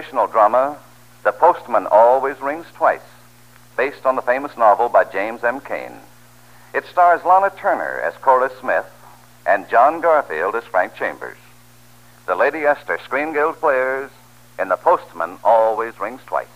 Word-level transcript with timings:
sensational 0.00 0.26
drama, 0.28 0.78
The 1.24 1.32
Postman 1.32 1.86
Always 1.90 2.40
Rings 2.40 2.64
Twice, 2.74 3.02
based 3.76 4.06
on 4.06 4.16
the 4.16 4.22
famous 4.22 4.56
novel 4.56 4.88
by 4.88 5.04
James 5.04 5.44
M. 5.44 5.60
Cain. 5.60 5.92
It 6.72 6.86
stars 6.86 7.22
Lana 7.22 7.52
Turner 7.54 8.00
as 8.00 8.14
Cora 8.14 8.50
Smith 8.60 8.86
and 9.44 9.68
John 9.68 10.00
Garfield 10.00 10.54
as 10.54 10.64
Frank 10.64 10.94
Chambers. 10.94 11.36
The 12.24 12.34
Lady 12.34 12.60
Esther 12.60 12.98
Screen 13.04 13.34
Guild 13.34 13.60
Players 13.60 14.10
in 14.58 14.70
The 14.70 14.76
Postman 14.76 15.36
Always 15.44 16.00
Rings 16.00 16.22
Twice. 16.24 16.46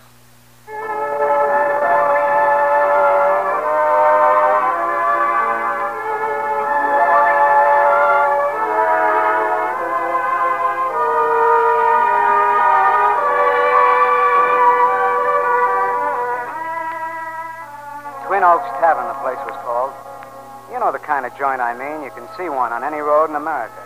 Joint 21.39 21.61
I 21.61 21.75
mean. 21.75 22.03
You 22.03 22.11
can 22.11 22.27
see 22.37 22.49
one 22.49 22.73
on 22.73 22.85
any 22.85 22.99
road 22.99 23.31
in 23.31 23.37
America. 23.37 23.83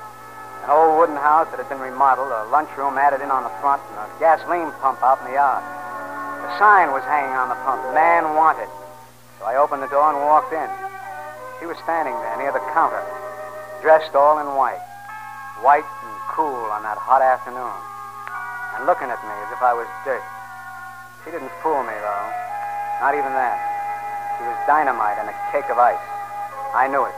An 0.65 0.71
old 0.71 0.99
wooden 0.99 1.17
house 1.17 1.49
that 1.51 1.61
had 1.61 1.69
been 1.69 1.81
remodeled, 1.81 2.29
a 2.29 2.45
lunchroom 2.53 2.99
added 2.99 3.25
in 3.25 3.31
on 3.33 3.45
the 3.45 3.55
front, 3.65 3.81
and 3.89 4.05
a 4.05 4.09
gasoline 4.21 4.69
pump 4.85 5.01
out 5.01 5.21
in 5.25 5.33
the 5.33 5.41
yard. 5.41 5.65
A 6.45 6.51
sign 6.61 6.93
was 6.93 7.05
hanging 7.09 7.33
on 7.33 7.49
the 7.49 7.59
pump, 7.65 7.81
man 7.97 8.37
wanted. 8.37 8.69
So 9.41 9.49
I 9.49 9.57
opened 9.57 9.81
the 9.81 9.93
door 9.93 10.13
and 10.13 10.21
walked 10.29 10.53
in. 10.53 10.71
She 11.59 11.67
was 11.67 11.81
standing 11.83 12.15
there 12.15 12.37
near 12.39 12.53
the 12.53 12.63
counter, 12.77 13.03
dressed 13.83 14.15
all 14.15 14.39
in 14.39 14.47
white. 14.55 14.83
White 15.65 15.89
and 16.07 16.15
cool 16.31 16.71
on 16.71 16.87
that 16.87 16.99
hot 16.99 17.19
afternoon. 17.19 17.75
And 18.79 18.87
looking 18.87 19.11
at 19.11 19.19
me 19.27 19.35
as 19.43 19.51
if 19.51 19.59
I 19.59 19.75
was 19.75 19.91
dirt. 20.07 20.23
She 21.25 21.35
didn't 21.35 21.51
fool 21.59 21.83
me, 21.83 21.97
though. 21.99 22.27
Not 23.03 23.19
even 23.19 23.35
then. 23.35 23.59
She 24.39 24.47
was 24.47 24.55
dynamite 24.71 25.19
and 25.19 25.27
a 25.27 25.37
cake 25.51 25.67
of 25.67 25.83
ice. 25.83 25.99
I 26.79 26.87
knew 26.87 27.03
it. 27.03 27.18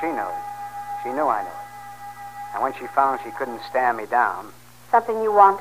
She 0.00 0.06
knew. 0.06 0.32
She 1.02 1.10
knew 1.10 1.26
I 1.28 1.42
knew 1.42 1.48
it. 1.48 2.54
And 2.54 2.62
when 2.62 2.72
she 2.74 2.86
found 2.88 3.20
she 3.24 3.30
couldn't 3.32 3.60
stand 3.68 3.96
me 3.98 4.06
down, 4.06 4.52
Something 4.90 5.22
you 5.22 5.32
want? 5.32 5.60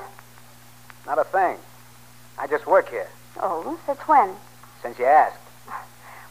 not 1.05 1.19
a 1.19 1.23
thing. 1.23 1.57
I 2.37 2.47
just 2.47 2.65
work 2.67 2.89
here, 2.89 3.07
Oh, 3.41 3.77
since 3.85 3.99
when? 4.07 4.35
since 4.81 4.97
you 4.97 5.05
asked. 5.05 5.37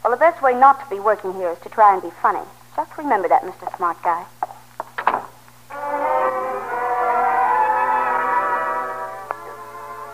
Well, 0.03 0.11
the 0.11 0.17
best 0.17 0.41
way 0.41 0.53
not 0.53 0.81
to 0.83 0.89
be 0.89 0.99
working 0.99 1.33
here 1.33 1.49
is 1.51 1.59
to 1.59 1.69
try 1.69 1.93
and 1.93 2.01
be 2.01 2.09
funny. 2.21 2.45
Just 2.75 2.97
remember 2.97 3.27
that, 3.27 3.43
Mr. 3.43 3.75
Smart 3.77 4.01
Guy. 4.01 4.25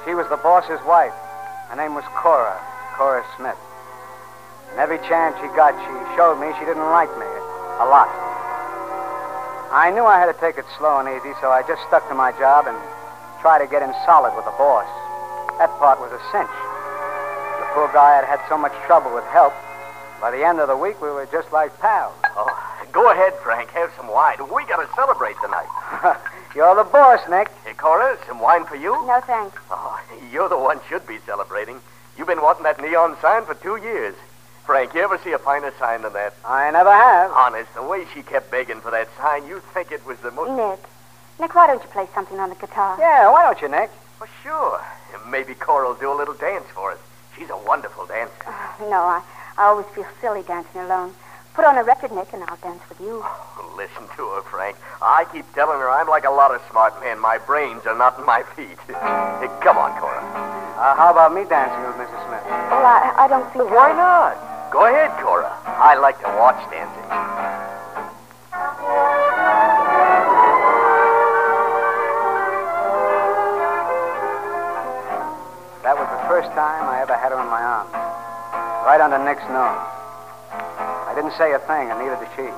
She 0.05 0.13
was 0.13 0.29
the 0.29 0.37
boss's 0.37 0.79
wife. 0.85 1.13
Her 1.69 1.75
name 1.75 1.95
was 1.95 2.05
Cora, 2.13 2.53
Cora 2.95 3.25
Smith. 3.37 3.57
And 4.69 4.79
every 4.79 4.99
chance 5.09 5.33
she 5.41 5.47
got, 5.57 5.73
she 5.73 6.15
showed 6.15 6.37
me 6.37 6.53
she 6.59 6.65
didn't 6.65 6.85
like 6.93 7.09
me. 7.17 7.25
A 7.79 7.85
lot. 7.85 8.07
I 9.75 9.91
knew 9.91 10.05
I 10.05 10.19
had 10.19 10.31
to 10.31 10.37
take 10.39 10.57
it 10.57 10.65
slow 10.77 11.03
and 11.03 11.09
easy, 11.11 11.35
so 11.41 11.51
I 11.51 11.61
just 11.67 11.83
stuck 11.87 12.07
to 12.07 12.15
my 12.15 12.31
job 12.39 12.67
and 12.67 12.77
tried 13.41 13.59
to 13.59 13.67
get 13.67 13.83
in 13.83 13.91
solid 14.07 14.31
with 14.35 14.45
the 14.45 14.55
boss. 14.55 14.87
That 15.59 15.67
part 15.79 15.99
was 15.99 16.11
a 16.15 16.21
cinch. 16.31 16.55
The 17.59 17.67
poor 17.75 17.91
guy 17.91 18.15
had 18.15 18.23
had 18.23 18.39
so 18.47 18.57
much 18.57 18.71
trouble 18.87 19.13
with 19.13 19.25
help. 19.35 19.51
By 20.21 20.31
the 20.31 20.45
end 20.45 20.59
of 20.63 20.67
the 20.71 20.77
week, 20.77 21.01
we 21.01 21.11
were 21.11 21.27
just 21.27 21.51
like 21.51 21.75
pals. 21.79 22.15
Oh, 22.39 22.47
go 22.91 23.11
ahead, 23.11 23.33
Frank. 23.43 23.69
Have 23.71 23.91
some 23.97 24.07
wine. 24.07 24.39
We 24.39 24.63
got 24.65 24.79
to 24.79 24.87
celebrate 24.95 25.35
tonight. 25.43 25.67
You're 26.55 26.75
the 26.75 26.87
boss, 26.87 27.19
Nick. 27.29 27.51
Hey, 27.65 27.73
Cora, 27.73 28.17
some 28.25 28.39
wine 28.39 28.63
for 28.63 28.77
you? 28.77 28.95
No, 29.05 29.19
thanks. 29.27 29.59
Oh, 29.69 29.99
you're 30.31 30.47
the 30.47 30.57
one 30.57 30.79
should 30.87 31.05
be 31.05 31.17
celebrating. 31.25 31.81
You've 32.17 32.27
been 32.27 32.41
wanting 32.41 32.63
that 32.63 32.79
neon 32.79 33.17
sign 33.21 33.43
for 33.43 33.55
two 33.55 33.75
years. 33.75 34.15
Frank, 34.65 34.95
you 34.95 35.01
ever 35.01 35.19
see 35.23 35.31
a 35.31 35.37
finer 35.37 35.71
sign 35.77 36.01
than 36.01 36.13
that? 36.13 36.33
I 36.43 36.71
never 36.71 36.91
have. 36.91 37.29
Honest, 37.31 37.71
the 37.75 37.83
way 37.83 38.03
she 38.13 38.23
kept 38.23 38.49
begging 38.49 38.81
for 38.81 38.89
that 38.89 39.07
sign, 39.17 39.45
you'd 39.47 39.61
think 39.75 39.91
it 39.91 40.03
was 40.07 40.17
the 40.19 40.31
most. 40.31 40.49
Nick. 40.57 40.79
Nick, 41.39 41.53
why 41.53 41.67
don't 41.67 41.83
you 41.83 41.89
play 41.89 42.07
something 42.15 42.39
on 42.39 42.49
the 42.49 42.55
guitar? 42.55 42.97
Yeah, 42.99 43.29
why 43.31 43.43
don't 43.43 43.61
you, 43.61 43.69
Nick? 43.69 43.91
Well, 44.19 44.29
sure. 44.41 44.81
Maybe 45.29 45.53
Cora 45.53 45.87
will 45.89 45.95
do 45.95 46.11
a 46.11 46.17
little 46.17 46.33
dance 46.33 46.65
for 46.73 46.91
us. 46.91 46.97
She's 47.37 47.49
a 47.51 47.57
wonderful 47.57 48.07
dancer. 48.07 48.33
No, 48.89 49.05
I, 49.05 49.21
I 49.57 49.65
always 49.65 49.85
feel 49.93 50.07
silly 50.19 50.41
dancing 50.43 50.81
alone. 50.81 51.13
Put 51.53 51.65
on 51.65 51.77
a 51.77 51.83
record, 51.83 52.11
Nick, 52.11 52.33
and 52.33 52.43
I'll 52.43 52.57
dance 52.57 52.81
with 52.89 52.99
you. 52.99 53.23
Listen 53.77 54.07
to 54.17 54.23
her, 54.33 54.41
Frank. 54.49 54.77
I 55.01 55.25
keep 55.31 55.45
telling 55.53 55.77
her 55.79 55.89
I'm 55.89 56.07
like 56.07 56.25
a 56.25 56.31
lot 56.31 56.53
of 56.55 56.61
smart 56.71 56.99
men. 57.01 57.19
My 57.19 57.37
brains 57.37 57.85
are 57.85 57.95
not 57.97 58.17
in 58.17 58.25
my 58.25 58.41
feet. 58.55 58.79
Hey, 59.35 59.51
Come 59.61 59.77
on, 59.77 59.91
Cora. 59.99 60.23
Uh, 60.79 60.95
how 60.95 61.11
about 61.11 61.35
me 61.35 61.43
dancing 61.43 61.83
with 61.85 61.95
Mrs. 61.99 62.17
Smith? 62.25 62.43
Well, 62.71 62.85
I, 62.87 63.13
I 63.19 63.27
don't 63.27 63.45
think. 63.51 63.69
Why 63.69 63.91
not? 63.91 64.54
Go 64.75 64.83
ahead, 64.91 65.07
Cora. 65.23 65.55
I 65.63 65.95
like 65.95 66.19
to 66.19 66.27
watch 66.35 66.59
dancing. 66.67 67.07
That 75.79 75.95
was 75.95 76.11
the 76.11 76.27
first 76.27 76.51
time 76.51 76.91
I 76.91 76.99
ever 76.99 77.15
had 77.15 77.31
her 77.31 77.39
in 77.39 77.47
my 77.47 77.63
arms. 77.63 77.95
Right 78.83 78.99
under 78.99 79.15
Nick's 79.23 79.47
nose. 79.47 79.79
I 81.07 81.15
didn't 81.15 81.39
say 81.39 81.55
a 81.55 81.59
thing, 81.63 81.87
and 81.87 81.95
neither 81.95 82.19
did 82.19 82.27
she. 82.35 82.51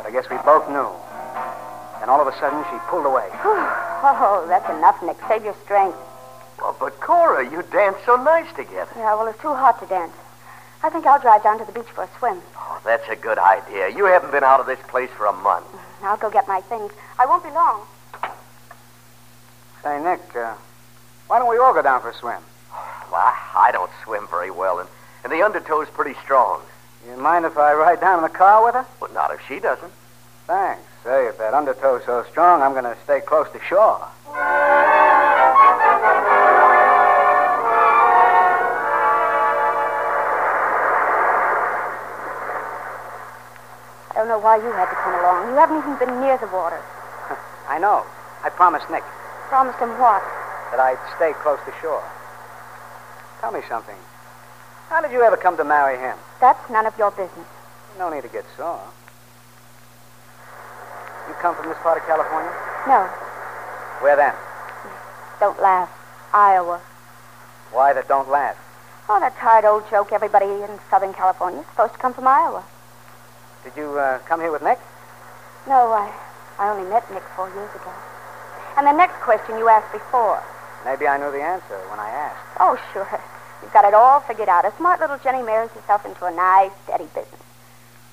But 0.00 0.08
I 0.08 0.10
guess 0.10 0.24
we 0.32 0.40
both 0.48 0.64
knew. 0.72 0.88
Then 2.00 2.08
all 2.08 2.24
of 2.24 2.26
a 2.26 2.32
sudden, 2.40 2.64
she 2.72 2.80
pulled 2.88 3.04
away. 3.04 3.28
Oh, 4.08 4.46
that's 4.48 4.70
enough, 4.70 5.02
Nick. 5.02 5.18
Save 5.28 5.44
your 5.44 5.56
strength. 5.64 5.98
Well, 6.58 6.76
but 6.80 6.98
Cora, 7.00 7.44
you 7.44 7.60
dance 7.68 7.98
so 8.06 8.16
nice 8.16 8.48
together. 8.54 8.92
Yeah, 8.96 9.14
well, 9.16 9.26
it's 9.26 9.40
too 9.42 9.52
hot 9.52 9.80
to 9.80 9.86
dance. 9.86 10.12
I 10.82 10.90
think 10.90 11.06
I'll 11.06 11.20
drive 11.20 11.42
down 11.42 11.58
to 11.58 11.64
the 11.64 11.72
beach 11.72 11.90
for 11.94 12.04
a 12.04 12.08
swim. 12.18 12.40
Oh, 12.56 12.80
that's 12.84 13.08
a 13.08 13.16
good 13.16 13.38
idea. 13.38 13.88
You 13.88 14.04
haven't 14.04 14.30
been 14.30 14.44
out 14.44 14.60
of 14.60 14.66
this 14.66 14.78
place 14.88 15.10
for 15.16 15.26
a 15.26 15.32
month. 15.32 15.66
I'll 16.02 16.16
go 16.16 16.30
get 16.30 16.46
my 16.46 16.60
things. 16.60 16.92
I 17.18 17.26
won't 17.26 17.42
be 17.42 17.50
long. 17.50 17.82
Say, 19.82 20.02
Nick, 20.02 20.36
uh, 20.36 20.54
why 21.28 21.38
don't 21.38 21.48
we 21.50 21.58
all 21.58 21.72
go 21.72 21.82
down 21.82 22.00
for 22.00 22.10
a 22.10 22.14
swim? 22.14 22.40
Well, 23.10 23.20
I, 23.20 23.68
I 23.68 23.72
don't 23.72 23.90
swim 24.04 24.26
very 24.28 24.50
well, 24.50 24.78
and, 24.78 24.88
and 25.24 25.32
the 25.32 25.42
undertow's 25.42 25.88
pretty 25.88 26.14
strong. 26.22 26.60
You 27.08 27.16
mind 27.16 27.44
if 27.44 27.56
I 27.56 27.72
ride 27.74 28.00
down 28.00 28.18
in 28.18 28.22
the 28.22 28.36
car 28.36 28.64
with 28.64 28.74
her? 28.74 28.86
But 29.00 29.14
not 29.14 29.32
if 29.32 29.40
she 29.46 29.60
doesn't. 29.60 29.92
Thanks. 30.46 30.82
Say, 31.04 31.26
if 31.26 31.38
that 31.38 31.54
undertow's 31.54 32.04
so 32.04 32.24
strong, 32.30 32.62
I'm 32.62 32.72
going 32.72 32.84
to 32.84 32.96
stay 33.04 33.20
close 33.20 33.46
to 33.52 33.60
shore. 33.60 34.06
Don't 44.26 44.42
know 44.42 44.44
why 44.44 44.56
you 44.56 44.72
had 44.74 44.90
to 44.90 44.98
come 45.06 45.14
along. 45.14 45.46
You 45.50 45.54
haven't 45.54 45.78
even 45.78 45.94
been 46.02 46.20
near 46.20 46.36
the 46.38 46.50
water. 46.50 46.82
I 47.68 47.78
know. 47.78 48.02
I 48.42 48.50
promised 48.50 48.90
Nick 48.90 49.04
Promised 49.46 49.78
him 49.78 49.90
what? 50.02 50.22
that 50.74 50.82
I'd 50.82 50.98
stay 51.14 51.30
close 51.46 51.60
to 51.62 51.72
shore. 51.80 52.02
Tell 53.40 53.52
me 53.52 53.60
something. 53.68 53.94
How 54.90 55.00
did 55.00 55.12
you 55.12 55.22
ever 55.22 55.36
come 55.36 55.56
to 55.58 55.64
marry 55.64 55.96
him? 55.96 56.18
That's 56.40 56.58
none 56.68 56.86
of 56.86 56.98
your 56.98 57.12
business. 57.12 57.46
No 57.98 58.10
need 58.10 58.22
to 58.22 58.28
get 58.28 58.44
sore. 58.56 58.82
You 61.28 61.34
come 61.38 61.54
from 61.54 61.68
this 61.68 61.78
part 61.86 61.98
of 62.02 62.04
California? 62.10 62.50
No, 62.90 63.06
Where 64.02 64.16
then? 64.16 64.34
don't 65.38 65.60
laugh. 65.62 65.88
Iowa. 66.34 66.80
Why 67.70 67.92
that 67.92 68.08
don't 68.08 68.28
laugh? 68.28 68.58
Oh, 69.08 69.20
that 69.20 69.36
tired 69.38 69.64
old 69.64 69.88
joke. 69.88 70.10
Everybody 70.10 70.46
in 70.46 70.80
Southern 70.90 71.14
California 71.14 71.60
is 71.60 71.66
supposed 71.68 71.92
to 71.94 71.98
come 72.00 72.12
from 72.12 72.26
Iowa. 72.26 72.64
Did 73.66 73.74
you 73.82 73.98
uh, 73.98 74.22
come 74.30 74.38
here 74.38 74.52
with 74.54 74.62
Nick? 74.62 74.78
No, 75.66 75.90
I, 75.90 76.06
I 76.62 76.70
only 76.70 76.86
met 76.88 77.02
Nick 77.10 77.26
four 77.34 77.50
years 77.50 77.74
ago. 77.74 77.90
And 78.78 78.86
the 78.86 78.94
next 78.94 79.18
question 79.26 79.58
you 79.58 79.66
asked 79.66 79.90
before. 79.90 80.38
Maybe 80.84 81.10
I 81.10 81.18
knew 81.18 81.34
the 81.34 81.42
answer 81.42 81.74
when 81.90 81.98
I 81.98 82.06
asked. 82.06 82.62
Oh, 82.62 82.78
sure. 82.94 83.10
You've 83.60 83.72
got 83.72 83.82
it 83.84 83.92
all 83.92 84.20
figured 84.20 84.48
out. 84.48 84.64
A 84.64 84.70
smart 84.78 85.00
little 85.00 85.18
Jenny 85.18 85.42
marries 85.42 85.74
herself 85.74 86.06
into 86.06 86.26
a 86.26 86.30
nice, 86.30 86.70
steady 86.84 87.10
business. 87.10 87.42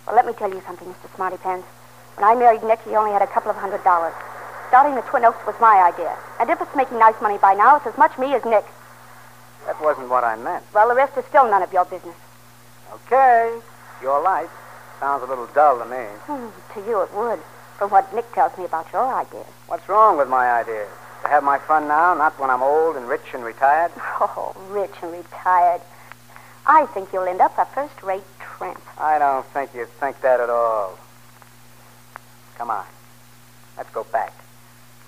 Well, 0.08 0.16
let 0.16 0.26
me 0.26 0.34
tell 0.34 0.50
you 0.50 0.60
something, 0.66 0.90
Mr. 0.90 1.06
Smarty 1.14 1.38
Pants. 1.38 1.68
When 2.18 2.26
I 2.26 2.34
married 2.34 2.64
Nick, 2.64 2.82
he 2.82 2.98
only 2.98 3.14
had 3.14 3.22
a 3.22 3.30
couple 3.30 3.52
of 3.52 3.58
hundred 3.58 3.84
dollars. 3.84 4.18
Starting 4.70 4.96
the 4.96 5.06
Twin 5.06 5.24
Oaks 5.24 5.46
was 5.46 5.54
my 5.62 5.78
idea. 5.86 6.18
And 6.42 6.50
if 6.50 6.58
it's 6.66 6.76
making 6.76 6.98
nice 6.98 7.22
money 7.22 7.38
by 7.38 7.54
now, 7.54 7.78
it's 7.78 7.86
as 7.86 7.98
much 8.00 8.18
me 8.18 8.34
as 8.34 8.44
Nick. 8.44 8.66
That 9.70 9.78
wasn't 9.86 10.10
what 10.10 10.24
I 10.24 10.34
meant. 10.36 10.66
Well, 10.74 10.90
the 10.90 10.96
rest 10.98 11.14
is 11.16 11.26
still 11.30 11.46
none 11.46 11.62
of 11.62 11.72
your 11.72 11.86
business. 11.86 12.18
Okay. 13.06 13.62
Your 14.02 14.18
light. 14.18 14.50
Sounds 15.04 15.22
a 15.22 15.26
little 15.26 15.48
dull 15.48 15.80
to 15.80 15.86
me. 15.86 16.06
Hmm, 16.24 16.48
to 16.74 16.88
you, 16.88 17.02
it 17.02 17.14
would. 17.14 17.40
From 17.78 17.90
what 17.90 18.16
Nick 18.16 18.32
tells 18.32 18.58
me 18.58 18.64
about 18.64 18.88
your 18.94 19.14
ideas. 19.14 19.46
What's 19.68 19.90
wrong 19.90 20.18
with 20.18 20.30
my 20.30 20.50
ideas? 20.50 20.88
To 21.24 21.28
have 21.28 21.44
my 21.44 21.60
fun 21.60 21.90
now, 21.90 22.14
not 22.14 22.40
when 22.40 22.50
I'm 22.50 22.64
old 22.64 22.96
and 22.96 23.10
rich 23.10 23.34
and 23.34 23.44
retired? 23.44 23.92
Oh, 24.22 24.56
rich 24.70 24.96
and 25.02 25.12
retired. 25.12 25.82
I 26.66 26.86
think 26.94 27.12
you'll 27.12 27.28
end 27.28 27.42
up 27.42 27.58
a 27.58 27.66
first-rate 27.66 28.24
tramp. 28.40 28.82
I 28.98 29.20
don't 29.20 29.46
think 29.48 29.72
you'd 29.76 29.90
think 29.90 30.22
that 30.22 30.40
at 30.40 30.50
all. 30.50 30.98
Come 32.56 32.70
on. 32.70 32.86
Let's 33.76 33.90
go 33.90 34.06
back. 34.06 34.32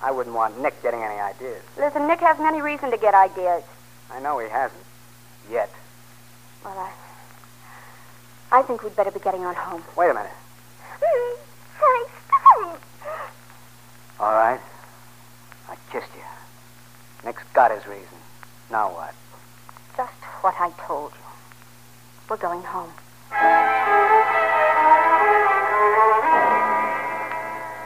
I 0.03 0.11
wouldn't 0.11 0.35
want 0.35 0.61
Nick 0.61 0.83
getting 0.83 1.03
any 1.03 1.21
ideas. 1.21 1.63
Listen, 1.77 2.05
Nick 2.05 2.19
hasn't 2.19 2.45
any 2.45 2.61
reason 2.61 2.91
to 2.91 2.97
get 2.97 3.13
ideas. 3.13 3.63
I 4.11 4.19
know 4.19 4.39
he 4.39 4.49
hasn't. 4.49 4.83
Yet. 5.49 5.71
Well, 6.65 6.77
I. 6.77 7.04
I 8.55 8.61
think 8.61 8.83
we'd 8.83 8.95
better 8.95 9.11
be 9.11 9.19
getting 9.19 9.43
on 9.43 9.53
home. 9.53 9.83
Wait 9.97 10.09
a 10.09 10.13
minute. 10.13 10.31
Mm-hmm. 11.03 11.41
Stop. 12.25 12.79
All 14.21 14.31
right. 14.31 14.61
I 15.67 15.75
kissed 15.91 16.07
you. 16.15 16.23
Nick's 17.25 17.43
got 17.53 17.75
his 17.75 17.85
reason. 17.85 18.17
Now 18.71 18.93
what? 18.95 19.13
Just 19.97 20.13
what 20.39 20.55
I 20.57 20.71
told 20.87 21.11
you. 21.11 21.27
We're 22.29 22.37
going 22.37 22.63
home. 22.63 22.91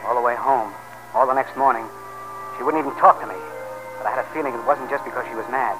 All 0.06 0.14
the 0.14 0.22
way 0.22 0.36
home, 0.36 0.72
all 1.16 1.26
the 1.26 1.34
next 1.34 1.58
morning, 1.58 1.86
she 2.58 2.64
wouldn't 2.64 2.86
even 2.86 2.96
talk 3.00 3.20
to 3.22 3.26
me. 3.26 3.42
But 3.98 4.06
I 4.06 4.12
had 4.14 4.20
a 4.22 4.30
feeling 4.38 4.54
it 4.54 4.64
wasn't 4.70 4.92
just 4.92 5.04
because 5.04 5.26
she 5.30 5.34
was 5.34 5.50
mad. 5.50 5.74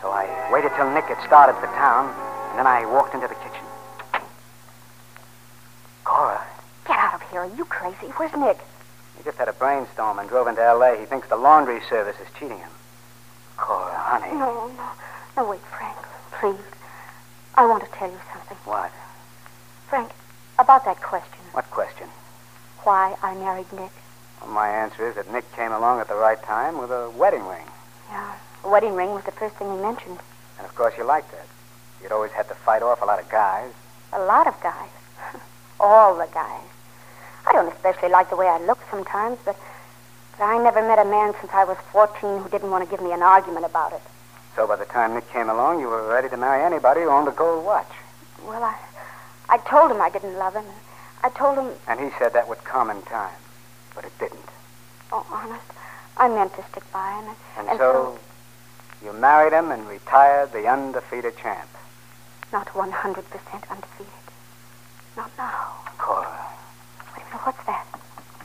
So 0.00 0.14
I 0.14 0.30
waited 0.52 0.70
till 0.78 0.86
Nick 0.94 1.10
had 1.10 1.18
started 1.26 1.58
for 1.58 1.66
town, 1.74 2.14
and 2.50 2.58
then 2.60 2.68
I 2.68 2.86
walked 2.86 3.14
into 3.14 3.26
the 3.26 3.34
kitchen. 3.34 3.66
Cora, 6.04 6.44
Get 6.86 6.98
out 6.98 7.14
of 7.14 7.21
here. 7.32 7.40
Are 7.40 7.56
you 7.56 7.64
crazy? 7.64 8.12
Where's 8.16 8.32
Nick? 8.36 8.58
he 9.16 9.24
just 9.24 9.38
had 9.38 9.48
a 9.48 9.52
brainstorm 9.52 10.18
and 10.18 10.28
drove 10.28 10.46
into 10.46 10.62
L.A. 10.62 10.98
He 10.98 11.06
thinks 11.06 11.28
the 11.28 11.36
laundry 11.36 11.80
service 11.88 12.16
is 12.20 12.28
cheating 12.38 12.58
him. 12.58 12.70
Cora, 13.56 13.94
honey. 13.96 14.32
No, 14.38 14.68
no. 14.76 14.88
No, 15.36 15.48
wait, 15.50 15.60
Frank. 15.60 15.96
Please. 16.32 16.64
I 17.54 17.66
want 17.66 17.84
to 17.84 17.90
tell 17.90 18.10
you 18.10 18.18
something. 18.32 18.56
What? 18.64 18.90
Frank, 19.88 20.10
about 20.58 20.84
that 20.84 21.00
question. 21.02 21.40
What 21.52 21.70
question? 21.70 22.08
Why 22.84 23.16
I 23.22 23.34
married 23.34 23.72
Nick. 23.72 23.92
Well, 24.40 24.50
my 24.50 24.68
answer 24.68 25.08
is 25.08 25.14
that 25.16 25.30
Nick 25.30 25.50
came 25.52 25.72
along 25.72 26.00
at 26.00 26.08
the 26.08 26.14
right 26.16 26.42
time 26.42 26.78
with 26.78 26.90
a 26.90 27.10
wedding 27.10 27.46
ring. 27.46 27.66
Yeah. 28.10 28.34
The 28.62 28.68
wedding 28.68 28.94
ring 28.94 29.10
was 29.10 29.24
the 29.24 29.32
first 29.32 29.54
thing 29.56 29.70
he 29.70 29.80
mentioned. 29.80 30.18
And 30.58 30.66
of 30.66 30.74
course 30.74 30.94
you 30.98 31.04
liked 31.04 31.30
that. 31.32 31.46
You'd 32.02 32.12
always 32.12 32.32
had 32.32 32.48
to 32.48 32.54
fight 32.54 32.82
off 32.82 33.02
a 33.02 33.04
lot 33.04 33.20
of 33.20 33.28
guys. 33.28 33.72
A 34.12 34.24
lot 34.24 34.46
of 34.46 34.60
guys. 34.62 34.90
All 35.80 36.16
the 36.16 36.28
guys. 36.32 36.64
I 37.52 37.56
don't 37.56 37.72
especially 37.74 38.08
like 38.08 38.30
the 38.30 38.36
way 38.36 38.46
I 38.48 38.58
look 38.64 38.78
sometimes, 38.90 39.36
but, 39.44 39.56
but 40.38 40.44
I 40.44 40.56
never 40.62 40.80
met 40.80 40.98
a 40.98 41.04
man 41.04 41.34
since 41.38 41.52
I 41.52 41.64
was 41.64 41.76
14 41.92 42.40
who 42.42 42.48
didn't 42.48 42.70
want 42.70 42.82
to 42.82 42.90
give 42.90 43.04
me 43.04 43.12
an 43.12 43.20
argument 43.22 43.66
about 43.66 43.92
it. 43.92 44.00
So 44.56 44.66
by 44.66 44.76
the 44.76 44.86
time 44.86 45.12
Nick 45.12 45.28
came 45.30 45.50
along, 45.50 45.80
you 45.80 45.88
were 45.88 46.08
ready 46.08 46.30
to 46.30 46.36
marry 46.38 46.64
anybody 46.64 47.02
who 47.02 47.08
owned 47.10 47.28
a 47.28 47.30
gold 47.30 47.66
watch. 47.66 47.90
Well, 48.46 48.62
I, 48.64 48.74
I 49.50 49.58
told 49.58 49.90
him 49.90 50.00
I 50.00 50.08
didn't 50.08 50.38
love 50.38 50.54
him. 50.54 50.64
I 51.22 51.28
told 51.28 51.58
him, 51.58 51.72
And 51.86 52.00
he 52.00 52.08
said 52.18 52.32
that 52.32 52.48
would 52.48 52.64
come 52.64 52.88
in 52.88 53.02
time. 53.02 53.36
But 53.94 54.06
it 54.06 54.18
didn't. 54.18 54.48
oh, 55.12 55.26
honest, 55.30 55.66
I 56.16 56.28
meant 56.28 56.54
to 56.56 56.64
stick 56.70 56.90
by 56.90 57.20
him. 57.20 57.36
And, 57.58 57.68
And, 57.68 57.78
so, 57.78 58.18
you 59.04 59.12
married 59.12 59.52
him 59.52 59.70
and 59.70 59.86
retired 59.86 60.52
the 60.52 60.66
undefeated 60.68 61.36
champ. 61.36 61.68
not 62.50 62.68
100% 62.68 63.70
undefeated. 63.70 64.12
Not 65.18 65.30
now. 65.36 65.72
Cora. 65.98 66.41
Wait 67.44 67.48
a 67.48 67.56
minute, 67.56 67.56
what's 67.56 67.66
that? 67.66 67.86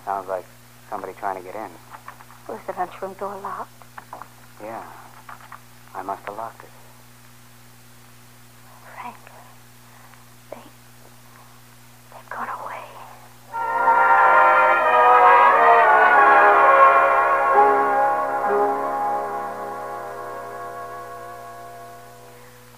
Sounds 0.05 0.27
like 0.27 0.45
somebody 0.89 1.13
trying 1.13 1.37
to 1.37 1.43
get 1.43 1.55
in. 1.55 1.69
Was 2.47 2.59
the 2.65 2.73
lunchroom 2.73 3.13
door 3.13 3.37
locked? 3.43 3.71
Yeah. 4.63 4.83
I 5.93 6.01
must 6.01 6.23
have 6.25 6.37
locked 6.37 6.63
it. 6.63 6.69
Frank, 8.95 9.15
they, 10.51 10.61
they've 12.11 12.29
gone 12.29 12.47
away. 12.47 12.83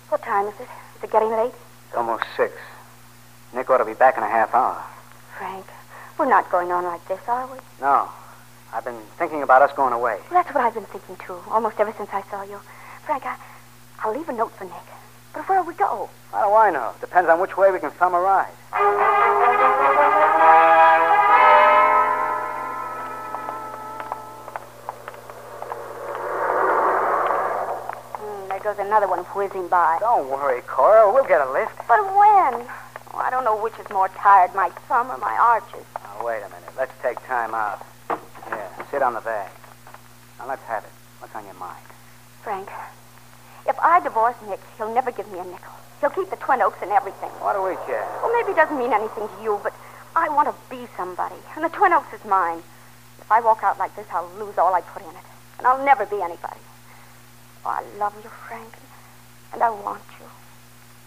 What 0.09 0.23
time 0.23 0.47
is 0.47 0.53
it? 0.59 0.67
Is 0.97 1.03
it 1.03 1.11
getting 1.11 1.29
late? 1.31 1.53
It's 1.87 1.95
almost 1.95 2.23
six. 2.35 2.53
Nick 3.53 3.69
ought 3.69 3.77
to 3.77 3.85
be 3.85 3.93
back 3.93 4.17
in 4.17 4.23
a 4.23 4.27
half 4.29 4.53
hour. 4.53 4.83
Frank, 5.37 5.65
we're 6.19 6.27
not 6.27 6.51
going 6.51 6.69
on 6.69 6.83
like 6.83 7.07
this, 7.07 7.21
are 7.29 7.47
we? 7.47 7.57
No. 7.79 8.09
I've 8.73 8.83
been 8.83 8.99
thinking 9.17 9.41
about 9.41 9.61
us 9.61 9.71
going 9.73 9.93
away. 9.93 10.17
Well, 10.29 10.43
that's 10.43 10.53
what 10.53 10.63
I've 10.63 10.73
been 10.73 10.85
thinking, 10.85 11.15
too, 11.25 11.39
almost 11.49 11.79
ever 11.79 11.93
since 11.97 12.09
I 12.11 12.21
saw 12.29 12.43
you. 12.43 12.59
Frank, 13.05 13.25
I, 13.25 13.37
I'll 14.03 14.13
leave 14.13 14.27
a 14.27 14.33
note 14.33 14.51
for 14.51 14.65
Nick. 14.65 14.73
But 15.33 15.47
where'll 15.47 15.65
we 15.65 15.73
go? 15.75 16.09
How 16.31 16.49
do 16.49 16.55
I 16.55 16.69
know? 16.71 16.91
Depends 16.99 17.29
on 17.29 17.39
which 17.39 17.55
way 17.55 17.71
we 17.71 17.79
can 17.79 17.89
thumb 17.91 18.13
a 18.13 18.19
ride. 18.19 18.51
Hmm, 28.19 28.49
there 28.49 28.59
goes 28.59 28.77
another 28.77 29.07
one 29.07 29.23
whizzing 29.33 29.69
by. 29.69 29.97
Don't 30.01 30.29
worry, 30.29 30.61
Cora. 30.67 31.11
We'll 31.11 31.25
get 31.25 31.41
a 31.41 31.49
lift. 31.51 31.77
But 31.87 32.03
when? 32.03 32.67
Oh, 33.13 33.17
I 33.17 33.29
don't 33.31 33.45
know 33.45 33.55
which 33.55 33.73
is 33.79 33.89
more 33.89 34.09
tired, 34.09 34.53
my 34.53 34.69
thumb 34.87 35.09
or 35.09 35.17
my 35.17 35.33
arches. 35.33 35.85
Wait 36.23 36.41
a 36.43 36.49
minute. 36.49 36.73
Let's 36.77 36.93
take 37.01 37.17
time 37.25 37.53
out. 37.53 37.85
Yeah, 38.09 38.67
sit 38.91 39.01
on 39.01 39.13
the 39.13 39.21
bag. 39.21 39.49
Now, 40.37 40.47
let's 40.47 40.63
have 40.63 40.83
it. 40.83 40.91
What's 41.19 41.33
on 41.35 41.45
your 41.45 41.55
mind? 41.55 41.83
Frank, 42.43 42.69
if 43.67 43.79
I 43.79 43.99
divorce 44.01 44.35
Nick, 44.47 44.59
he'll 44.77 44.93
never 44.93 45.11
give 45.11 45.31
me 45.31 45.39
a 45.39 45.43
nickel. 45.43 45.73
He'll 46.01 46.09
keep 46.09 46.29
the 46.29 46.35
Twin 46.37 46.61
Oaks 46.61 46.79
and 46.81 46.91
everything. 46.91 47.29
What 47.39 47.53
do 47.53 47.63
we 47.63 47.75
care? 47.85 48.07
Well, 48.23 48.31
maybe 48.33 48.51
it 48.51 48.55
doesn't 48.55 48.77
mean 48.77 48.93
anything 48.93 49.27
to 49.27 49.43
you, 49.43 49.59
but 49.63 49.73
I 50.15 50.29
want 50.29 50.47
to 50.47 50.55
be 50.69 50.87
somebody, 50.97 51.35
and 51.55 51.63
the 51.63 51.69
Twin 51.69 51.93
Oaks 51.93 52.11
is 52.13 52.23
mine. 52.25 52.59
If 53.19 53.31
I 53.31 53.41
walk 53.41 53.63
out 53.63 53.77
like 53.77 53.95
this, 53.95 54.07
I'll 54.11 54.29
lose 54.39 54.57
all 54.57 54.73
I 54.73 54.81
put 54.81 55.03
in 55.03 55.09
it, 55.09 55.27
and 55.57 55.67
I'll 55.67 55.83
never 55.85 56.05
be 56.05 56.21
anybody. 56.21 56.61
Oh, 57.65 57.69
I 57.69 57.83
love 57.97 58.15
you, 58.23 58.29
Frank, 58.47 58.73
and 59.53 59.61
I 59.61 59.69
want 59.69 60.03
you, 60.19 60.25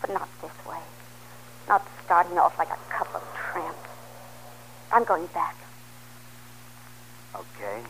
but 0.00 0.10
not 0.10 0.28
this 0.40 0.52
way. 0.68 0.80
Not 1.68 1.86
starting 2.04 2.38
off 2.38 2.58
like 2.58 2.70
a 2.70 2.78
couple 2.92 3.16
of. 3.16 3.41
I'm 4.92 5.04
going 5.04 5.26
back. 5.28 5.56
Okay. 7.34 7.80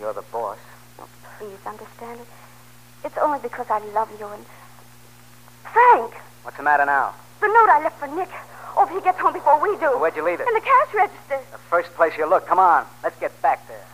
You're 0.00 0.14
the 0.14 0.24
boss. 0.32 0.58
Oh, 0.98 1.08
please 1.38 1.58
understand 1.66 2.20
it. 2.20 2.26
It's 3.04 3.18
only 3.18 3.38
because 3.40 3.66
I 3.68 3.78
love 3.92 4.08
you 4.18 4.26
and. 4.26 4.44
Frank! 5.64 6.14
What's 6.42 6.56
the 6.56 6.62
matter 6.62 6.86
now? 6.86 7.14
The 7.40 7.48
note 7.48 7.68
I 7.68 7.80
left 7.82 7.98
for 7.98 8.06
Nick. 8.06 8.30
Oh, 8.76 8.84
if 8.84 8.90
he 8.90 9.00
gets 9.02 9.18
home 9.18 9.34
before 9.34 9.60
we 9.60 9.76
do. 9.78 9.98
Where'd 9.98 10.16
you 10.16 10.24
leave 10.24 10.40
it? 10.40 10.48
In 10.48 10.54
the 10.54 10.60
cash 10.60 10.94
register. 10.94 11.40
The 11.52 11.58
first 11.58 11.92
place 11.94 12.12
you 12.16 12.28
look. 12.28 12.46
Come 12.46 12.58
on. 12.58 12.86
Let's 13.02 13.18
get 13.20 13.40
back 13.42 13.66
there. 13.68 13.84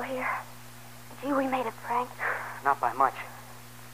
Still 0.00 0.16
here. 0.16 0.28
Gee, 1.22 1.32
we 1.32 1.46
made 1.46 1.66
it, 1.66 1.74
Frank. 1.86 2.08
Not 2.64 2.80
by 2.80 2.92
much. 2.94 3.14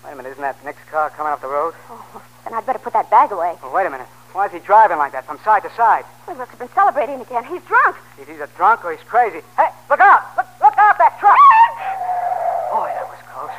Wait 0.05 0.13
a 0.13 0.17
minute. 0.17 0.31
Isn't 0.31 0.43
that 0.43 0.63
Nick's 0.65 0.83
car 0.91 1.11
coming 1.11 1.33
up 1.33 1.41
the 1.41 1.49
road? 1.49 1.75
Oh, 1.91 2.23
then 2.45 2.55
I'd 2.55 2.67
better 2.67 2.79
put 2.79 2.93
that 2.93 3.11
bag 3.11 3.33
away. 3.33 3.57
Oh, 3.63 3.73
wait 3.73 3.87
a 3.87 3.91
minute. 3.91 4.07
Why 4.33 4.47
is 4.47 4.53
he 4.53 4.59
driving 4.59 4.99
like 4.99 5.13
that 5.13 5.27
from 5.27 5.39
side 5.43 5.63
to 5.63 5.71
side? 5.75 6.05
We 6.29 6.35
must 6.35 6.51
have 6.51 6.59
been 6.59 6.71
celebrating 6.75 7.21
again. 7.21 7.45
He's 7.45 7.63
drunk. 7.63 7.97
He's 8.19 8.29
either 8.29 8.49
drunk 8.57 8.85
or 8.85 8.93
he's 8.93 9.03
crazy. 9.09 9.41
Hey, 9.57 9.69
look 9.89 10.01
out! 10.01 10.37
Look, 10.37 10.47
look 10.61 10.77
out, 10.77 10.99
that 10.99 11.19
truck! 11.19 11.35
Boy, 12.77 12.93
that 12.93 13.09
was 13.09 13.19
close. 13.33 13.57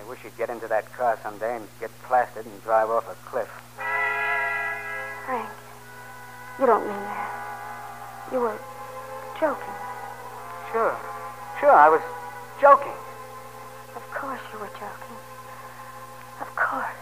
I 0.00 0.08
wish 0.08 0.20
he'd 0.20 0.36
get 0.38 0.48
into 0.48 0.66
that 0.68 0.90
car 0.94 1.18
someday 1.22 1.56
and 1.56 1.68
get 1.78 1.90
plastered 2.02 2.46
and 2.46 2.62
drive 2.62 2.88
off 2.88 3.06
a 3.06 3.14
cliff. 3.28 3.50
Frank, 5.26 5.48
you 6.58 6.66
don't 6.66 6.86
mean 6.88 7.04
that. 7.04 7.30
You 8.32 8.40
were 8.40 8.58
joking. 9.38 9.73
Sure. 11.64 11.72
I 11.72 11.88
was 11.88 12.04
joking. 12.60 12.92
Of 13.96 14.04
course 14.12 14.44
you 14.52 14.60
were 14.60 14.68
joking. 14.76 15.16
Of 16.44 16.52
course. 16.60 17.00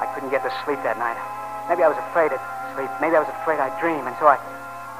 I 0.00 0.08
couldn't 0.16 0.32
get 0.32 0.40
to 0.48 0.52
sleep 0.64 0.80
that 0.80 0.96
night. 0.96 1.20
Maybe 1.68 1.84
I 1.84 1.92
was 1.92 2.00
afraid 2.08 2.32
of 2.32 2.40
sleep. 2.72 2.88
Maybe 3.04 3.20
I 3.20 3.20
was 3.20 3.28
afraid 3.44 3.60
I'd 3.60 3.76
dream. 3.84 4.00
And 4.08 4.16
so 4.16 4.32
I, 4.32 4.40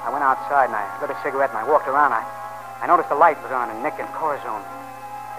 I 0.04 0.12
went 0.12 0.28
outside 0.28 0.68
and 0.68 0.76
I 0.76 0.84
lit 1.00 1.08
a 1.08 1.16
cigarette 1.24 1.56
and 1.56 1.58
I 1.58 1.64
walked 1.64 1.88
around. 1.88 2.12
I, 2.12 2.20
I 2.20 2.86
noticed 2.86 3.08
the 3.08 3.16
light 3.16 3.40
was 3.40 3.48
on 3.48 3.72
in 3.72 3.80
Nick 3.80 3.96
and 3.96 4.12
Cora's 4.12 4.44
room. 4.44 4.60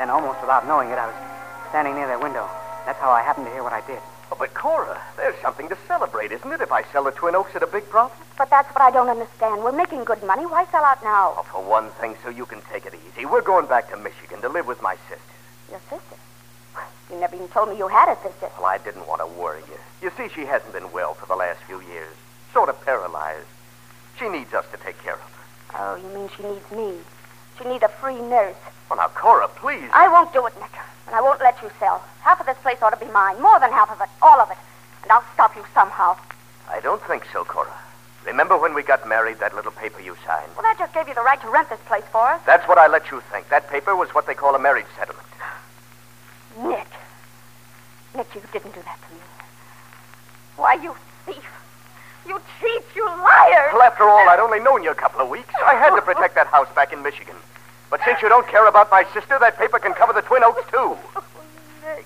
Then, 0.02 0.10
almost 0.10 0.42
without 0.42 0.66
knowing 0.66 0.90
it, 0.90 0.98
I 0.98 1.06
was 1.06 1.18
standing 1.70 1.94
near 1.94 2.10
their 2.10 2.18
window. 2.18 2.50
That's 2.90 2.98
how 2.98 3.14
I 3.14 3.22
happened 3.22 3.46
to 3.46 3.54
hear 3.54 3.62
what 3.62 3.78
I 3.78 3.86
did. 3.86 4.02
Oh, 4.32 4.36
but 4.38 4.54
Cora, 4.54 5.00
there's 5.18 5.40
something 5.42 5.70
to 5.70 5.78
celebrate, 5.88 6.32
isn't 6.32 6.52
it, 6.52 6.62
if 6.62 6.72
I 6.72 6.84
sell 6.92 7.04
the 7.04 7.12
Twin 7.12 7.36
Oaks 7.36 7.56
at 7.56 7.64
a 7.64 7.68
big 7.68 7.88
profit? 7.90 8.18
But 8.38 8.50
that's 8.50 8.74
what 8.74 8.82
I 8.82 8.90
don't 8.90 9.10
understand. 9.10 9.64
We're 9.64 9.72
making 9.72 10.04
good 10.06 10.24
money. 10.24 10.46
Why 10.46 10.66
sell 10.72 10.84
out 10.84 11.04
now? 11.04 11.34
Well, 11.36 11.44
for 11.44 11.64
one 11.64 11.90
thing, 11.92 12.16
so 12.24 12.30
you 12.30 12.46
can 12.46 12.62
take 12.72 12.86
it 12.86 12.94
easy. 12.96 13.26
We're 13.26 13.42
going 13.42 13.68
back 13.68 13.90
to 13.92 13.98
Michigan 13.98 14.42
to 14.42 14.50
live 14.50 14.66
with 14.66 14.82
my 14.82 14.96
sister. 15.08 15.34
Your 15.70 15.80
sister. 15.90 16.16
You 17.12 17.20
never 17.20 17.36
even 17.36 17.48
told 17.50 17.70
me 17.70 17.78
you 17.78 17.88
had 17.88 18.10
a 18.12 18.16
sister. 18.24 18.50
Well, 18.58 18.66
I 18.66 18.80
didn't 18.80 19.08
want 19.08 19.22
to 19.22 19.28
worry 19.28 19.62
you. 19.68 19.78
You 20.02 20.12
see, 20.18 20.34
she 20.34 20.46
hasn't 20.46 20.74
been 20.74 20.92
well 20.92 21.14
for 21.14 21.28
the 21.28 21.36
last 21.36 21.60
few 21.68 21.82
years. 21.82 22.16
Sort 22.54 22.70
of 22.70 22.84
paralyzed. 22.84 23.46
She 24.18 24.30
needs 24.30 24.54
us 24.54 24.66
to 24.72 24.78
take 24.78 24.98
care 25.04 25.14
of 25.14 25.20
her. 25.20 25.30
Oh, 25.76 25.96
you 25.96 26.08
mean 26.18 26.30
she 26.36 26.44
needs 26.44 26.72
me? 26.72 26.98
She 27.58 27.68
needs 27.68 27.84
a 27.84 27.88
free 27.88 28.20
nurse. 28.20 28.56
Well, 28.90 28.98
now, 28.98 29.10
Cora, 29.10 29.48
please. 29.48 29.90
I 29.94 30.08
won't 30.08 30.34
do 30.34 30.46
it, 30.48 30.54
Nick. 30.60 30.72
And 31.14 31.20
I 31.20 31.22
won't 31.22 31.42
let 31.42 31.62
you 31.62 31.70
sell. 31.78 32.02
Half 32.22 32.40
of 32.40 32.48
this 32.48 32.58
place 32.64 32.82
ought 32.82 32.90
to 32.90 33.06
be 33.06 33.12
mine. 33.12 33.40
More 33.40 33.60
than 33.60 33.70
half 33.70 33.92
of 33.92 34.02
it. 34.02 34.10
All 34.20 34.42
of 34.42 34.50
it. 34.50 34.58
And 35.04 35.12
I'll 35.12 35.24
stop 35.36 35.56
you 35.56 35.64
somehow. 35.72 36.18
I 36.68 36.80
don't 36.80 37.04
think 37.04 37.24
so, 37.32 37.44
Cora. 37.46 37.70
Remember 38.26 38.58
when 38.58 38.74
we 38.74 38.82
got 38.82 39.08
married, 39.08 39.38
that 39.38 39.54
little 39.54 39.70
paper 39.72 40.02
you 40.02 40.18
signed? 40.26 40.50
Well, 40.56 40.64
that 40.64 40.80
just 40.80 40.92
gave 40.92 41.08
you 41.08 41.14
the 41.14 41.22
right 41.22 41.40
to 41.42 41.50
rent 41.52 41.70
this 41.70 41.80
place 41.86 42.04
for 42.12 42.26
us. 42.30 42.42
That's 42.48 42.68
what 42.68 42.80
I 42.80 42.88
let 42.88 43.12
you 43.12 43.22
think. 43.32 43.48
That 43.50 43.70
paper 43.70 43.96
was 43.96 44.10
what 44.16 44.26
they 44.26 44.34
call 44.34 44.56
a 44.56 44.60
marriage 44.60 44.88
settlement. 44.98 45.28
Nick. 46.58 46.90
Nick, 48.18 48.34
you 48.34 48.42
didn't 48.52 48.74
do 48.74 48.82
that 48.82 48.98
to 48.98 49.14
me. 49.14 49.22
Why, 50.56 50.74
you 50.82 50.96
thief. 51.28 51.46
You 52.26 52.42
cheat, 52.60 52.86
you 52.96 53.06
liar. 53.06 53.70
Well, 53.72 53.84
after 53.84 54.06
all, 54.06 54.28
I'd 54.30 54.40
only 54.40 54.62
known 54.62 54.82
you 54.82 54.90
a 54.90 54.96
couple 54.96 55.22
of 55.22 55.30
weeks. 55.30 55.54
I 55.64 55.76
had 55.76 55.94
to 55.96 56.02
protect 56.02 56.34
that 56.34 56.48
house 56.48 56.74
back 56.74 56.92
in 56.92 57.04
Michigan. 57.04 57.36
But 57.90 58.02
since 58.06 58.22
you 58.22 58.30
don't 58.30 58.48
care 58.48 58.68
about 58.68 58.90
my 58.92 59.04
sister, 59.14 59.38
that 59.40 59.58
paper 59.58 59.80
can 59.80 59.94
cover 59.94 60.14
the 60.14 60.22
Twin 60.22 60.44
Oaks, 60.44 60.64
too. 60.72 60.98
Nick. 61.86 62.06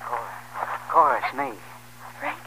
Cora. 0.00 0.32
Cora, 0.88 1.20
it's 1.24 1.34
me. 1.36 1.58
Frank? 2.18 2.38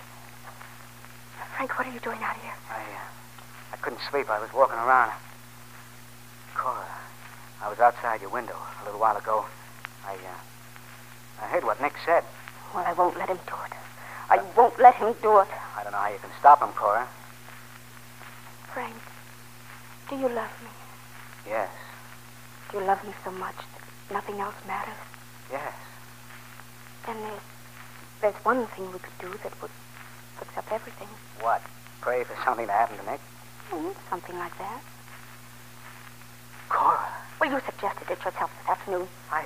Frank, 1.56 1.78
what 1.78 1.88
are 1.88 1.92
you 1.94 2.00
doing 2.00 2.22
out 2.24 2.36
here? 2.38 2.54
I, 2.72 2.82
uh, 2.82 3.74
I 3.74 3.78
couldn't 3.78 4.02
sleep. 4.10 4.30
I 4.30 4.40
was 4.40 4.52
walking 4.54 4.78
around. 4.78 5.12
Cora, 6.56 6.86
I 7.64 7.70
was 7.70 7.80
outside 7.80 8.22
your 8.22 8.30
window 8.32 8.56
a 8.82 8.86
little 8.86 9.00
while 9.00 9.18
ago. 9.18 9.46
I, 10.08 10.14
uh, 10.14 10.40
I 11.42 11.46
heard 11.48 11.64
what 11.64 11.82
Nick 11.82 11.94
said. 12.06 12.24
Well, 12.74 12.84
I 12.86 12.94
won't 12.94 13.18
let 13.18 13.30
him 13.30 13.40
do 13.48 13.54
it. 13.66 13.74
I 14.30 14.40
won't 14.58 14.80
let 14.80 14.96
him 14.96 15.14
do 15.22 15.40
it. 15.40 15.48
I 15.78 15.84
don't 15.84 15.92
know 15.92 15.98
how 16.00 16.10
you 16.10 16.20
can 16.20 16.30
stop 16.40 16.62
him, 16.62 16.70
Cora. 16.74 17.08
Frank, 18.74 18.96
do 20.10 20.16
you 20.18 20.30
love 20.30 20.52
me? 20.62 20.70
Yes, 21.48 21.70
Do 22.72 22.80
you 22.80 22.84
love 22.86 23.02
me 23.06 23.14
so 23.24 23.32
much 23.32 23.56
that 23.56 24.14
nothing 24.14 24.40
else 24.42 24.56
matters? 24.68 24.98
yes. 25.52 25.74
Then 27.06 27.16
there's, 27.22 27.42
there's 28.22 28.46
one 28.46 28.68
thing 28.68 28.92
we 28.92 29.00
could 29.00 29.18
do 29.22 29.32
that 29.44 29.62
would 29.62 29.72
fix 30.38 30.58
up 30.58 30.70
everything. 30.74 31.08
What? 31.40 31.62
Pray 32.02 32.26
for 32.26 32.36
something 32.44 32.68
to 32.68 32.72
happen 32.74 32.98
to 32.98 33.10
Nick? 33.12 33.22
Hmm, 33.72 33.92
something 34.10 34.38
like 34.38 34.58
that. 34.58 34.82
Cora, 36.68 37.00
Well, 37.40 37.50
you 37.50 37.62
suggested 37.66 38.12
it 38.12 38.20
yourself 38.26 38.52
this 38.60 38.70
afternoon. 38.70 39.08
I, 39.32 39.46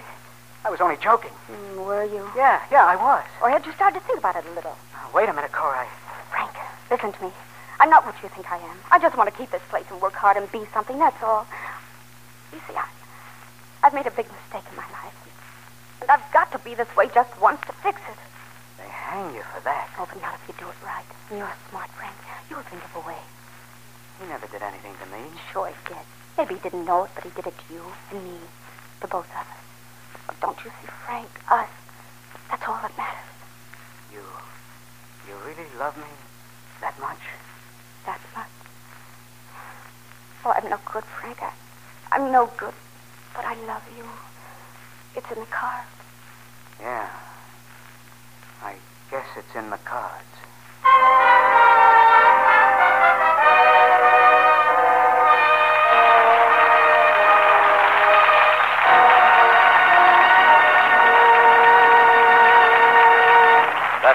I 0.64 0.70
was 0.70 0.80
only 0.80 0.98
joking. 0.98 1.32
Hmm, 1.50 1.82
were 1.82 2.04
you? 2.06 2.30
Yeah, 2.36 2.62
yeah, 2.72 2.86
I 2.86 2.96
was. 2.96 3.26
Or 3.42 3.50
had 3.50 3.66
you 3.66 3.74
started 3.74 4.00
to 4.00 4.06
think 4.06 4.20
about 4.20 4.36
it 4.36 4.46
a 4.46 4.54
little? 4.54 4.78
Now, 4.94 5.10
wait 5.14 5.28
a 5.30 5.34
minute, 5.34 5.52
Cora. 5.52 5.88
Frank, 6.30 6.52
listen 6.90 7.12
to 7.12 7.24
me. 7.24 7.32
I'm 7.80 7.90
not 7.90 8.06
what 8.06 8.16
you 8.22 8.30
think 8.30 8.52
I 8.52 8.58
am. 8.58 8.78
I 8.92 9.00
just 9.00 9.18
want 9.18 9.28
to 9.32 9.36
keep 9.36 9.50
this 9.50 9.62
place 9.70 9.86
and 9.90 10.00
work 10.00 10.14
hard 10.14 10.38
and 10.38 10.52
be 10.52 10.62
something, 10.74 11.00
that's 11.00 11.22
all. 11.24 11.48
You 12.54 12.60
see, 12.68 12.76
I, 12.78 12.86
I've 13.82 13.94
made 13.94 14.06
a 14.06 14.12
big 14.14 14.30
mistake 14.30 14.70
in 14.70 14.78
my 14.78 14.86
life. 14.94 15.18
And 16.02 16.10
I've 16.12 16.26
got 16.32 16.52
to 16.52 16.60
be 16.60 16.76
this 16.76 16.90
way 16.96 17.10
just 17.14 17.34
once 17.42 17.62
to 17.66 17.74
fix 17.82 17.98
it. 18.10 18.20
they 18.78 18.86
hang 18.90 19.34
you 19.34 19.42
for 19.42 19.62
that. 19.66 19.90
Oh, 19.98 20.06
but 20.06 20.22
not 20.22 20.38
if 20.38 20.48
you 20.50 20.54
do 20.62 20.70
it 20.70 20.78
right. 20.86 21.06
And 21.30 21.40
you're 21.40 21.50
a 21.50 21.70
smart 21.70 21.90
friend. 21.98 22.14
You'll 22.50 22.62
think 22.70 22.86
of 22.86 23.02
a 23.02 23.08
way. 23.08 23.18
He 24.22 24.28
never 24.28 24.46
did 24.46 24.62
anything 24.62 24.94
to 25.02 25.06
me. 25.10 25.26
Sure 25.52 25.68
he 25.68 25.74
did. 25.90 26.06
Maybe 26.38 26.54
he 26.56 26.62
didn't 26.62 26.86
know 26.86 27.06
it, 27.06 27.12
but 27.16 27.24
he 27.24 27.32
did 27.32 27.48
it 27.48 27.58
to 27.58 27.74
you 27.74 27.82
and 28.12 28.24
me. 28.24 28.38
To 29.02 29.08
both 29.08 29.26
of 29.26 29.42
us. 29.42 29.48
But 30.28 30.40
don't 30.40 30.58
you 30.66 30.72
see, 30.82 30.88
Frank? 31.06 31.30
Us. 31.50 31.68
That's 32.50 32.64
all 32.68 32.80
that 32.82 32.96
matters. 32.98 33.18
You, 34.12 34.22
you 35.28 35.36
really 35.46 35.70
love 35.80 35.98
me 35.98 36.12
that 36.82 37.00
much? 37.00 37.20
That 38.06 38.20
much. 38.36 38.48
Oh, 40.46 40.54
I'm 40.56 40.70
no 40.70 40.80
good, 40.92 41.04
Frank. 41.20 41.42
I, 41.42 41.52
I'm 42.12 42.32
no 42.32 42.50
good. 42.58 42.74
But 43.36 43.46
I 43.46 43.56
love 43.66 43.84
you. 43.98 44.06
It's 45.16 45.30
in 45.32 45.40
the 45.40 45.46
cards. 45.48 45.88
Yeah. 46.80 47.10
I 48.64 48.76
guess 49.10 49.26
it's 49.38 49.56
in 49.56 49.70
the 49.70 49.78
cards. 49.78 50.26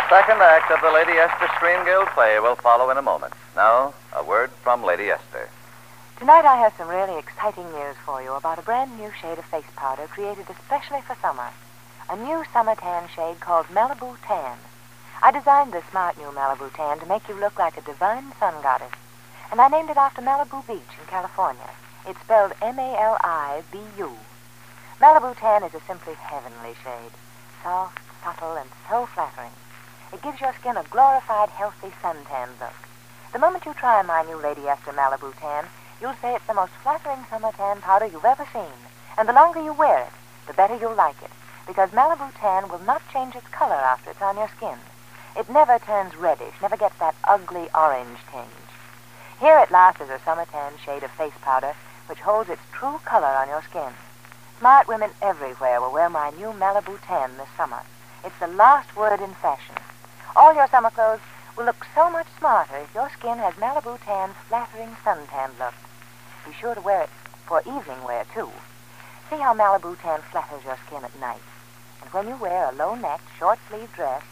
Second 0.08 0.40
act 0.40 0.70
of 0.70 0.80
the 0.82 0.90
Lady 0.92 1.18
Esther 1.18 1.48
Screen 1.56 1.84
Guild 1.84 2.06
play 2.14 2.38
will 2.38 2.54
follow 2.54 2.90
in 2.90 2.96
a 2.96 3.02
moment. 3.02 3.34
Now, 3.56 3.92
a 4.14 4.22
word 4.22 4.50
from 4.62 4.84
Lady 4.84 5.10
Esther. 5.10 5.48
Tonight 6.18 6.44
I 6.44 6.56
have 6.62 6.74
some 6.78 6.86
really 6.86 7.18
exciting 7.18 7.66
news 7.72 7.96
for 8.04 8.22
you 8.22 8.32
about 8.34 8.60
a 8.60 8.62
brand 8.62 8.96
new 8.96 9.10
shade 9.20 9.38
of 9.38 9.44
face 9.46 9.66
powder 9.74 10.06
created 10.06 10.46
especially 10.48 11.00
for 11.02 11.16
summer. 11.20 11.50
A 12.08 12.16
new 12.16 12.44
summer 12.52 12.76
tan 12.76 13.08
shade 13.08 13.40
called 13.40 13.66
Malibu 13.66 14.16
Tan. 14.22 14.58
I 15.24 15.32
designed 15.32 15.72
this 15.72 15.84
smart 15.90 16.16
new 16.16 16.30
Malibu 16.30 16.72
Tan 16.72 17.00
to 17.00 17.06
make 17.06 17.28
you 17.28 17.34
look 17.34 17.58
like 17.58 17.76
a 17.76 17.82
divine 17.82 18.30
sun 18.38 18.54
goddess. 18.62 18.94
And 19.50 19.60
I 19.60 19.66
named 19.66 19.90
it 19.90 19.96
after 19.96 20.22
Malibu 20.22 20.64
Beach 20.68 20.94
in 21.00 21.06
California. 21.08 21.70
It's 22.06 22.20
spelled 22.20 22.52
M-A-L-I-B-U. 22.62 24.16
Malibu 25.00 25.36
Tan 25.36 25.64
is 25.64 25.74
a 25.74 25.80
simply 25.80 26.14
heavenly 26.14 26.74
shade. 26.84 27.12
Soft, 27.64 27.98
subtle, 28.22 28.54
and 28.54 28.70
so 28.88 29.06
flattering. 29.06 29.50
It 30.12 30.22
gives 30.22 30.40
your 30.40 30.54
skin 30.54 30.76
a 30.76 30.84
glorified, 30.84 31.50
healthy 31.50 31.92
suntan 32.02 32.48
look. 32.60 32.74
The 33.32 33.38
moment 33.38 33.66
you 33.66 33.74
try 33.74 34.00
my 34.02 34.22
new 34.22 34.36
Lady 34.36 34.68
Esther 34.68 34.92
Malibu 34.92 35.34
Tan, 35.38 35.66
you'll 36.00 36.14
say 36.22 36.34
it's 36.34 36.46
the 36.46 36.54
most 36.54 36.72
flattering 36.82 37.24
summer 37.28 37.52
tan 37.52 37.80
powder 37.80 38.06
you've 38.06 38.24
ever 38.24 38.46
seen. 38.52 38.78
And 39.18 39.28
the 39.28 39.32
longer 39.32 39.62
you 39.62 39.72
wear 39.72 40.04
it, 40.04 40.12
the 40.46 40.54
better 40.54 40.76
you'll 40.76 40.94
like 40.94 41.20
it. 41.22 41.30
Because 41.66 41.90
Malibu 41.90 42.32
Tan 42.38 42.68
will 42.68 42.78
not 42.78 43.02
change 43.12 43.34
its 43.34 43.48
color 43.48 43.74
after 43.74 44.10
it's 44.10 44.22
on 44.22 44.36
your 44.36 44.48
skin. 44.56 44.78
It 45.36 45.50
never 45.50 45.78
turns 45.78 46.16
reddish, 46.16 46.54
never 46.62 46.76
gets 46.76 46.98
that 46.98 47.16
ugly 47.24 47.68
orange 47.74 48.18
tinge. 48.30 48.70
Here 49.40 49.58
at 49.58 49.70
last 49.70 50.00
is 50.00 50.08
a 50.08 50.20
summer 50.20 50.46
tan 50.50 50.72
shade 50.84 51.02
of 51.02 51.10
face 51.10 51.36
powder 51.42 51.74
which 52.06 52.20
holds 52.20 52.48
its 52.48 52.62
true 52.72 53.00
color 53.04 53.26
on 53.26 53.48
your 53.48 53.62
skin. 53.62 53.92
Smart 54.58 54.88
women 54.88 55.10
everywhere 55.20 55.80
will 55.80 55.92
wear 55.92 56.08
my 56.08 56.30
new 56.30 56.52
Malibu 56.52 56.98
Tan 57.02 57.36
this 57.36 57.48
summer. 57.56 57.82
It's 58.24 58.38
the 58.38 58.46
last 58.46 58.96
word 58.96 59.20
in 59.20 59.34
fashion. 59.34 59.74
All 60.36 60.54
your 60.54 60.68
summer 60.68 60.90
clothes 60.90 61.20
will 61.56 61.64
look 61.64 61.86
so 61.94 62.10
much 62.10 62.26
smarter 62.38 62.76
if 62.76 62.94
your 62.94 63.08
skin 63.08 63.38
has 63.38 63.54
Malibu 63.54 63.98
Tan's 64.04 64.36
flattering 64.48 64.94
suntan 65.02 65.58
look. 65.58 65.72
Be 66.44 66.52
sure 66.52 66.74
to 66.74 66.80
wear 66.82 67.04
it 67.04 67.10
for 67.46 67.60
evening 67.60 68.04
wear, 68.04 68.26
too. 68.34 68.50
See 69.30 69.38
how 69.40 69.54
Malibu 69.54 69.98
Tan 69.98 70.20
flatters 70.30 70.62
your 70.62 70.76
skin 70.86 71.02
at 71.04 71.18
night. 71.18 71.40
And 72.02 72.12
when 72.12 72.28
you 72.28 72.36
wear 72.36 72.68
a 72.68 72.76
low-necked, 72.76 73.24
short-sleeved 73.38 73.94
dress, 73.94 74.22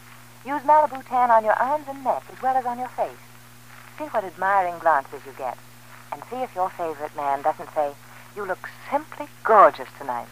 use 0.44 0.60
Malibu 0.62 1.02
Tan 1.08 1.30
on 1.30 1.42
your 1.42 1.54
arms 1.54 1.86
and 1.88 2.04
neck 2.04 2.22
as 2.30 2.42
well 2.42 2.54
as 2.54 2.66
on 2.66 2.78
your 2.78 2.88
face. 2.88 3.24
See 3.98 4.04
what 4.04 4.24
admiring 4.24 4.78
glances 4.80 5.22
you 5.24 5.32
get. 5.38 5.56
And 6.12 6.22
see 6.28 6.42
if 6.42 6.54
your 6.54 6.68
favorite 6.68 7.16
man 7.16 7.40
doesn't 7.40 7.72
say, 7.74 7.92
you 8.36 8.44
look 8.44 8.68
simply 8.90 9.26
gorgeous 9.42 9.88
tonight. 9.98 10.28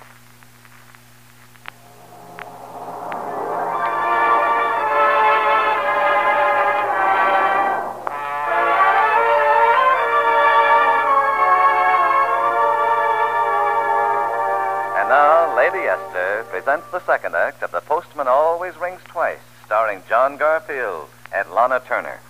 Presents 16.65 16.87
the 16.93 17.05
second 17.05 17.35
act 17.35 17.61
of 17.65 17.73
The 17.73 17.81
Postman 17.81 18.29
Always 18.29 18.77
Rings 18.77 19.01
Twice, 19.09 19.41
starring 19.67 20.01
John 20.09 20.37
Garfield 20.37 21.09
and 21.35 21.51
Lana 21.51 21.83
Turner. 21.89 22.21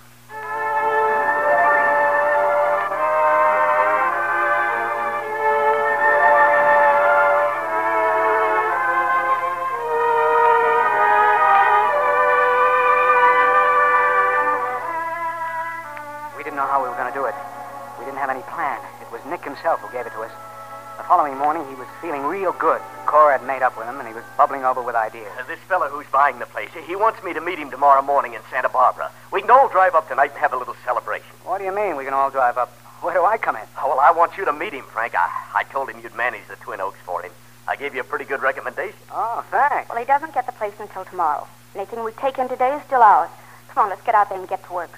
We 16.35 16.43
didn't 16.43 16.57
know 16.57 16.65
how 16.65 16.81
we 16.81 16.89
were 16.89 16.95
going 16.95 17.13
to 17.13 17.13
do 17.13 17.25
it. 17.25 17.35
We 17.99 18.05
didn't 18.05 18.17
have 18.17 18.31
any 18.31 18.41
plan. 18.49 18.81
It 18.99 19.11
was 19.11 19.21
Nick 19.29 19.43
himself 19.43 19.81
who 19.81 19.91
gave 19.91 20.07
it 20.07 20.13
to 20.13 20.21
us. 20.21 20.31
The 20.97 21.03
following 21.03 21.37
morning, 21.37 21.67
he 21.69 21.75
was 21.75 21.87
feeling 22.01 22.23
real 22.23 22.53
good. 22.53 22.81
Cora 23.05 23.37
had 23.37 23.45
made 23.45 23.61
up 23.61 23.77
with 23.77 23.82
was 24.23 24.37
bubbling 24.37 24.63
over 24.63 24.81
with 24.81 24.95
ideas. 24.95 25.27
Uh, 25.39 25.43
this 25.47 25.59
fellow 25.67 25.87
who's 25.89 26.07
buying 26.11 26.39
the 26.39 26.45
place, 26.45 26.69
he 26.87 26.95
wants 26.95 27.23
me 27.23 27.33
to 27.33 27.41
meet 27.41 27.59
him 27.59 27.69
tomorrow 27.69 28.01
morning 28.01 28.33
in 28.33 28.41
Santa 28.49 28.69
Barbara. 28.69 29.11
We 29.31 29.41
can 29.41 29.51
all 29.51 29.67
drive 29.69 29.95
up 29.95 30.07
tonight 30.07 30.31
and 30.31 30.39
have 30.39 30.53
a 30.53 30.57
little 30.57 30.75
celebration. 30.85 31.35
What 31.43 31.59
do 31.59 31.65
you 31.65 31.75
mean 31.75 31.95
we 31.97 32.05
can 32.05 32.13
all 32.13 32.29
drive 32.29 32.57
up? 32.57 32.71
Where 33.01 33.13
do 33.13 33.25
I 33.25 33.37
come 33.37 33.55
in? 33.55 33.67
Oh, 33.77 33.89
well, 33.89 33.99
I 33.99 34.11
want 34.11 34.37
you 34.37 34.45
to 34.45 34.53
meet 34.53 34.71
him, 34.73 34.85
Frank. 34.85 35.13
I, 35.15 35.27
I 35.53 35.63
told 35.63 35.89
him 35.89 35.99
you'd 36.01 36.15
manage 36.15 36.47
the 36.47 36.55
Twin 36.55 36.79
Oaks 36.79 36.99
for 37.05 37.21
him. 37.21 37.31
I 37.67 37.75
gave 37.75 37.93
you 37.95 38.01
a 38.01 38.03
pretty 38.03 38.25
good 38.25 38.41
recommendation. 38.41 38.99
Oh, 39.11 39.43
thanks. 39.51 39.89
Well, 39.89 39.99
he 39.99 40.05
doesn't 40.05 40.33
get 40.33 40.45
the 40.45 40.53
place 40.53 40.73
until 40.79 41.03
tomorrow. 41.05 41.47
Anything 41.75 42.03
we 42.03 42.11
take 42.13 42.39
in 42.39 42.47
today 42.47 42.75
is 42.75 42.83
still 42.83 43.01
ours. 43.01 43.29
Come 43.69 43.83
on, 43.85 43.89
let's 43.89 44.03
get 44.03 44.15
out 44.15 44.29
there 44.29 44.39
and 44.39 44.47
get 44.47 44.63
to 44.67 44.73
work. 44.73 44.91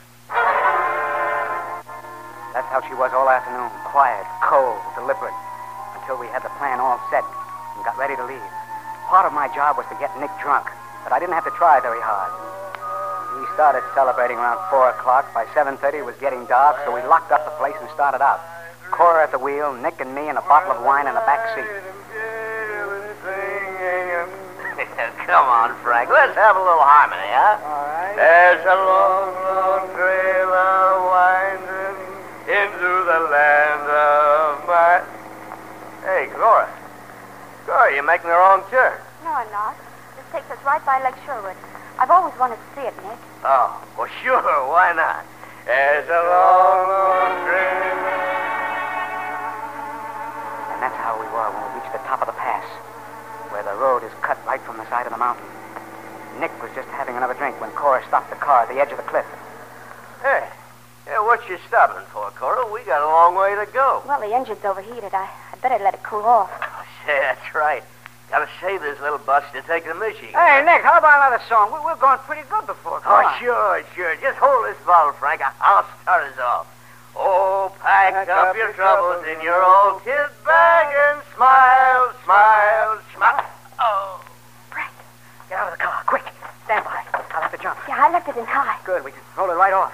That's 2.54 2.68
how 2.72 2.82
she 2.88 2.94
was 2.94 3.12
all 3.14 3.30
afternoon. 3.30 3.70
Quiet, 3.90 4.26
cold, 4.44 4.80
deliberate. 4.96 5.34
Until 5.98 6.20
we 6.20 6.28
had 6.28 6.44
the 6.44 6.54
plan 6.60 6.80
all 6.80 7.00
set 7.10 7.24
and 7.76 7.84
got 7.86 7.98
ready 7.98 8.16
to 8.16 8.26
leave. 8.26 8.55
Part 9.08 9.26
of 9.30 9.34
my 9.34 9.48
job 9.54 9.78
was 9.78 9.86
to 9.94 9.98
get 10.02 10.10
Nick 10.18 10.34
drunk, 10.42 10.66
but 11.06 11.14
I 11.14 11.20
didn't 11.20 11.36
have 11.38 11.46
to 11.46 11.54
try 11.54 11.80
very 11.80 12.02
hard. 12.02 12.34
We 13.38 13.46
started 13.54 13.86
celebrating 13.94 14.38
around 14.38 14.58
4 14.74 14.90
o'clock. 14.98 15.32
By 15.34 15.46
7.30, 15.54 16.00
it 16.02 16.06
was 16.06 16.16
getting 16.18 16.46
dark, 16.50 16.82
so 16.86 16.90
we 16.90 17.02
locked 17.06 17.32
up 17.32 17.46
the 17.46 17.52
place 17.62 17.76
and 17.80 17.88
started 17.94 18.26
out. 18.26 18.42
Cora 18.90 19.22
at 19.24 19.32
the 19.32 19.38
wheel, 19.38 19.74
Nick 19.78 20.02
and 20.02 20.16
me, 20.16 20.30
and 20.30 20.38
a 20.38 20.42
bottle 20.50 20.72
of 20.72 20.84
wine 20.84 21.06
in 21.06 21.14
the 21.14 21.22
back 21.22 21.54
seat. 21.54 21.70
Come 25.30 25.46
on, 25.54 25.78
Frank. 25.86 26.10
Let's 26.10 26.34
have 26.34 26.56
a 26.56 26.60
little 26.60 26.82
harmony, 26.82 27.30
huh? 27.30 27.62
All 27.62 27.86
right. 27.86 28.16
There's 28.18 28.66
a 28.66 28.74
long, 28.74 29.45
Cora, 37.86 37.94
you're 37.94 38.04
making 38.04 38.26
the 38.26 38.34
wrong 38.34 38.66
turn. 38.74 38.98
No, 39.22 39.30
I'm 39.30 39.52
not. 39.54 39.78
This 40.18 40.26
takes 40.34 40.50
us 40.50 40.58
right 40.66 40.82
by 40.90 40.98
Lake 41.06 41.14
Sherwood. 41.22 41.54
I've 42.02 42.10
always 42.10 42.34
wanted 42.42 42.58
to 42.58 42.68
see 42.74 42.82
it, 42.82 42.98
Nick. 43.06 43.22
Oh, 43.46 43.78
well, 43.94 44.10
sure. 44.26 44.42
Why 44.42 44.90
not? 44.98 45.22
There's 45.70 46.10
a 46.10 46.22
long, 46.26 46.90
long 46.90 47.30
trail. 47.46 47.86
And 50.74 50.82
that's 50.82 50.98
how 50.98 51.14
we 51.22 51.30
were 51.30 51.46
when 51.54 51.62
we 51.62 51.78
reached 51.78 51.94
the 51.94 52.02
top 52.10 52.26
of 52.26 52.28
the 52.34 52.34
pass, 52.34 52.66
where 53.54 53.62
the 53.62 53.78
road 53.78 54.02
is 54.02 54.10
cut 54.26 54.42
right 54.50 54.62
from 54.66 54.82
the 54.82 54.90
side 54.90 55.06
of 55.06 55.14
the 55.14 55.22
mountain. 55.22 55.46
Nick 56.42 56.50
was 56.66 56.74
just 56.74 56.90
having 56.90 57.14
another 57.14 57.38
drink 57.38 57.62
when 57.62 57.70
Cora 57.78 58.02
stopped 58.10 58.34
the 58.34 58.42
car 58.42 58.66
at 58.66 58.70
the 58.74 58.82
edge 58.82 58.90
of 58.90 58.98
the 58.98 59.06
cliff. 59.06 59.30
Hey, 60.26 60.50
hey, 61.06 61.22
what 61.22 61.46
you 61.46 61.62
stopping 61.70 62.02
for, 62.10 62.34
Cora? 62.34 62.66
We 62.74 62.82
got 62.90 63.06
a 63.06 63.10
long 63.14 63.38
way 63.38 63.54
to 63.54 63.70
go. 63.70 64.02
Well, 64.10 64.18
the 64.26 64.34
engine's 64.34 64.66
overheated. 64.66 65.14
I, 65.14 65.30
I'd 65.30 65.45
better 65.66 65.84
let 65.84 65.96
it 65.96 66.04
cool 66.04 66.22
off. 66.22 66.52
Oh, 66.62 66.86
Say, 67.08 67.18
that's 67.22 67.54
right. 67.56 67.84
Gotta 68.30 68.48
save 68.62 68.82
this 68.82 69.00
little 69.02 69.18
bus 69.20 69.44
to 69.54 69.62
take 69.64 69.86
to 69.86 69.94
Michigan. 69.96 70.34
Hey, 70.34 70.62
Nick, 70.66 70.82
how 70.82 70.98
about 70.98 71.22
another 71.22 71.42
song? 71.50 71.70
We, 71.74 71.80
we're 71.86 71.96
going 72.02 72.18
pretty 72.26 72.42
good 72.50 72.66
before. 72.66 73.00
Come 73.02 73.14
Oh, 73.14 73.26
on. 73.28 73.40
sure, 73.40 73.82
sure. 73.96 74.16
Just 74.22 74.38
hold 74.38 74.66
this 74.66 74.78
bottle, 74.86 75.14
Frank. 75.14 75.42
I- 75.42 75.54
I'll 75.62 75.86
start 76.02 76.24
us 76.30 76.38
off. 76.40 76.66
Oh, 77.16 77.72
pack, 77.82 78.14
Pack 78.14 78.30
up, 78.30 78.50
up 78.50 78.56
your 78.56 78.66
your 78.66 78.74
troubles 78.74 79.22
troubles 79.22 79.38
in 79.38 79.42
your 79.46 79.62
old 79.64 80.04
kid 80.04 80.30
bag 80.46 80.88
and 80.94 81.22
smile, 81.36 82.14
smile, 82.26 83.00
smile. 83.16 83.46
Oh. 83.80 84.22
Frank. 84.70 84.92
Get 85.50 85.58
out 85.60 85.72
of 85.74 85.78
the 85.78 85.84
car, 85.84 86.02
quick. 86.06 86.26
Stand 86.66 86.84
by. 86.86 87.02
I'll 87.34 87.42
have 87.42 87.52
to 87.54 87.58
jump. 87.62 87.78
Yeah, 87.88 88.06
I 88.06 88.12
left 88.12 88.28
it 88.30 88.36
in 88.38 88.46
high. 88.46 88.78
Good, 88.86 89.06
we 89.06 89.12
can 89.12 89.22
roll 89.38 89.50
it 89.50 89.56
right 89.56 89.74
off. 89.74 89.94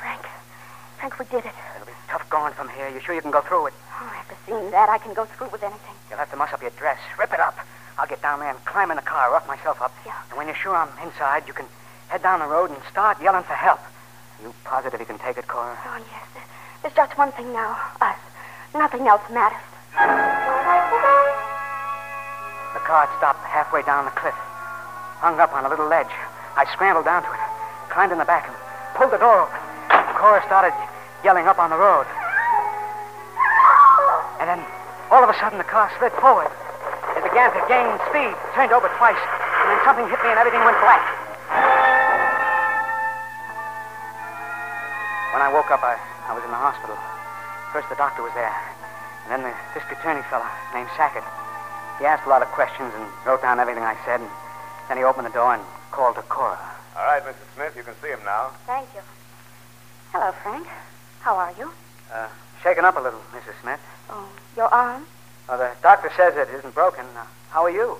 Frank. 0.00 0.22
Frank, 0.98 1.15
we 1.15 1.15
did 1.30 1.44
it. 1.44 1.52
It'll 1.74 1.86
be 1.86 1.92
tough 2.08 2.28
going 2.30 2.52
from 2.54 2.68
here. 2.70 2.88
You 2.88 3.00
sure 3.00 3.14
you 3.14 3.20
can 3.22 3.30
go 3.30 3.40
through 3.42 3.66
it? 3.68 3.74
Oh, 4.00 4.12
after 4.16 4.36
seeing 4.46 4.70
that, 4.70 4.88
I 4.88 4.98
can 4.98 5.14
go 5.14 5.24
through 5.24 5.48
with 5.48 5.62
anything. 5.62 5.94
You'll 6.08 6.18
have 6.18 6.30
to 6.30 6.36
muss 6.36 6.52
up 6.52 6.62
your 6.62 6.70
dress. 6.78 6.98
Rip 7.18 7.32
it 7.32 7.40
up. 7.40 7.56
I'll 7.98 8.06
get 8.06 8.20
down 8.22 8.40
there 8.40 8.50
and 8.50 8.64
climb 8.64 8.90
in 8.90 8.96
the 8.96 9.02
car, 9.02 9.32
rough 9.32 9.46
myself 9.48 9.80
up. 9.80 9.92
Yeah. 10.04 10.14
And 10.30 10.36
when 10.36 10.46
you're 10.46 10.56
sure 10.56 10.76
I'm 10.76 10.90
inside, 11.02 11.44
you 11.46 11.52
can 11.54 11.66
head 12.08 12.22
down 12.22 12.40
the 12.40 12.46
road 12.46 12.70
and 12.70 12.78
start 12.90 13.20
yelling 13.22 13.44
for 13.44 13.54
help. 13.54 13.80
Are 13.80 14.42
You 14.42 14.54
positive 14.64 15.00
you 15.00 15.06
can 15.06 15.18
take 15.18 15.38
it, 15.38 15.48
Cora? 15.48 15.76
Oh, 15.86 15.96
yes. 15.98 16.44
There's 16.82 16.94
just 16.94 17.16
one 17.18 17.32
thing 17.32 17.52
now. 17.52 17.76
Us. 18.00 18.16
Nothing 18.74 19.08
else 19.08 19.22
matters. 19.32 19.58
The 22.74 22.84
car 22.84 23.06
had 23.08 23.16
stopped 23.16 23.42
halfway 23.48 23.82
down 23.82 24.04
the 24.04 24.12
cliff, 24.12 24.36
hung 25.24 25.40
up 25.40 25.54
on 25.54 25.64
a 25.64 25.68
little 25.68 25.88
ledge. 25.88 26.12
I 26.56 26.66
scrambled 26.72 27.06
down 27.06 27.22
to 27.24 27.32
it, 27.32 27.40
climbed 27.88 28.12
in 28.12 28.18
the 28.18 28.28
back, 28.28 28.46
and 28.46 28.56
pulled 28.94 29.10
the 29.10 29.18
door 29.18 29.48
open. 29.48 29.58
Cora 30.14 30.44
started 30.44 30.76
yelling 31.26 31.50
up 31.50 31.58
on 31.58 31.74
the 31.74 31.76
road. 31.76 32.06
And 34.38 34.46
then, 34.46 34.62
all 35.10 35.18
of 35.18 35.26
a 35.26 35.34
sudden, 35.42 35.58
the 35.58 35.66
car 35.66 35.90
slid 35.98 36.14
forward. 36.22 36.46
It 37.18 37.26
began 37.26 37.50
to 37.50 37.58
gain 37.66 37.98
speed, 38.06 38.30
turned 38.54 38.70
over 38.70 38.86
twice, 38.94 39.18
and 39.18 39.66
then 39.74 39.78
something 39.82 40.06
hit 40.06 40.22
me 40.22 40.30
and 40.30 40.38
everything 40.38 40.62
went 40.62 40.78
black. 40.78 41.02
When 45.34 45.42
I 45.42 45.50
woke 45.50 45.74
up, 45.74 45.82
I, 45.82 45.98
I 46.30 46.32
was 46.38 46.46
in 46.46 46.52
the 46.54 46.62
hospital. 46.62 46.94
First, 47.74 47.90
the 47.90 47.98
doctor 47.98 48.22
was 48.22 48.30
there, 48.38 48.54
and 49.26 49.34
then 49.34 49.42
the 49.42 49.54
district 49.74 49.98
attorney 49.98 50.22
fellow 50.30 50.46
named 50.78 50.94
Sackett. 50.94 51.26
He 51.98 52.06
asked 52.06 52.22
a 52.22 52.30
lot 52.30 52.46
of 52.46 52.48
questions 52.54 52.94
and 52.94 53.02
wrote 53.26 53.42
down 53.42 53.58
everything 53.58 53.82
I 53.82 53.98
said, 54.06 54.22
and 54.22 54.30
then 54.86 54.94
he 54.94 55.02
opened 55.02 55.26
the 55.26 55.34
door 55.34 55.58
and 55.58 55.64
called 55.90 56.14
to 56.14 56.22
Cora. 56.30 56.54
All 56.94 57.02
right, 57.02 57.22
Mrs. 57.26 57.50
Smith, 57.58 57.74
you 57.74 57.82
can 57.82 57.98
see 57.98 58.14
him 58.14 58.22
now. 58.22 58.54
Thank 58.62 58.86
you. 58.94 59.02
Hello, 60.14 60.30
Frank. 60.46 60.70
How 61.20 61.36
are 61.36 61.52
you? 61.58 61.70
Uh, 62.12 62.28
shaken 62.62 62.84
up 62.84 62.96
a 62.96 63.00
little, 63.00 63.20
Mrs. 63.32 63.60
Smith. 63.62 63.80
Oh, 64.10 64.28
your 64.56 64.72
arm? 64.72 65.04
Well, 65.48 65.58
the 65.58 65.70
doctor 65.82 66.10
says 66.16 66.34
it 66.36 66.48
isn't 66.54 66.74
broken. 66.74 67.04
Uh, 67.16 67.24
how 67.50 67.64
are 67.64 67.70
you? 67.70 67.96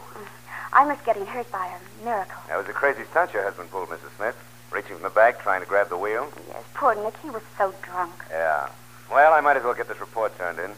I 0.73 0.85
must 0.85 1.05
getting 1.05 1.27
hurt 1.27 1.51
by 1.51 1.67
a 1.67 2.05
miracle. 2.05 2.41
That 2.49 2.59
was 2.59 2.69
a 2.69 2.73
crazy 2.73 3.03
stunt 3.11 3.33
your 3.33 3.43
husband 3.45 3.71
pulled, 3.71 3.89
Mrs. 3.89 4.15
Smith. 4.17 4.37
Reaching 4.73 4.95
from 4.95 5.03
the 5.03 5.11
back, 5.11 5.41
trying 5.43 5.61
to 5.61 5.67
grab 5.67 5.89
the 5.89 5.97
wheel. 5.97 6.29
Yes, 6.49 6.65
poor 6.75 6.95
Nick. 6.95 7.15
He 7.23 7.31
was 7.31 7.43
so 7.57 7.73
drunk. 7.83 8.13
Yeah. 8.31 8.69
Well, 9.11 9.33
I 9.33 9.41
might 9.41 9.57
as 9.57 9.63
well 9.63 9.75
get 9.75 9.89
this 9.89 10.01
report 10.01 10.37
turned 10.37 10.59
in. 10.59 10.73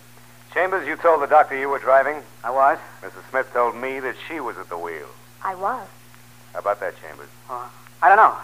Chambers, 0.52 0.86
you 0.86 0.96
told 0.96 1.22
the 1.22 1.26
doctor 1.26 1.56
you 1.58 1.68
were 1.68 1.78
driving. 1.78 2.22
I 2.44 2.50
was. 2.50 2.78
Mrs. 3.02 3.28
Smith 3.30 3.50
told 3.52 3.76
me 3.76 4.00
that 4.00 4.14
she 4.28 4.40
was 4.40 4.56
at 4.58 4.68
the 4.68 4.78
wheel. 4.78 5.08
I 5.42 5.54
was. 5.54 5.88
How 6.52 6.60
about 6.60 6.80
that, 6.80 6.94
Chambers? 7.00 7.28
Uh, 7.48 7.66
I 8.02 8.08
don't 8.08 8.16
know. 8.16 8.36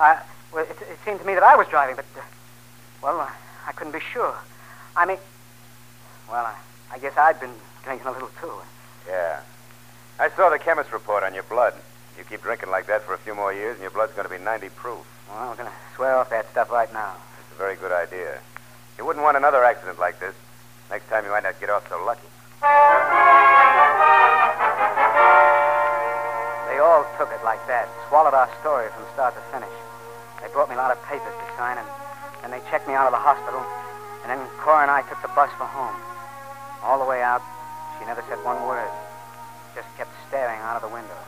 I, 0.00 0.20
well, 0.52 0.64
it, 0.64 0.76
it 0.90 0.98
seemed 1.04 1.20
to 1.20 1.26
me 1.26 1.34
that 1.34 1.42
I 1.42 1.56
was 1.56 1.66
driving, 1.68 1.96
but, 1.96 2.04
uh, 2.16 2.22
well, 3.06 3.20
uh, 3.20 3.30
I 3.68 3.70
couldn't 3.70 3.92
be 3.92 4.02
sure. 4.12 4.34
I 4.96 5.06
mean, 5.06 5.18
well, 6.28 6.44
I, 6.44 6.56
I 6.90 6.98
guess 6.98 7.16
I'd 7.16 7.38
been 7.38 7.54
drinking 7.84 8.08
a 8.08 8.10
little 8.10 8.30
too. 8.42 8.50
Yeah. 9.06 9.38
I 10.18 10.28
saw 10.30 10.50
the 10.50 10.58
chemist 10.58 10.90
report 10.90 11.22
on 11.22 11.32
your 11.32 11.44
blood. 11.44 11.74
You 12.18 12.24
keep 12.24 12.42
drinking 12.42 12.70
like 12.70 12.88
that 12.88 13.06
for 13.06 13.14
a 13.14 13.18
few 13.18 13.32
more 13.32 13.52
years, 13.52 13.74
and 13.74 13.82
your 13.82 13.92
blood's 13.92 14.12
going 14.14 14.26
to 14.26 14.34
be 14.34 14.42
90 14.42 14.70
proof. 14.70 15.06
Well, 15.30 15.50
I'm 15.50 15.56
going 15.56 15.68
to 15.68 15.74
swear 15.94 16.16
off 16.16 16.30
that 16.30 16.50
stuff 16.50 16.68
right 16.72 16.92
now. 16.92 17.14
It's 17.38 17.54
a 17.54 17.58
very 17.58 17.76
good 17.76 17.92
idea. 17.92 18.40
You 18.98 19.06
wouldn't 19.06 19.22
want 19.22 19.36
another 19.36 19.62
accident 19.62 20.00
like 20.00 20.18
this. 20.18 20.34
Next 20.90 21.06
time 21.08 21.24
you 21.24 21.30
might 21.30 21.44
not 21.44 21.60
get 21.60 21.70
off 21.70 21.86
so 21.88 22.02
lucky. 22.02 22.26
They 26.66 26.78
all 26.82 27.06
took 27.22 27.30
it 27.30 27.44
like 27.46 27.62
that, 27.70 27.86
swallowed 28.08 28.34
our 28.34 28.50
story 28.58 28.88
from 28.90 29.04
start 29.14 29.34
to 29.38 29.42
finish. 29.54 29.76
They 30.42 30.50
brought 30.50 30.68
me 30.68 30.74
a 30.74 30.78
lot 30.78 30.90
of 30.90 30.98
papers 31.06 31.30
to 31.30 31.46
sign, 31.56 31.78
and 31.78 31.86
then 32.46 32.54
they 32.54 32.70
checked 32.70 32.86
me 32.86 32.94
out 32.94 33.06
of 33.06 33.12
the 33.12 33.18
hospital. 33.18 33.58
And 34.22 34.30
then 34.30 34.38
Cora 34.62 34.86
and 34.86 34.90
I 34.90 35.02
took 35.10 35.20
the 35.20 35.34
bus 35.34 35.50
for 35.58 35.66
home. 35.66 35.98
All 36.86 37.02
the 37.02 37.04
way 37.04 37.20
out, 37.20 37.42
she 37.98 38.06
never 38.06 38.22
said 38.30 38.38
one 38.46 38.62
word. 38.70 38.86
Just 39.74 39.90
kept 39.98 40.14
staring 40.28 40.60
out 40.62 40.78
of 40.78 40.82
the 40.82 40.94
window. 40.94 41.18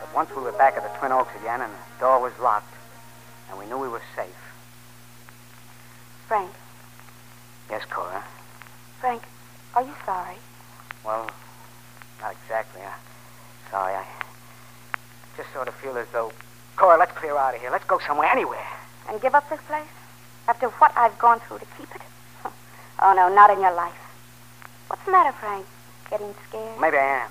But 0.00 0.14
once 0.14 0.28
we 0.36 0.42
were 0.42 0.52
back 0.52 0.76
at 0.76 0.84
the 0.84 0.92
Twin 1.00 1.10
Oaks 1.10 1.32
again, 1.40 1.62
and 1.62 1.72
the 1.72 2.00
door 2.00 2.20
was 2.20 2.36
locked, 2.38 2.68
and 3.48 3.58
we 3.58 3.64
knew 3.64 3.78
we 3.78 3.88
were 3.88 4.02
safe. 4.14 4.36
Frank. 6.28 6.52
Yes, 7.70 7.84
Cora. 7.88 8.22
Frank, 9.00 9.22
are 9.74 9.82
you 9.82 9.94
sorry? 10.04 10.36
Well, 11.02 11.30
not 12.20 12.36
exactly. 12.44 12.82
Uh, 12.82 12.92
sorry, 13.70 13.94
I 13.94 14.04
just 15.36 15.48
sort 15.54 15.68
of 15.68 15.74
feel 15.76 15.96
as 15.96 16.06
though. 16.12 16.30
Cora, 16.76 16.98
let's 16.98 17.12
clear 17.12 17.38
out 17.38 17.54
of 17.54 17.60
here. 17.62 17.70
Let's 17.70 17.86
go 17.86 17.98
somewhere, 18.06 18.28
anywhere. 18.28 18.68
And 19.08 19.18
give 19.22 19.34
up 19.34 19.48
this 19.48 19.60
place? 19.66 19.88
After 20.48 20.68
what 20.68 20.92
I've 20.96 21.18
gone 21.18 21.40
through 21.40 21.58
to 21.58 21.66
keep 21.78 21.94
it? 21.94 22.02
Oh, 22.98 23.12
no, 23.12 23.28
not 23.28 23.50
in 23.50 23.60
your 23.60 23.74
life. 23.74 23.92
What's 24.88 25.04
the 25.04 25.12
matter, 25.12 25.30
Frank? 25.32 25.66
Getting 26.08 26.34
scared? 26.48 26.80
Maybe 26.80 26.96
I 26.96 27.24
am. 27.24 27.30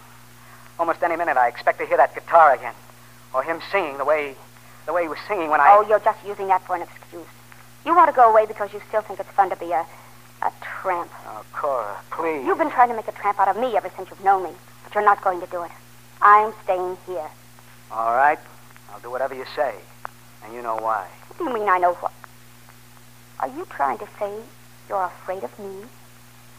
Almost 0.78 1.02
any 1.02 1.16
minute, 1.16 1.38
I 1.38 1.48
expect 1.48 1.80
to 1.80 1.88
hear 1.88 1.98
that 1.98 2.14
guitar 2.14 2.54
again, 2.54 2.76
or 3.34 3.42
him 3.42 3.60
singing 3.72 3.98
the 3.98 4.06
way, 4.06 4.36
the 4.86 4.94
way 4.94 5.04
he 5.04 5.08
was 5.08 5.18
singing 5.28 5.50
when 5.50 5.60
I. 5.60 5.76
Oh, 5.76 5.82
you're 5.88 6.00
just 6.02 6.20
using 6.24 6.48
that 6.50 6.62
for 6.68 6.76
an 6.76 6.84
excuse. 6.84 7.26
You 7.84 7.96
want 7.96 8.12
to 8.12 8.16
go 8.16 8.30
away 8.30 8.46
because 8.46 8.74
you 8.74 8.82
still 8.88 9.02
think 9.02 9.20
it's 9.20 9.30
fun 9.32 9.50
to 9.50 9.56
be 9.56 9.72
a, 9.72 9.86
a 10.44 10.52
tramp. 10.62 11.10
Oh, 11.26 11.44
Cora, 11.54 11.96
please. 12.12 12.46
You've 12.46 12.60
been 12.60 12.70
trying 12.70 12.90
to 12.90 12.96
make 12.96 13.08
a 13.08 13.14
tramp 13.14 13.40
out 13.40 13.48
of 13.48 13.58
me 13.58 13.76
ever 13.76 13.90
since 13.98 14.10
you've 14.12 14.24
known 14.24 14.44
me, 14.44 14.52
but 14.84 14.94
you're 14.94 15.04
not 15.06 15.24
going 15.24 15.40
to 15.42 15.48
do 15.48 15.64
it. 15.64 15.72
I'm 16.22 16.54
staying 16.64 16.98
here. 17.08 17.30
All 17.92 18.14
right. 18.14 18.38
I'll 18.94 19.00
do 19.00 19.10
whatever 19.10 19.34
you 19.34 19.46
say, 19.56 19.74
and 20.44 20.54
you 20.54 20.62
know 20.62 20.76
why. 20.76 21.08
What 21.28 21.38
do 21.40 21.46
you 21.46 21.54
mean 21.54 21.70
I 21.70 21.80
know 21.80 21.94
what? 21.96 22.12
Are 23.40 23.50
you 23.50 23.66
trying 23.70 23.98
to 24.00 24.08
say 24.20 24.32
you're 24.90 25.04
afraid 25.04 25.44
of 25.44 25.58
me? 25.60 25.88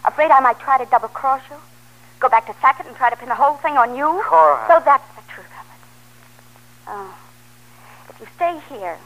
Afraid 0.05 0.31
I 0.31 0.41
might 0.41 0.59
try 0.61 0.79
to 0.79 0.87
double 0.87 1.09
cross 1.09 1.43
you? 1.51 1.57
Go 2.21 2.29
back 2.29 2.47
to 2.47 2.55
Sackett 2.61 2.87
and 2.87 2.97
try 2.97 3.11
to 3.11 3.17
pin 3.17 3.29
the 3.29 3.35
whole 3.35 3.57
thing 3.57 3.77
on 3.77 3.97
you? 3.97 4.23
Cora. 4.25 4.65
So 4.69 4.83
that's 4.85 5.07
the 5.17 5.23
truth 5.29 5.47
of 5.47 5.67
it. 5.67 6.89
Oh. 6.89 7.15
If 8.09 8.21
you 8.21 8.27
stay 8.37 8.61
here, 8.69 8.97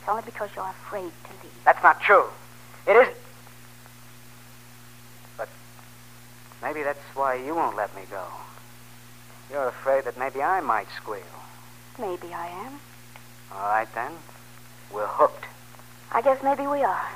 it's 0.00 0.08
only 0.08 0.22
because 0.24 0.50
you're 0.56 0.68
afraid 0.68 1.12
to 1.24 1.30
leave. 1.42 1.64
That's 1.64 1.82
not 1.82 2.00
true. 2.00 2.24
It 2.86 2.96
isn't. 2.96 3.16
But 5.36 5.48
maybe 6.62 6.82
that's 6.82 6.98
why 7.14 7.34
you 7.34 7.54
won't 7.54 7.76
let 7.76 7.94
me 7.94 8.02
go. 8.10 8.24
You're 9.50 9.68
afraid 9.68 10.04
that 10.04 10.18
maybe 10.18 10.42
I 10.42 10.60
might 10.60 10.88
squeal. 10.96 11.22
Maybe 11.98 12.32
I 12.34 12.48
am. 12.48 12.80
All 13.52 13.68
right, 13.68 13.88
then. 13.94 14.12
We're 14.92 15.06
hooked. 15.06 15.45
I 16.12 16.22
guess 16.22 16.42
maybe 16.42 16.66
we 16.66 16.82
are. 16.84 17.08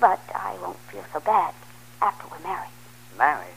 But 0.00 0.20
I 0.34 0.56
won't 0.62 0.78
feel 0.90 1.04
so 1.12 1.20
bad 1.20 1.54
after 2.02 2.26
we're 2.30 2.42
married. 2.46 2.72
Married. 3.18 3.54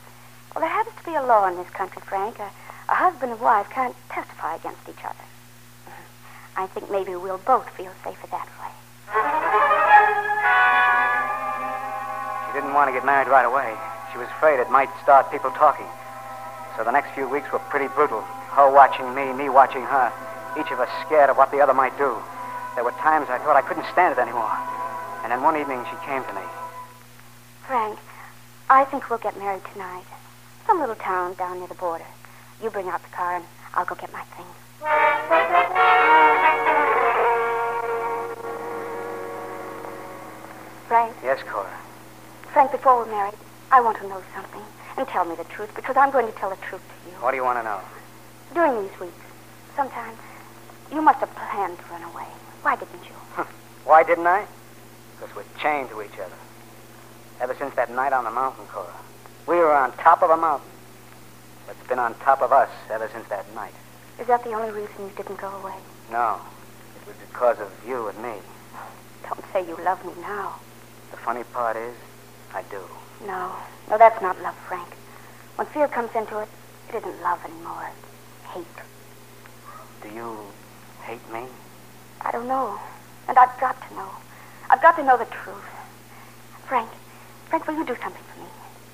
Well, 0.53 0.61
there 0.61 0.69
happens 0.69 0.95
to 0.97 1.03
be 1.05 1.15
a 1.15 1.23
law 1.23 1.47
in 1.47 1.55
this 1.55 1.69
country, 1.69 2.01
Frank. 2.05 2.39
A, 2.39 2.51
a 2.89 2.95
husband 2.95 3.31
and 3.31 3.41
wife 3.41 3.69
can't 3.69 3.95
testify 4.09 4.55
against 4.55 4.87
each 4.87 5.03
other. 5.03 5.25
Mm-hmm. 5.87 6.61
I 6.61 6.67
think 6.67 6.91
maybe 6.91 7.15
we'll 7.15 7.39
both 7.39 7.69
feel 7.71 7.91
safer 8.03 8.27
that 8.27 8.47
way. 8.59 8.71
She 12.45 12.59
didn't 12.59 12.73
want 12.73 12.89
to 12.89 12.93
get 12.93 13.05
married 13.05 13.27
right 13.27 13.45
away. 13.45 13.73
She 14.11 14.19
was 14.19 14.27
afraid 14.37 14.59
it 14.59 14.69
might 14.69 14.89
start 15.01 15.31
people 15.31 15.49
talking. 15.51 15.87
So 16.77 16.83
the 16.83 16.91
next 16.91 17.11
few 17.15 17.27
weeks 17.27 17.51
were 17.51 17.59
pretty 17.73 17.87
brutal. 17.95 18.21
Her 18.53 18.69
watching 18.69 19.13
me, 19.15 19.33
me 19.33 19.49
watching 19.49 19.81
her. 19.81 20.11
Each 20.59 20.69
of 20.71 20.79
us 20.79 20.89
scared 21.05 21.29
of 21.31 21.37
what 21.37 21.49
the 21.49 21.61
other 21.61 21.73
might 21.73 21.97
do. 21.97 22.17
There 22.75 22.83
were 22.83 22.91
times 22.91 23.29
I 23.29 23.37
thought 23.37 23.55
I 23.55 23.61
couldn't 23.61 23.85
stand 23.91 24.17
it 24.17 24.21
anymore. 24.21 24.51
And 25.23 25.31
then 25.31 25.41
one 25.41 25.55
evening 25.55 25.85
she 25.89 25.97
came 26.05 26.23
to 26.23 26.33
me. 26.33 26.41
Frank, 27.67 27.99
I 28.69 28.83
think 28.85 29.09
we'll 29.09 29.19
get 29.19 29.37
married 29.37 29.61
tonight. 29.71 30.05
Some 30.65 30.79
little 30.79 30.95
town 30.95 31.35
down 31.35 31.59
near 31.59 31.67
the 31.67 31.75
border. 31.75 32.05
You 32.61 32.69
bring 32.69 32.87
out 32.89 33.03
the 33.03 33.09
car 33.15 33.35
and 33.37 33.45
I'll 33.75 33.85
go 33.85 33.95
get 33.95 34.11
my 34.11 34.23
things. 34.35 34.49
Frank, 40.87 41.15
Yes, 41.23 41.41
Cora. 41.49 41.69
Frank, 42.51 42.71
before 42.71 42.97
we're 42.97 43.11
married, 43.11 43.33
I 43.71 43.81
want 43.81 43.97
to 43.97 44.07
know 44.07 44.21
something. 44.35 44.61
And 44.97 45.07
tell 45.07 45.25
me 45.25 45.35
the 45.35 45.43
truth, 45.45 45.73
because 45.75 45.97
I'm 45.97 46.11
going 46.11 46.27
to 46.27 46.31
tell 46.33 46.51
the 46.51 46.55
truth 46.57 46.81
to 46.81 47.09
you. 47.09 47.15
What 47.17 47.31
do 47.31 47.37
you 47.37 47.43
want 47.43 47.57
to 47.57 47.63
know? 47.63 47.79
During 48.53 48.83
these 48.83 48.99
weeks, 48.99 49.25
sometimes, 49.75 50.17
you 50.91 51.01
must 51.01 51.19
have 51.19 51.33
planned 51.33 51.79
to 51.79 51.83
run 51.89 52.03
away. 52.03 52.27
Why 52.63 52.75
didn't 52.77 53.03
you? 53.03 53.45
Why 53.83 54.03
didn't 54.03 54.25
I? 54.25 54.45
Because 55.19 55.35
we're 55.35 55.43
chained 55.61 55.89
to 55.89 56.01
each 56.01 56.17
other. 56.17 56.35
Ever 57.41 57.55
since 57.55 57.75
that 57.75 57.91
night 57.91 58.13
on 58.13 58.23
the 58.23 58.31
mountain, 58.31 58.65
Cora. 58.67 58.93
We 59.45 59.57
were 59.57 59.73
on 59.73 59.91
top 59.97 60.23
of 60.23 60.29
a 60.29 60.37
mountain. 60.37 60.69
But 61.67 61.75
it's 61.77 61.87
been 61.87 61.99
on 61.99 62.15
top 62.19 62.41
of 62.41 62.51
us 62.53 62.69
ever 62.89 63.09
since 63.13 63.27
that 63.27 63.45
night. 63.53 63.73
Is 64.19 64.27
that 64.27 64.43
the 64.43 64.53
only 64.53 64.71
reason 64.71 64.95
you 64.99 65.11
didn't 65.15 65.37
go 65.37 65.49
away? 65.49 65.75
No. 66.09 66.39
It 67.01 67.07
was 67.07 67.17
because 67.29 67.59
of 67.59 67.71
you 67.85 68.07
and 68.07 68.17
me. 68.23 68.35
Don't 69.27 69.43
say 69.51 69.67
you 69.67 69.77
love 69.83 70.03
me 70.05 70.13
now. 70.21 70.55
The 71.11 71.17
funny 71.17 71.43
part 71.43 71.75
is, 71.75 71.95
I 72.53 72.63
do. 72.71 72.81
No, 73.25 73.51
no, 73.89 73.97
that's 73.97 74.21
not 74.21 74.41
love, 74.41 74.55
Frank. 74.67 74.87
When 75.55 75.67
fear 75.67 75.87
comes 75.87 76.15
into 76.15 76.39
it, 76.39 76.47
it 76.89 76.95
isn't 76.95 77.21
love 77.21 77.43
anymore. 77.43 77.89
It's 77.89 78.51
hate. 78.51 78.65
Do 80.01 80.15
you 80.15 80.37
hate 81.01 81.33
me? 81.33 81.45
I 82.21 82.31
don't 82.43 82.49
know. 82.49 82.79
And 83.27 83.37
I've 83.37 83.57
got 83.59 83.79
to 83.87 83.95
know. 83.95 84.09
I've 84.69 84.81
got 84.81 84.97
to 84.97 85.03
know 85.03 85.17
the 85.17 85.25
truth. 85.25 85.63
Frank, 86.67 86.89
Frank, 87.47 87.67
will 87.67 87.75
you 87.75 87.85
do 87.85 87.95
something 88.01 88.23
for 88.33 88.39
me? 88.41 88.47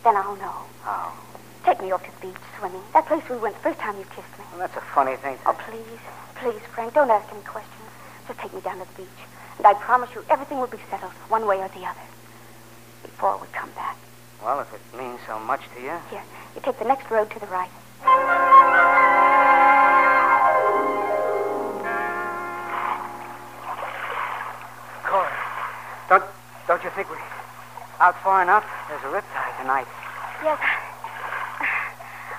Then 0.04 0.16
I'll 0.16 0.36
know. 0.36 0.66
How? 0.84 1.14
Take 1.66 1.82
me 1.82 1.92
off 1.92 2.06
to 2.06 2.12
the 2.12 2.28
beach 2.28 2.42
swimming. 2.58 2.82
That 2.94 3.08
place 3.08 3.24
we 3.30 3.38
went 3.38 3.56
the 3.56 3.62
first 3.62 3.80
time 3.80 3.98
you 3.98 4.06
kissed 4.06 4.38
me. 4.38 4.46
Well, 4.52 4.60
that's 4.60 4.78
a 4.78 4.82
funny 4.94 5.16
thing 5.16 5.38
to... 5.38 5.50
Oh, 5.50 5.54
please, 5.54 6.00
please, 6.36 6.62
Frank, 6.74 6.94
don't 6.94 7.10
ask 7.10 7.32
any 7.34 7.42
questions. 7.42 7.90
Just 8.28 8.40
take 8.40 8.54
me 8.54 8.62
down 8.62 8.80
to 8.80 8.86
the 8.86 9.04
beach. 9.04 9.22
And 9.58 9.66
I 9.66 9.74
promise 9.74 10.10
you 10.14 10.24
everything 10.30 10.60
will 10.60 10.68
be 10.68 10.80
settled 10.90 11.12
one 11.28 11.48
way 11.48 11.58
or 11.58 11.70
the 11.70 11.86
other 11.86 12.06
before 13.02 13.40
we 13.42 13.48
come 13.52 13.72
back. 13.72 13.98
Well, 14.44 14.60
if 14.62 14.72
it 14.74 14.82
means 14.98 15.20
so 15.28 15.40
much 15.40 15.62
to 15.76 15.82
you. 15.82 15.98
Here, 16.10 16.24
you 16.56 16.62
take 16.62 16.78
the 16.80 16.86
next 16.86 17.10
road 17.10 17.30
to 17.32 17.40
the 17.40 17.48
right. 17.48 17.70
Don't, 26.70 26.84
you 26.84 26.92
think 26.92 27.10
we 27.10 27.18
out 28.00 28.14
far 28.22 28.44
enough? 28.44 28.62
There's 28.88 29.02
a 29.02 29.10
riptide 29.10 29.58
tonight. 29.58 29.90
Yes, 30.46 30.62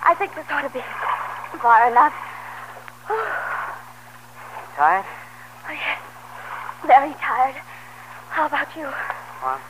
I 0.06 0.14
think 0.14 0.38
this 0.38 0.46
ought 0.54 0.62
to 0.62 0.70
be 0.70 0.78
far 1.58 1.90
enough. 1.90 2.14
Tired? 4.78 5.04
Oh, 5.66 5.74
yes, 5.74 5.98
very 6.86 7.10
tired. 7.18 7.58
How 8.30 8.46
about 8.46 8.70
you? 8.78 8.86
Well, 8.86 9.58
I'm, 9.58 9.62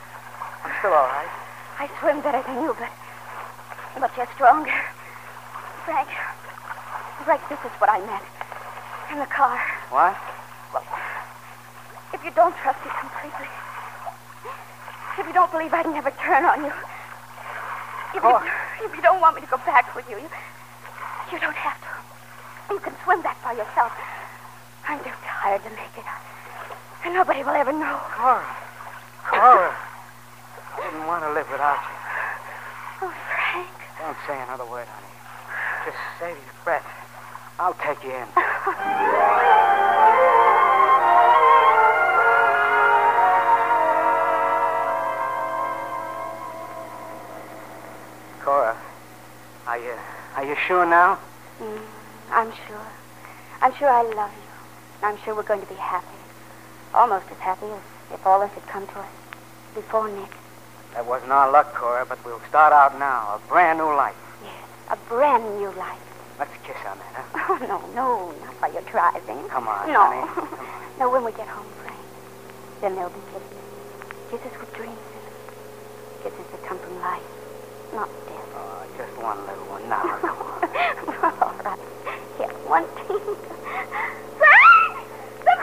I'm 0.61 0.73
still 0.77 0.93
all 0.93 1.09
right. 1.09 1.33
I 1.81 1.89
swim 1.97 2.21
better 2.21 2.45
than 2.45 2.61
you, 2.61 2.77
but 2.77 2.93
but 3.97 4.13
you're 4.15 4.29
stronger. 4.37 4.77
Frank, 5.89 6.07
Frank, 7.25 7.41
this 7.49 7.57
is 7.65 7.73
what 7.81 7.89
I 7.89 7.97
meant. 8.05 8.29
In 9.09 9.17
the 9.17 9.25
car. 9.25 9.57
What? 9.89 10.13
Well, 10.69 10.85
if 12.13 12.23
you 12.23 12.29
don't 12.37 12.55
trust 12.61 12.77
me 12.85 12.91
completely, 13.01 13.49
if 15.21 15.27
you 15.27 15.33
don't 15.33 15.51
believe 15.51 15.71
I'd 15.73 15.85
never 15.85 16.09
turn 16.17 16.43
on 16.45 16.65
you, 16.65 16.73
if, 18.17 18.25
Oh. 18.25 18.41
you, 18.41 18.89
if 18.89 18.95
you 18.95 19.01
don't 19.01 19.21
want 19.21 19.35
me 19.35 19.41
to 19.41 19.47
go 19.47 19.57
back 19.57 19.95
with 19.95 20.09
you, 20.09 20.17
you, 20.17 20.29
you 21.31 21.39
don't 21.39 21.55
have 21.55 21.77
to. 21.79 22.73
You 22.73 22.79
can 22.79 22.95
swim 23.03 23.21
back 23.21 23.37
by 23.43 23.53
yourself. 23.53 23.93
I'm 24.87 24.99
too 25.03 25.13
tired 25.23 25.61
to 25.63 25.69
make 25.69 25.93
it. 25.95 26.05
And 27.05 27.13
nobody 27.13 27.43
will 27.43 27.53
ever 27.53 27.71
know. 27.71 27.99
Cora. 28.17 28.45
Cora. 29.29 29.75
I 30.73 30.89
didn't 30.89 31.05
want 31.05 31.23
to 31.23 31.31
live 31.33 31.47
without 31.51 31.77
you. 31.85 31.97
Oh, 33.07 33.13
Frank. 33.29 33.69
Don't 33.99 34.17
say 34.27 34.41
another 34.41 34.65
word, 34.65 34.87
honey. 34.87 35.07
Just 35.85 35.97
save 36.19 36.35
your 36.35 36.55
breath. 36.63 36.85
I'll 37.59 37.75
take 37.75 38.03
you 38.03 38.11
in. 38.11 38.27
are 49.71 49.79
you 49.79 49.95
are 50.35 50.43
you 50.45 50.55
sure 50.67 50.85
now? 50.85 51.17
Mm, 51.61 51.79
I'm 52.29 52.51
sure. 52.67 52.87
I'm 53.61 53.73
sure 53.75 53.87
I 53.87 54.01
love 54.01 54.31
you. 54.35 55.07
I'm 55.07 55.17
sure 55.23 55.33
we're 55.33 55.47
going 55.47 55.61
to 55.61 55.67
be 55.67 55.75
happy. 55.75 56.19
Almost 56.93 57.27
as 57.31 57.37
happy 57.37 57.67
as 57.67 57.79
if 58.13 58.27
all 58.27 58.41
this 58.41 58.51
had 58.51 58.67
come 58.67 58.85
to 58.87 58.99
us 58.99 59.13
before 59.73 60.09
Nick. 60.11 60.29
That 60.93 61.05
wasn't 61.05 61.31
our 61.31 61.49
luck, 61.49 61.73
Cora, 61.73 62.05
but 62.05 62.19
we'll 62.25 62.41
start 62.49 62.73
out 62.73 62.99
now. 62.99 63.39
A 63.39 63.47
brand 63.47 63.79
new 63.79 63.85
life. 63.95 64.15
Yes, 64.43 64.51
a 64.89 64.97
brand 65.07 65.43
new 65.57 65.71
life. 65.79 66.03
Let's 66.37 66.51
kiss 66.67 66.75
on 66.85 66.97
that, 66.99 67.13
huh? 67.31 67.55
Oh, 67.55 67.57
no, 67.65 67.79
no, 67.95 68.31
not 68.43 68.53
while 68.59 68.73
you're 68.73 68.91
driving. 68.91 69.47
Come 69.47 69.69
on, 69.69 69.87
no. 69.87 70.03
honey. 70.03 70.27
Come 70.35 70.67
on. 70.67 70.99
no, 70.99 71.09
when 71.09 71.23
we 71.23 71.31
get 71.31 71.47
home, 71.47 71.67
Frank. 71.81 71.95
Then 72.81 72.95
there'll 72.95 73.09
be 73.09 73.23
kisses. 73.31 73.63
Kisses 74.31 74.59
with 74.59 74.73
dreams 74.75 74.99
in 75.15 75.21
them. 75.23 75.35
Kisses 76.23 76.51
that 76.51 76.61
come 76.67 76.77
from 76.79 76.99
life, 76.99 77.23
not 77.93 78.09
death. 78.27 78.30
Just 78.97 79.17
one 79.21 79.39
little 79.47 79.65
one 79.65 79.87
now. 79.87 80.01
Come 80.19 80.37
on. 80.37 80.63
All 81.23 81.53
right. 81.63 81.79
Here, 82.37 82.47
one 82.67 82.85
team. 83.07 83.19
Frank! 84.37 84.95
The 85.45 85.55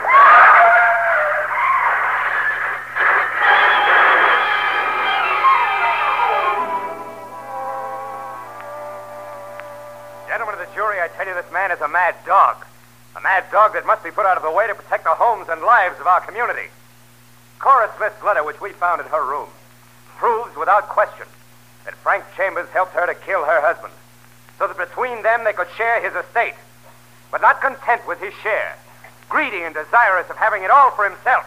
Gentlemen 10.27 10.55
of 10.55 10.59
the 10.59 10.73
jury, 10.73 11.01
I 11.01 11.09
tell 11.15 11.27
you 11.27 11.33
this 11.33 11.51
man 11.51 11.71
is 11.71 11.81
a 11.81 11.87
mad 11.87 12.15
dog. 12.25 12.65
A 13.15 13.21
mad 13.21 13.45
dog 13.51 13.73
that 13.73 13.85
must 13.85 14.03
be 14.03 14.11
put 14.11 14.25
out 14.25 14.37
of 14.37 14.43
the 14.43 14.51
way 14.51 14.67
to 14.67 14.73
protect 14.75 15.03
the 15.03 15.13
homes 15.13 15.47
and 15.49 15.61
lives 15.61 15.99
of 15.99 16.07
our 16.07 16.21
community. 16.21 16.69
Cora 17.59 17.89
Smith's 17.97 18.23
letter, 18.23 18.43
which 18.43 18.61
we 18.61 18.71
found 18.71 19.01
in 19.01 19.07
her 19.07 19.25
room, 19.27 19.49
proves 20.17 20.55
without 20.55 20.87
question 20.87 21.25
that 21.85 21.95
Frank 21.95 22.23
Chambers 22.35 22.69
helped 22.69 22.93
her 22.93 23.05
to 23.05 23.15
kill 23.15 23.45
her 23.45 23.61
husband, 23.61 23.93
so 24.57 24.67
that 24.67 24.77
between 24.77 25.23
them 25.23 25.43
they 25.43 25.53
could 25.53 25.67
share 25.77 26.01
his 26.01 26.13
estate. 26.13 26.55
But 27.31 27.41
not 27.41 27.61
content 27.61 28.07
with 28.07 28.19
his 28.19 28.33
share, 28.41 28.77
greedy 29.29 29.61
and 29.63 29.73
desirous 29.73 30.29
of 30.29 30.37
having 30.37 30.63
it 30.63 30.71
all 30.71 30.91
for 30.91 31.07
himself, 31.07 31.45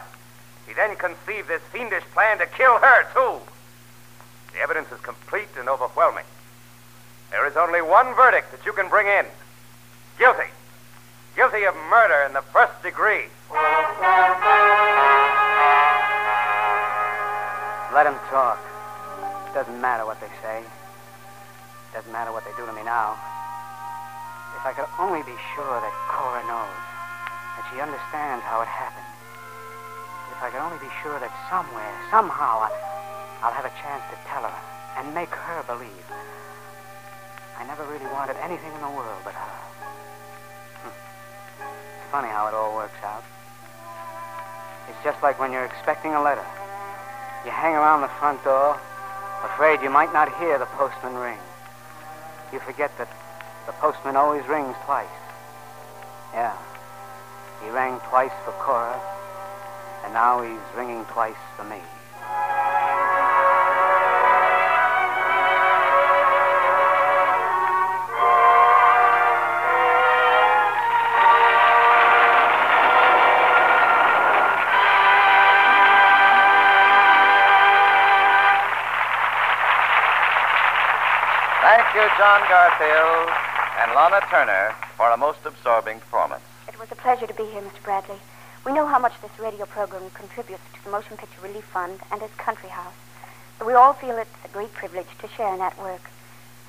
he 0.67 0.73
then 0.75 0.97
conceived 0.97 1.49
this 1.49 1.63
fiendish 1.73 2.05
plan 2.15 2.39
to 2.39 2.47
kill 2.47 2.79
her, 2.79 3.05
too. 3.13 3.41
The 4.55 4.61
evidence 4.61 4.93
is 4.93 5.01
complete 5.01 5.49
and 5.59 5.69
overwhelming. 5.69 6.25
There 7.31 7.47
is 7.47 7.57
only 7.57 7.83
one 7.83 8.15
verdict 8.15 8.53
that 8.53 8.65
you 8.65 8.73
can 8.73 8.89
bring 8.89 9.07
in 9.07 9.27
guilty. 10.19 10.51
Guilty 11.35 11.65
of 11.65 11.75
murder 11.91 12.25
in 12.27 12.33
the 12.35 12.43
first 12.43 12.81
degree. 12.83 13.25
Let 17.93 18.07
him 18.07 18.15
talk. 18.31 18.72
It 19.53 19.61
doesn't 19.61 19.81
matter 19.85 20.09
what 20.09 20.17
they 20.25 20.33
say. 20.41 20.65
It 20.65 21.93
doesn't 21.93 22.09
matter 22.11 22.33
what 22.33 22.41
they 22.49 22.57
do 22.57 22.65
to 22.65 22.73
me 22.73 22.81
now. 22.89 23.21
If 24.57 24.65
I 24.65 24.73
could 24.73 24.89
only 24.97 25.21
be 25.29 25.37
sure 25.53 25.77
that 25.77 25.93
Cora 26.09 26.41
knows. 26.49 26.73
that 27.57 27.69
she 27.69 27.81
understands 27.85 28.41
how 28.49 28.65
it 28.65 28.69
happened. 28.69 29.05
If 30.33 30.41
I 30.41 30.49
could 30.49 30.65
only 30.65 30.81
be 30.81 30.89
sure 31.05 31.21
that 31.21 31.29
somewhere, 31.53 31.93
somehow, 32.09 32.65
I, 32.65 32.73
I'll 33.45 33.53
have 33.53 33.69
a 33.69 33.75
chance 33.77 34.01
to 34.09 34.17
tell 34.25 34.43
her 34.43 34.59
and 34.97 35.13
make 35.13 35.29
her 35.29 35.61
believe. 35.69 36.07
I 37.61 37.69
never 37.69 37.85
really 37.85 38.09
wanted 38.09 38.41
anything 38.41 38.73
in 38.73 38.81
the 38.81 38.89
world 38.89 39.21
but 39.23 39.37
her. 39.37 39.57
Hmm. 40.81 40.97
It's 41.61 42.09
funny 42.11 42.33
how 42.33 42.49
it 42.49 42.55
all 42.57 42.75
works 42.75 42.97
out. 43.05 43.23
It's 44.89 44.99
just 45.05 45.23
like 45.23 45.39
when 45.39 45.53
you're 45.53 45.69
expecting 45.69 46.15
a 46.17 46.23
letter. 46.23 46.45
You 47.45 47.53
hang 47.53 47.75
around 47.77 48.01
the 48.01 48.13
front 48.17 48.43
door, 48.45 48.81
afraid 49.45 49.83
you 49.83 49.91
might 49.91 50.13
not 50.13 50.29
hear 50.39 50.59
the 50.59 50.67
postman 50.67 51.15
ring. 51.15 51.39
You 52.53 52.61
forget 52.61 52.97
that 52.99 53.09
the 53.67 53.73
postman 53.73 54.17
always 54.17 54.47
rings 54.47 54.75
twice. 54.85 55.07
Yeah. 56.35 56.57
He 57.63 57.71
rang 57.71 58.01
twice 58.11 58.33
for 58.45 58.53
Cora, 58.53 59.01
and 60.05 60.13
now 60.13 60.43
he's 60.43 60.77
ringing 60.77 61.05
twice 61.07 61.37
for 61.57 61.65
me. 61.65 61.81
John 82.23 82.49
Garfield 82.49 83.35
and 83.83 83.91
Lana 83.97 84.21
Turner, 84.31 84.73
for 84.97 85.11
a 85.11 85.17
most 85.17 85.41
absorbing 85.45 85.99
performance. 85.99 86.45
It 86.69 86.79
was 86.79 86.87
a 86.93 86.95
pleasure 86.95 87.27
to 87.27 87.35
be 87.35 87.43
here, 87.47 87.61
Mr. 87.61 87.83
Bradley. 87.83 88.15
We 88.65 88.73
know 88.73 88.87
how 88.87 89.01
much 89.01 89.21
this 89.21 89.37
radio 89.41 89.67
program 89.67 90.09
contributes 90.15 90.63
to 90.73 90.85
the 90.85 90.91
Motion 90.91 91.17
Picture 91.17 91.41
Relief 91.43 91.65
Fund 91.65 91.99
and 92.13 92.23
its 92.23 92.33
country 92.37 92.69
house. 92.69 92.95
So 93.59 93.67
we 93.67 93.73
all 93.73 93.93
feel 93.93 94.17
it's 94.19 94.31
a 94.45 94.55
great 94.55 94.73
privilege 94.73 95.09
to 95.19 95.27
share 95.37 95.53
in 95.53 95.59
that 95.59 95.77
work. 95.83 96.13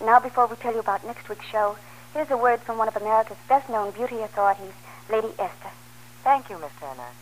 Now, 0.04 0.20
before 0.20 0.48
we 0.48 0.56
tell 0.56 0.74
you 0.74 0.80
about 0.80 1.06
next 1.06 1.30
week's 1.30 1.46
show, 1.46 1.78
here's 2.16 2.32
a 2.32 2.38
word 2.38 2.62
from 2.62 2.80
one 2.80 2.88
of 2.88 2.96
America's 2.96 3.38
best-known 3.48 3.92
beauty 3.92 4.22
authorities, 4.22 4.74
Lady 5.08 5.30
Esther. 5.38 5.70
Thank 6.24 6.50
you, 6.50 6.58
Miss 6.58 6.74
Turner. 6.80 7.14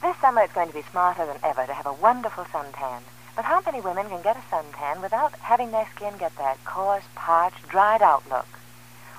This 0.00 0.16
summer 0.18 0.42
it's 0.42 0.54
going 0.54 0.68
to 0.68 0.74
be 0.74 0.84
smarter 0.92 1.26
than 1.26 1.38
ever 1.42 1.66
to 1.66 1.74
have 1.74 1.86
a 1.86 1.92
wonderful 1.92 2.44
suntan. 2.44 3.02
But 3.38 3.44
how 3.44 3.60
many 3.60 3.80
women 3.80 4.08
can 4.08 4.20
get 4.20 4.36
a 4.36 4.40
suntan 4.50 5.00
without 5.00 5.32
having 5.38 5.70
their 5.70 5.86
skin 5.94 6.14
get 6.18 6.34
that 6.38 6.58
coarse, 6.64 7.04
parched, 7.14 7.68
dried 7.68 8.02
out 8.02 8.28
look? 8.28 8.48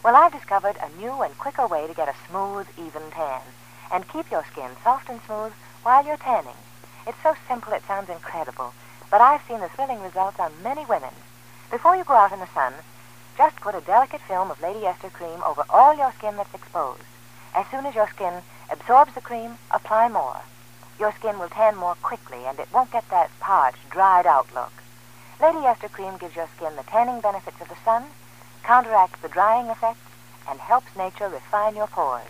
Well, 0.04 0.18
I've 0.18 0.34
discovered 0.34 0.76
a 0.76 1.00
new 1.00 1.22
and 1.22 1.38
quicker 1.38 1.66
way 1.66 1.88
to 1.88 1.94
get 1.94 2.10
a 2.10 2.16
smooth, 2.28 2.68
even 2.78 3.12
tan 3.12 3.40
and 3.90 4.10
keep 4.10 4.30
your 4.30 4.44
skin 4.52 4.72
soft 4.84 5.08
and 5.08 5.22
smooth 5.26 5.54
while 5.84 6.06
you're 6.06 6.18
tanning. 6.18 6.60
It's 7.08 7.24
so 7.24 7.34
simple 7.48 7.72
it 7.72 7.88
sounds 7.88 8.10
incredible, 8.10 8.74
but 9.10 9.22
I've 9.22 9.48
seen 9.48 9.62
the 9.62 9.70
thrilling 9.70 10.02
results 10.02 10.38
on 10.38 10.52
many 10.62 10.84
women. 10.84 11.14
Before 11.72 11.96
you 11.96 12.04
go 12.04 12.16
out 12.16 12.34
in 12.34 12.40
the 12.40 12.54
sun, 12.54 12.74
just 13.38 13.56
put 13.62 13.74
a 13.74 13.80
delicate 13.80 14.20
film 14.28 14.52
of 14.52 14.62
Lady 14.62 14.86
Esther 14.86 15.12
cream 15.12 15.42
over 15.46 15.64
all 15.70 15.96
your 15.96 16.12
skin 16.12 16.36
that's 16.36 16.54
exposed. 16.54 17.04
As 17.56 17.66
soon 17.72 17.86
as 17.86 17.96
your 17.96 18.10
skin 18.10 18.34
absorbs 18.70 19.14
the 19.16 19.22
cream, 19.22 19.58
apply 19.72 20.10
more. 20.10 20.42
Your 21.00 21.14
skin 21.14 21.40
will 21.40 21.48
tan 21.48 21.78
more 21.78 21.96
quickly 21.96 22.46
and 22.46 22.60
it 22.60 22.68
won't 22.74 22.92
get 22.92 23.08
that 23.10 23.32
parched, 23.40 23.90
dried 23.90 24.28
out 24.28 24.54
look. 24.54 24.74
Lady 25.40 25.66
Esther 25.66 25.88
cream 25.88 26.18
gives 26.18 26.36
your 26.36 26.50
skin 26.58 26.76
the 26.76 26.84
tanning 26.84 27.22
benefits 27.22 27.62
of 27.62 27.70
the 27.70 27.78
sun, 27.86 28.04
counteracts 28.64 29.22
the 29.22 29.30
drying 29.30 29.68
effects, 29.68 30.12
and 30.46 30.60
helps 30.60 30.94
nature 30.98 31.30
refine 31.30 31.78
your 31.78 31.88
pores. 31.88 32.28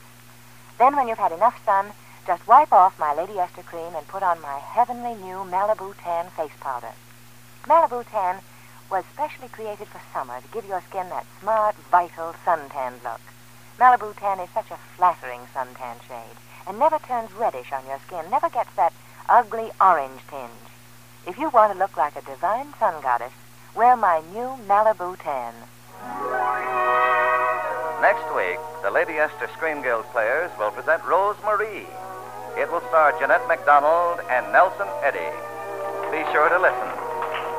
Then 0.77 0.95
when 0.95 1.08
you've 1.08 1.17
had 1.17 1.32
enough 1.32 1.60
sun, 1.65 1.93
just 2.27 2.47
wipe 2.47 2.71
off 2.71 2.99
my 2.99 3.12
Lady 3.12 3.39
Esther 3.39 3.63
cream 3.63 3.95
and 3.95 4.08
put 4.08 4.21
on 4.21 4.39
my 4.39 4.60
heavenly 4.60 5.15
new 5.15 5.38
Malibu 5.49 5.95
Tan 6.03 6.29
face 6.29 6.55
powder. 6.60 6.93
Malibu 7.65 8.05
Tan 8.12 8.39
was 8.91 9.03
specially 9.12 9.47
created 9.47 9.88
for 9.88 10.01
summer 10.13 10.39
to 10.41 10.47
give 10.49 10.67
your 10.67 10.82
skin 10.82 11.10
that 11.10 11.25
smart, 11.41 11.75
vital 11.89 12.36
suntan 12.45 13.01
look. 13.03 13.21
Malibu 13.79 14.15
Tan 14.15 14.39
is 14.39 14.49
such 14.51 14.69
a 14.69 14.77
flattering 14.95 15.41
suntan 15.55 15.99
shade 16.08 16.38
and 16.69 16.77
never 16.77 16.99
turns 16.99 17.34
reddish 17.34 17.73
on 17.73 17.84
your 17.88 17.99
skin, 18.05 18.23
never 18.29 18.47
gets 18.49 18.69
that 18.75 18.93
ugly 19.27 19.71
orange 19.82 20.21
tinge. 20.29 20.69
If 21.27 21.38
you 21.39 21.49
want 21.49 21.73
to 21.73 21.79
look 21.79 21.97
like 21.97 22.15
a 22.15 22.21
divine 22.21 22.67
sun 22.79 23.01
goddess, 23.01 23.34
wear 23.75 23.97
my 23.97 24.21
new 24.32 24.53
Malibu 24.69 25.17
Tan. 25.17 25.53
Next 28.01 28.23
week, 28.38 28.62
the 28.84 28.91
Lady 28.91 29.17
Esther 29.17 29.49
Screen 29.58 29.82
Guild 29.82 30.05
players 30.13 30.51
will 30.60 30.69
present 30.71 31.03
Rose 31.03 31.36
Marie. 31.43 31.89
It 32.55 32.71
will 32.71 32.86
star 32.88 33.17
Jeanette 33.19 33.47
MacDonald 33.47 34.21
and 34.29 34.45
Nelson 34.53 34.88
Eddy. 35.01 35.34
Be 36.13 36.21
sure 36.32 36.49
to 36.49 36.60
listen. 36.62 36.89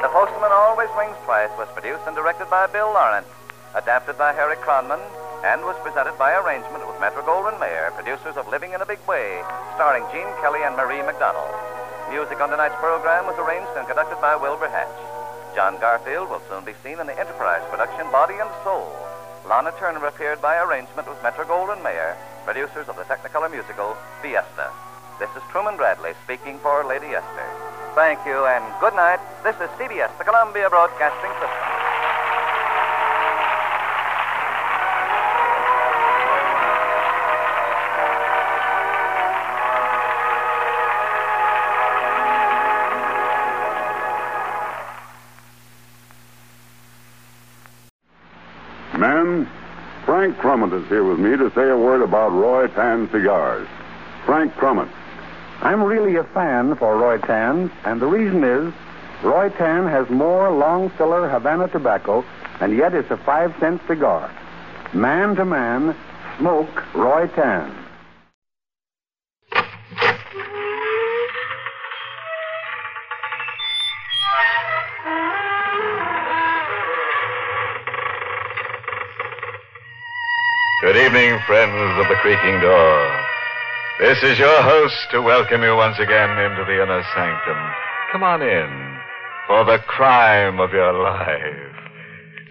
The 0.01 0.09
Postman 0.15 0.55
Always 0.55 0.89
Rings 0.97 1.19
Twice 1.27 1.51
was 1.59 1.69
produced 1.75 2.07
and 2.07 2.15
directed 2.15 2.49
by 2.49 2.69
Bill 2.69 2.89
Lawrence, 2.95 3.29
adapted 3.75 4.17
by 4.17 4.33
Harry 4.33 4.57
Kronman, 4.57 5.03
and 5.45 5.65
was 5.65 5.77
presented 5.81 6.13
by 6.21 6.37
arrangement 6.37 6.85
with 6.85 7.01
Metro 7.01 7.25
Goldwyn 7.25 7.57
Mayer, 7.57 7.89
producers 7.97 8.37
of 8.37 8.45
Living 8.53 8.77
in 8.77 8.85
a 8.85 8.89
Big 8.89 9.01
Way, 9.09 9.41
starring 9.73 10.05
Gene 10.13 10.29
Kelly 10.45 10.61
and 10.61 10.77
Marie 10.77 11.01
McDonald. 11.01 11.49
Music 12.13 12.37
on 12.45 12.53
tonight's 12.53 12.77
program 12.77 13.25
was 13.25 13.41
arranged 13.41 13.73
and 13.73 13.89
conducted 13.89 14.21
by 14.21 14.37
Wilbur 14.37 14.69
Hatch. 14.69 15.01
John 15.57 15.81
Garfield 15.81 16.29
will 16.29 16.45
soon 16.53 16.65
be 16.69 16.77
seen 16.85 17.01
in 17.01 17.09
the 17.09 17.17
Enterprise 17.17 17.65
production 17.73 18.05
Body 18.13 18.37
and 18.37 18.53
Soul. 18.61 18.93
Lana 19.49 19.73
Turner 19.81 20.05
appeared 20.05 20.45
by 20.45 20.61
arrangement 20.61 21.09
with 21.09 21.23
Metro 21.25 21.49
Goldwyn 21.49 21.81
Mayer, 21.81 22.21
producers 22.45 22.89
of 22.93 23.01
the 23.01 23.09
Technicolor 23.09 23.49
musical 23.49 23.97
Fiesta. 24.21 24.69
This 25.19 25.33
is 25.33 25.43
Truman 25.49 25.81
Bradley 25.81 26.13
speaking 26.29 26.61
for 26.61 26.85
Lady 26.85 27.17
Esther. 27.17 27.49
Thank 27.97 28.21
you 28.29 28.45
and 28.45 28.65
good 28.81 28.95
night. 28.95 29.21
This 29.41 29.57
is 29.57 29.73
CBS, 29.81 30.13
the 30.21 30.25
Columbia 30.25 30.69
Broadcasting 30.69 31.33
System. 31.41 31.80
Frank 50.31 50.43
Crumit 50.43 50.81
is 50.81 50.89
here 50.89 51.03
with 51.03 51.19
me 51.19 51.37
to 51.37 51.51
say 51.57 51.69
a 51.69 51.77
word 51.77 52.03
about 52.03 52.29
Roi-Tan 52.31 53.11
cigars. 53.11 53.67
Frank 54.25 54.55
Crumit. 54.55 54.89
I'm 55.61 55.83
really 55.83 56.15
a 56.17 56.25
fan 56.25 56.77
for 56.77 56.97
Roi-Tan, 56.97 57.69
and 57.85 58.01
the 58.01 58.07
reason 58.07 58.45
is 58.45 58.73
Roi-Tan 59.25 59.89
has 59.89 60.09
more 60.09 60.53
long 60.53 60.91
filler 60.91 61.29
Havana 61.29 61.67
tobacco, 61.67 62.25
and 62.61 62.77
yet 62.77 62.95
it's 62.95 63.11
a 63.11 63.17
five 63.17 63.53
cent 63.59 63.83
cigar. 63.89 64.31
Man 64.93 65.35
to 65.35 65.45
man, 65.45 65.97
smoke 66.39 66.95
Roi-Tan. 66.95 67.75
Evening, 81.01 81.39
friends 81.47 81.99
of 81.99 82.09
the 82.09 82.17
creaking 82.21 82.61
door. 82.61 83.21
This 84.01 84.23
is 84.23 84.39
your 84.39 84.63
host 84.63 85.11
to 85.13 85.23
welcome 85.23 85.63
you 85.63 85.75
once 85.75 85.99
again 85.99 86.29
into 86.29 86.63
the 86.67 86.83
inner 86.83 87.03
sanctum. 87.15 87.57
Come 88.13 88.23
on 88.23 88.43
in 88.43 88.99
for 89.47 89.65
the 89.65 89.79
crime 89.87 90.61
of 90.61 90.73
your 90.73 90.93
life 90.93 91.75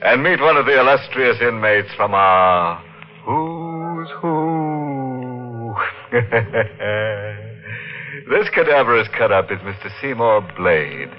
and 0.02 0.24
meet 0.24 0.42
one 0.42 0.58
of 0.58 0.66
the 0.66 0.80
illustrious 0.80 1.40
inmates 1.42 1.94
from 1.96 2.16
our 2.16 2.84
Who's 3.24 4.10
Who. 4.20 5.76
this 8.32 8.50
cadaverous 8.50 9.08
cut 9.16 9.32
up 9.32 9.52
is 9.52 9.60
Mr. 9.60 9.92
Seymour 10.02 10.42
Blade. 10.58 11.12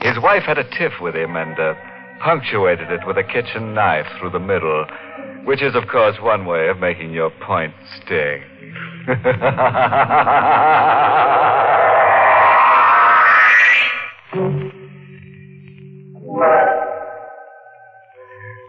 His 0.00 0.18
wife 0.22 0.44
had 0.44 0.56
a 0.56 0.64
tiff 0.64 0.98
with 1.02 1.14
him 1.14 1.36
and 1.36 1.58
uh, 1.58 1.74
punctuated 2.20 2.90
it 2.90 3.00
with 3.06 3.16
a 3.16 3.24
kitchen 3.24 3.74
knife 3.74 4.06
through 4.18 4.30
the 4.30 4.38
middle, 4.38 4.86
which 5.44 5.62
is, 5.62 5.74
of 5.74 5.88
course, 5.88 6.16
one 6.20 6.44
way 6.46 6.68
of 6.68 6.78
making 6.78 7.12
your 7.12 7.30
point 7.46 7.74
sting. 7.96 8.42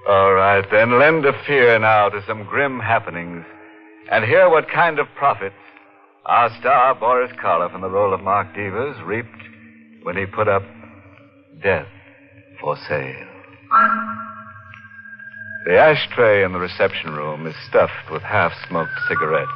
All 0.10 0.34
right, 0.34 0.66
then, 0.72 1.00
lend 1.00 1.26
a 1.26 1.34
fear 1.46 1.78
now 1.80 2.10
to 2.10 2.24
some 2.28 2.44
grim 2.46 2.80
happenings 2.80 3.46
and 4.12 4.26
hear 4.26 4.50
what 4.50 4.70
kind 4.70 5.00
of 5.00 5.08
profits 5.16 5.56
our 6.26 6.50
star 6.60 6.96
Boris 6.96 7.32
Karloff 7.42 7.74
in 7.74 7.82
the 7.82 7.90
role 7.90 8.14
of 8.14 8.22
Mark 8.22 8.48
Devers 8.56 8.98
reaped 9.06 9.30
when 10.04 10.18
he 10.18 10.26
put 10.26 10.48
up 10.48 10.64
Death 11.64 11.88
for 12.60 12.78
Sale. 12.88 13.31
The 15.66 15.78
ashtray 15.78 16.44
in 16.44 16.54
the 16.54 16.60
reception 16.60 17.14
room 17.14 17.48
is 17.48 17.56
stuffed 17.70 18.12
with 18.12 18.22
half 18.24 18.52
smoked 18.68 18.92
cigarettes. 19.08 19.52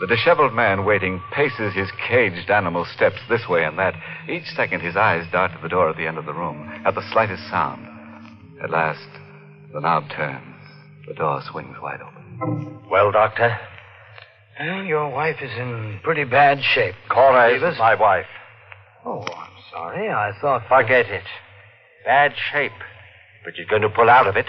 The 0.00 0.06
disheveled 0.06 0.52
man 0.52 0.84
waiting 0.84 1.20
paces 1.32 1.74
his 1.74 1.90
caged 2.08 2.50
animal 2.50 2.84
steps 2.84 3.18
this 3.28 3.48
way 3.48 3.64
and 3.64 3.78
that. 3.78 3.94
Each 4.28 4.46
second, 4.54 4.80
his 4.80 4.96
eyes 4.96 5.26
dart 5.32 5.52
to 5.52 5.58
the 5.62 5.68
door 5.68 5.88
at 5.88 5.96
the 5.96 6.06
end 6.06 6.18
of 6.18 6.26
the 6.26 6.34
room 6.34 6.68
at 6.84 6.94
the 6.94 7.10
slightest 7.12 7.48
sound. 7.48 7.86
At 8.62 8.70
last, 8.70 9.08
the 9.72 9.80
knob 9.80 10.10
turns. 10.10 10.56
The 11.08 11.14
door 11.14 11.42
swings 11.50 11.76
wide 11.80 12.00
open. 12.00 12.78
Well, 12.90 13.10
Doctor? 13.12 13.58
Well, 14.60 14.84
your 14.84 15.08
wife 15.10 15.36
is 15.42 15.50
in 15.58 16.00
pretty 16.02 16.24
bad 16.24 16.62
shape. 16.62 16.94
Cora 17.08 17.50
Davis? 17.50 17.74
is 17.74 17.78
my 17.78 17.94
wife. 17.94 18.26
Oh, 19.04 19.22
I'm 19.22 19.52
sorry. 19.72 20.08
I 20.08 20.32
thought. 20.40 20.68
Forget 20.68 21.06
it. 21.06 21.24
Bad 22.04 22.34
shape. 22.52 22.72
But 23.44 23.54
she's 23.56 23.66
going 23.66 23.82
to 23.82 23.90
pull 23.90 24.08
out 24.08 24.26
of 24.26 24.36
it. 24.36 24.46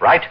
Right? 0.00 0.22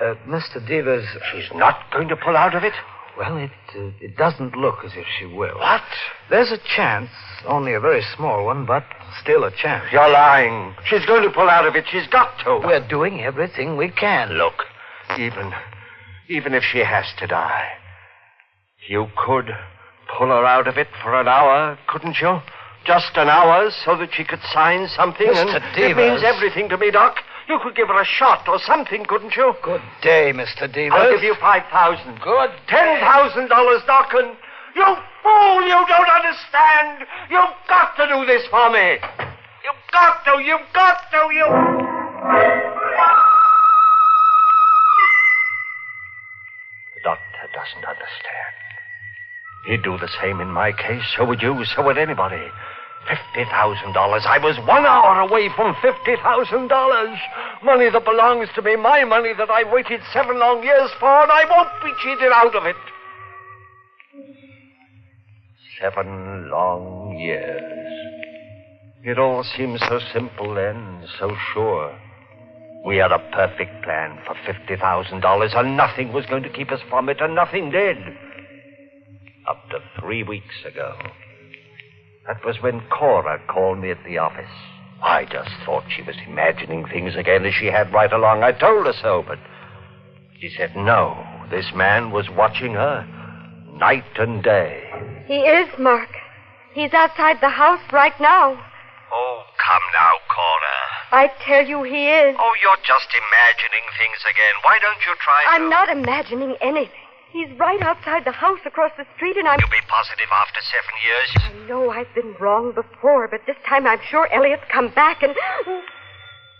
Uh, 0.00 0.14
Mr. 0.26 0.66
Devers. 0.66 1.06
She's 1.32 1.48
not 1.54 1.76
going 1.92 2.08
to 2.08 2.16
pull 2.16 2.36
out 2.36 2.54
of 2.54 2.64
it? 2.64 2.72
Well, 3.16 3.36
it 3.36 3.50
uh, 3.76 3.90
it 4.00 4.16
doesn't 4.16 4.56
look 4.56 4.84
as 4.84 4.92
if 4.96 5.04
she 5.18 5.26
will. 5.26 5.58
What? 5.58 5.82
There's 6.30 6.50
a 6.50 6.58
chance, 6.76 7.10
only 7.46 7.74
a 7.74 7.80
very 7.80 8.02
small 8.16 8.46
one, 8.46 8.64
but 8.64 8.84
still 9.20 9.44
a 9.44 9.50
chance. 9.50 9.84
You're 9.92 10.10
lying. 10.10 10.74
She's 10.86 11.04
going 11.04 11.22
to 11.22 11.30
pull 11.30 11.48
out 11.50 11.66
of 11.66 11.76
it. 11.76 11.84
She's 11.90 12.06
got 12.06 12.38
to. 12.44 12.66
We're 12.66 12.86
doing 12.88 13.20
everything 13.20 13.76
we 13.76 13.90
can. 13.90 14.32
Look, 14.32 14.64
even 15.18 15.52
even 16.28 16.54
if 16.54 16.62
she 16.62 16.78
has 16.78 17.04
to 17.18 17.26
die, 17.26 17.68
you 18.88 19.08
could 19.14 19.50
pull 20.16 20.28
her 20.28 20.46
out 20.46 20.66
of 20.66 20.78
it 20.78 20.88
for 21.02 21.20
an 21.20 21.28
hour, 21.28 21.78
couldn't 21.88 22.16
you? 22.20 22.40
Just 22.86 23.12
an 23.16 23.28
hour 23.28 23.70
so 23.84 23.96
that 23.98 24.08
she 24.12 24.24
could 24.24 24.40
sign 24.52 24.88
something. 24.96 25.26
Mr. 25.26 25.60
It 25.76 25.96
means 25.96 26.22
everything 26.24 26.68
to 26.70 26.78
me, 26.78 26.90
Doc. 26.90 27.16
You 27.48 27.58
could 27.62 27.74
give 27.74 27.88
her 27.88 28.00
a 28.00 28.04
shot 28.04 28.48
or 28.48 28.58
something, 28.60 29.04
couldn't 29.04 29.34
you? 29.36 29.54
Good 29.62 29.82
day, 30.02 30.32
Mr. 30.32 30.72
Devers. 30.72 30.92
I'll 30.94 31.10
give 31.12 31.22
you 31.22 31.34
five 31.40 31.62
thousand. 31.70 32.20
Good 32.20 32.50
Ten 32.68 33.00
thousand 33.00 33.48
dollars, 33.48 33.82
Doc, 33.86 34.10
and 34.14 34.36
you 34.74 34.86
fool, 35.22 35.62
you 35.62 35.80
don't 35.88 36.08
understand. 36.08 37.06
You've 37.30 37.56
got 37.68 37.96
to 37.96 38.06
do 38.08 38.26
this 38.26 38.46
for 38.50 38.70
me. 38.70 38.98
You've 39.64 39.84
got 39.92 40.24
to, 40.24 40.42
you've 40.42 40.72
got 40.72 40.98
to, 41.10 41.20
you. 41.34 41.46
The 46.94 47.00
doctor 47.04 47.44
doesn't 47.52 47.84
understand. 47.84 48.54
He'd 49.66 49.82
do 49.82 49.98
the 49.98 50.08
same 50.20 50.40
in 50.40 50.50
my 50.50 50.72
case. 50.72 51.04
So 51.16 51.24
would 51.24 51.42
you. 51.42 51.64
So 51.76 51.84
would 51.84 51.98
anybody. 51.98 52.48
Fifty 53.08 53.44
thousand 53.50 53.92
dollars. 53.94 54.22
I 54.26 54.38
was 54.38 54.56
one 54.66 54.86
hour 54.86 55.20
away 55.20 55.48
from 55.56 55.74
fifty 55.82 56.14
thousand 56.22 56.68
dollars. 56.68 57.18
Money 57.64 57.90
that 57.90 58.04
belongs 58.04 58.48
to 58.54 58.62
me. 58.62 58.76
My 58.76 59.04
money 59.04 59.32
that 59.36 59.50
I 59.50 59.64
waited 59.72 60.00
seven 60.12 60.38
long 60.38 60.62
years 60.62 60.90
for, 61.00 61.10
and 61.22 61.32
I 61.32 61.44
won't 61.50 61.68
be 61.82 61.92
cheated 62.02 62.30
out 62.32 62.54
of 62.54 62.64
it. 62.64 62.76
Seven 65.80 66.48
long 66.50 67.18
years. 67.18 67.82
It 69.04 69.18
all 69.18 69.42
seemed 69.42 69.80
so 69.80 69.98
simple 70.12 70.54
then, 70.54 71.08
so 71.18 71.34
sure. 71.52 71.98
We 72.84 72.98
had 72.98 73.10
a 73.10 73.18
perfect 73.32 73.82
plan 73.82 74.18
for 74.24 74.34
$50,000, 74.34 75.56
and 75.56 75.76
nothing 75.76 76.12
was 76.12 76.24
going 76.26 76.44
to 76.44 76.48
keep 76.48 76.70
us 76.70 76.80
from 76.88 77.08
it, 77.08 77.20
and 77.20 77.34
nothing 77.34 77.70
did. 77.70 77.96
Up 79.48 79.68
to 79.70 79.78
three 80.00 80.22
weeks 80.22 80.54
ago. 80.64 80.94
That 82.26 82.44
was 82.44 82.62
when 82.62 82.82
Cora 82.88 83.40
called 83.48 83.78
me 83.78 83.90
at 83.90 84.04
the 84.04 84.18
office. 84.18 84.50
I 85.02 85.24
just 85.24 85.50
thought 85.66 85.82
she 85.88 86.02
was 86.02 86.14
imagining 86.26 86.86
things 86.86 87.16
again 87.16 87.44
as 87.44 87.54
she 87.54 87.66
had 87.66 87.92
right 87.92 88.12
along. 88.12 88.44
I 88.44 88.52
told 88.52 88.86
her 88.86 88.92
so, 88.92 89.24
but 89.26 89.38
she 90.38 90.48
said 90.56 90.76
no. 90.76 91.26
This 91.50 91.72
man 91.74 92.12
was 92.12 92.30
watching 92.30 92.74
her 92.74 93.04
night 93.74 94.04
and 94.18 94.42
day. 94.42 94.88
He 95.26 95.40
is, 95.40 95.68
Mark. 95.78 96.08
He's 96.72 96.92
outside 96.94 97.38
the 97.40 97.50
house 97.50 97.82
right 97.92 98.18
now. 98.20 98.52
Oh, 99.12 99.42
come 99.58 99.82
now, 99.92 100.14
Cora. 100.30 100.78
I 101.12 101.30
tell 101.44 101.66
you 101.66 101.82
he 101.82 102.08
is. 102.08 102.36
Oh, 102.38 102.54
you're 102.62 102.82
just 102.86 103.10
imagining 103.10 103.84
things 103.98 104.22
again. 104.24 104.54
Why 104.62 104.78
don't 104.80 105.02
you 105.04 105.14
try 105.18 105.44
I'm 105.50 105.68
not 105.68 105.90
imagining 105.90 106.56
anything. 106.62 107.01
He's 107.32 107.48
right 107.58 107.80
outside 107.80 108.26
the 108.28 108.36
house 108.36 108.60
across 108.66 108.92
the 109.00 109.08
street, 109.16 109.40
and 109.40 109.48
I'm. 109.48 109.58
You'll 109.58 109.72
be 109.72 109.88
positive 109.88 110.28
after 110.28 110.60
seven 110.60 110.94
years? 111.00 111.28
I 111.40 111.68
know 111.68 111.88
I've 111.88 112.12
been 112.14 112.36
wrong 112.38 112.76
before, 112.76 113.26
but 113.26 113.40
this 113.46 113.56
time 113.66 113.86
I'm 113.86 114.04
sure 114.04 114.28
Elliot's 114.28 114.68
come 114.68 114.92
back 114.92 115.22
and. 115.22 115.32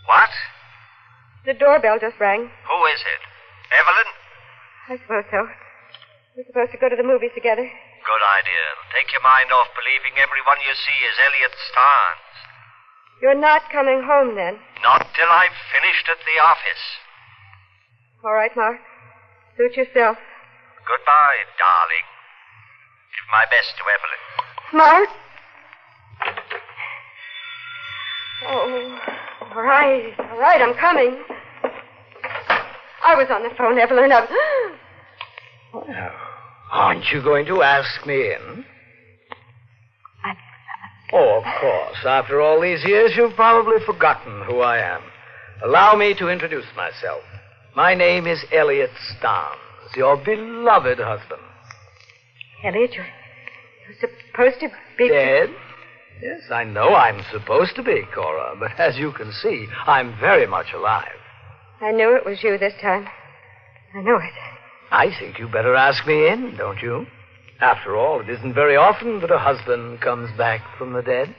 What? 0.09 0.33
The 1.45 1.53
doorbell 1.53 2.01
just 2.01 2.17
rang. 2.19 2.49
Who 2.49 2.79
is 2.89 3.05
it? 3.05 3.21
Evelyn? 3.69 4.09
I 4.89 4.95
suppose 5.05 5.29
so. 5.31 5.45
We're 6.37 6.49
supposed 6.49 6.73
to 6.73 6.81
go 6.81 6.89
to 6.89 6.97
the 6.97 7.05
movies 7.05 7.37
together. 7.37 7.69
Good 7.69 8.25
idea. 8.41 8.65
Take 8.97 9.13
your 9.13 9.23
mind 9.23 9.53
off 9.53 9.69
believing 9.77 10.17
everyone 10.17 10.57
you 10.65 10.73
see 10.73 10.99
is 11.05 11.21
Elliot 11.21 11.53
Starnes. 11.69 12.33
You're 13.21 13.39
not 13.39 13.69
coming 13.71 14.03
home 14.09 14.35
then. 14.35 14.57
Not 14.83 15.05
till 15.13 15.29
I've 15.29 15.55
finished 15.69 16.09
at 16.09 16.19
the 16.25 16.41
office. 16.41 16.85
All 18.25 18.33
right, 18.33 18.51
Mark. 18.57 18.81
Suit 19.57 19.77
yourself. 19.77 20.17
Goodbye, 20.87 21.39
darling. 21.59 22.07
Give 23.15 23.27
my 23.31 23.45
best 23.47 23.77
to 23.79 23.85
Evelyn. 23.95 24.21
Mark? 24.75 25.09
Oh, 28.45 28.99
all 29.55 29.63
right, 29.63 30.13
all 30.19 30.39
right, 30.39 30.61
I'm 30.61 30.75
coming. 30.75 31.23
I 33.05 33.15
was 33.15 33.29
on 33.31 33.43
the 33.43 33.51
phone, 33.57 33.79
Evelyn. 33.79 34.13
I'm... 34.13 34.27
Aren't 36.73 37.11
you 37.13 37.23
going 37.23 37.47
to 37.47 37.63
ask 37.63 38.07
me 38.07 38.33
in? 38.33 38.65
Oh, 41.13 41.39
of 41.39 41.61
course. 41.61 41.99
After 42.07 42.41
all 42.41 42.61
these 42.61 42.83
years, 42.85 43.13
you've 43.17 43.35
probably 43.35 43.77
forgotten 43.85 44.45
who 44.47 44.61
I 44.61 44.79
am. 44.79 45.03
Allow 45.63 45.95
me 45.95 46.15
to 46.15 46.29
introduce 46.29 46.65
myself. 46.75 47.23
My 47.77 47.95
name 47.95 48.27
is 48.27 48.43
Elliot 48.51 48.91
Starnes, 49.15 49.59
your 49.97 50.17
beloved 50.17 50.99
husband. 50.99 51.41
Elliot, 52.65 52.93
you're, 52.95 53.07
you're 53.07 54.11
supposed 54.31 54.61
to 54.61 54.69
be. 54.97 55.09
Dead? 55.09 55.51
Yes, 56.23 56.43
I 56.53 56.65
know 56.65 56.95
I'm 56.95 57.25
supposed 57.33 57.75
to 57.77 57.83
be, 57.83 58.03
Cora, 58.15 58.55
but 58.59 58.79
as 58.79 58.97
you 58.97 59.13
can 59.13 59.33
see, 59.33 59.67
I'm 59.87 60.19
very 60.21 60.47
much 60.47 60.67
alive. 60.75 61.09
I 61.81 61.91
knew 61.91 62.15
it 62.15 62.25
was 62.25 62.39
you 62.43 62.59
this 62.59 62.75
time. 62.81 63.09
I 63.95 64.03
knew 64.03 64.17
it. 64.17 64.33
I 64.93 65.09
think 65.19 65.39
you 65.39 65.49
better 65.49 65.75
ask 65.75 66.07
me 66.07 66.29
in, 66.29 66.55
don't 66.57 66.81
you? 66.81 67.07
After 67.61 67.97
all, 67.97 68.21
it 68.21 68.29
isn't 68.29 68.55
very 68.55 68.77
often 68.77 69.21
that 69.21 69.31
a 69.33 69.39
husband 69.39 70.01
comes 70.01 70.31
back 70.39 70.61
from 70.79 70.93
the 70.93 71.03
dead. 71.03 71.35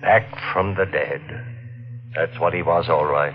Back 0.00 0.52
from 0.52 0.76
the 0.76 0.86
dead. 0.86 1.20
That's 2.14 2.38
what 2.38 2.54
he 2.54 2.62
was, 2.62 2.86
all 2.88 3.06
right. 3.06 3.34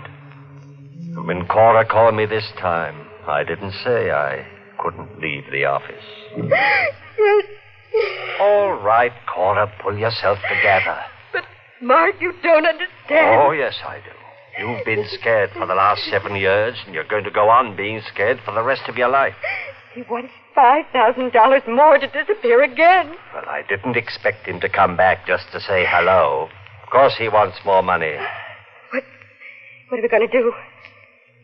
When 1.24 1.46
Cora 1.46 1.84
called 1.84 2.14
me 2.14 2.26
this 2.26 2.50
time, 2.58 3.06
I 3.26 3.42
didn't 3.44 3.72
say 3.84 4.10
I 4.10 4.46
couldn't 4.78 5.20
leave 5.20 5.44
the 5.50 5.64
office. 5.64 6.04
All 8.40 8.74
right, 8.80 9.12
Cora, 9.34 9.72
pull 9.82 9.98
yourself 9.98 10.38
together. 10.48 10.98
But, 11.32 11.44
Mark, 11.82 12.14
you 12.20 12.32
don't 12.42 12.66
understand. 12.66 13.40
Oh, 13.42 13.50
yes, 13.50 13.74
I 13.84 13.96
do. 13.98 14.10
You've 14.58 14.84
been 14.84 15.06
scared 15.20 15.50
for 15.52 15.66
the 15.66 15.74
last 15.74 16.02
seven 16.10 16.36
years, 16.36 16.76
and 16.86 16.94
you're 16.94 17.04
going 17.04 17.24
to 17.24 17.30
go 17.30 17.48
on 17.48 17.76
being 17.76 18.00
scared 18.12 18.40
for 18.44 18.52
the 18.52 18.62
rest 18.62 18.82
of 18.88 18.96
your 18.96 19.08
life. 19.08 19.34
He 19.94 20.02
wants 20.02 20.32
$5,000 20.56 21.68
more 21.74 21.98
to 21.98 22.06
disappear 22.06 22.62
again. 22.62 23.14
Well, 23.34 23.44
I 23.46 23.62
didn't 23.68 23.96
expect 23.96 24.46
him 24.46 24.60
to 24.60 24.68
come 24.68 24.96
back 24.96 25.26
just 25.26 25.50
to 25.52 25.60
say 25.60 25.84
hello. 25.88 26.48
Of 26.82 26.90
course, 26.90 27.14
he 27.18 27.28
wants 27.28 27.58
more 27.64 27.82
money. 27.82 28.14
What, 28.92 29.04
what 29.88 29.98
are 29.98 30.02
we 30.02 30.08
going 30.08 30.28
to 30.28 30.32
do? 30.32 30.52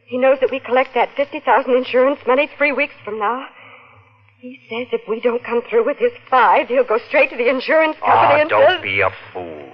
He 0.07 0.19
knows 0.19 0.39
that 0.41 0.51
we 0.51 0.61
collect 0.61 0.95
that 0.95 1.11
50000 1.17 1.75
insurance 1.75 2.21
money 2.27 2.49
three 2.59 2.73
weeks 2.73 2.95
from 3.05 3.19
now. 3.19 3.47
He 4.41 4.61
says 4.69 4.89
if 4.93 5.09
we 5.09 5.21
don't 5.21 5.43
come 5.43 5.63
through 5.71 5.87
with 5.87 5.97
his 5.99 6.13
five, 6.29 6.69
he'll 6.69 6.85
go 6.85 6.99
straight 7.09 7.31
to 7.31 7.37
the 7.37 7.49
insurance 7.49 7.97
company 7.97 8.35
Ah, 8.35 8.41
and 8.41 8.51
don't 8.51 8.69
says... 8.77 8.83
be 8.83 9.01
a 9.01 9.11
fool. 9.33 9.73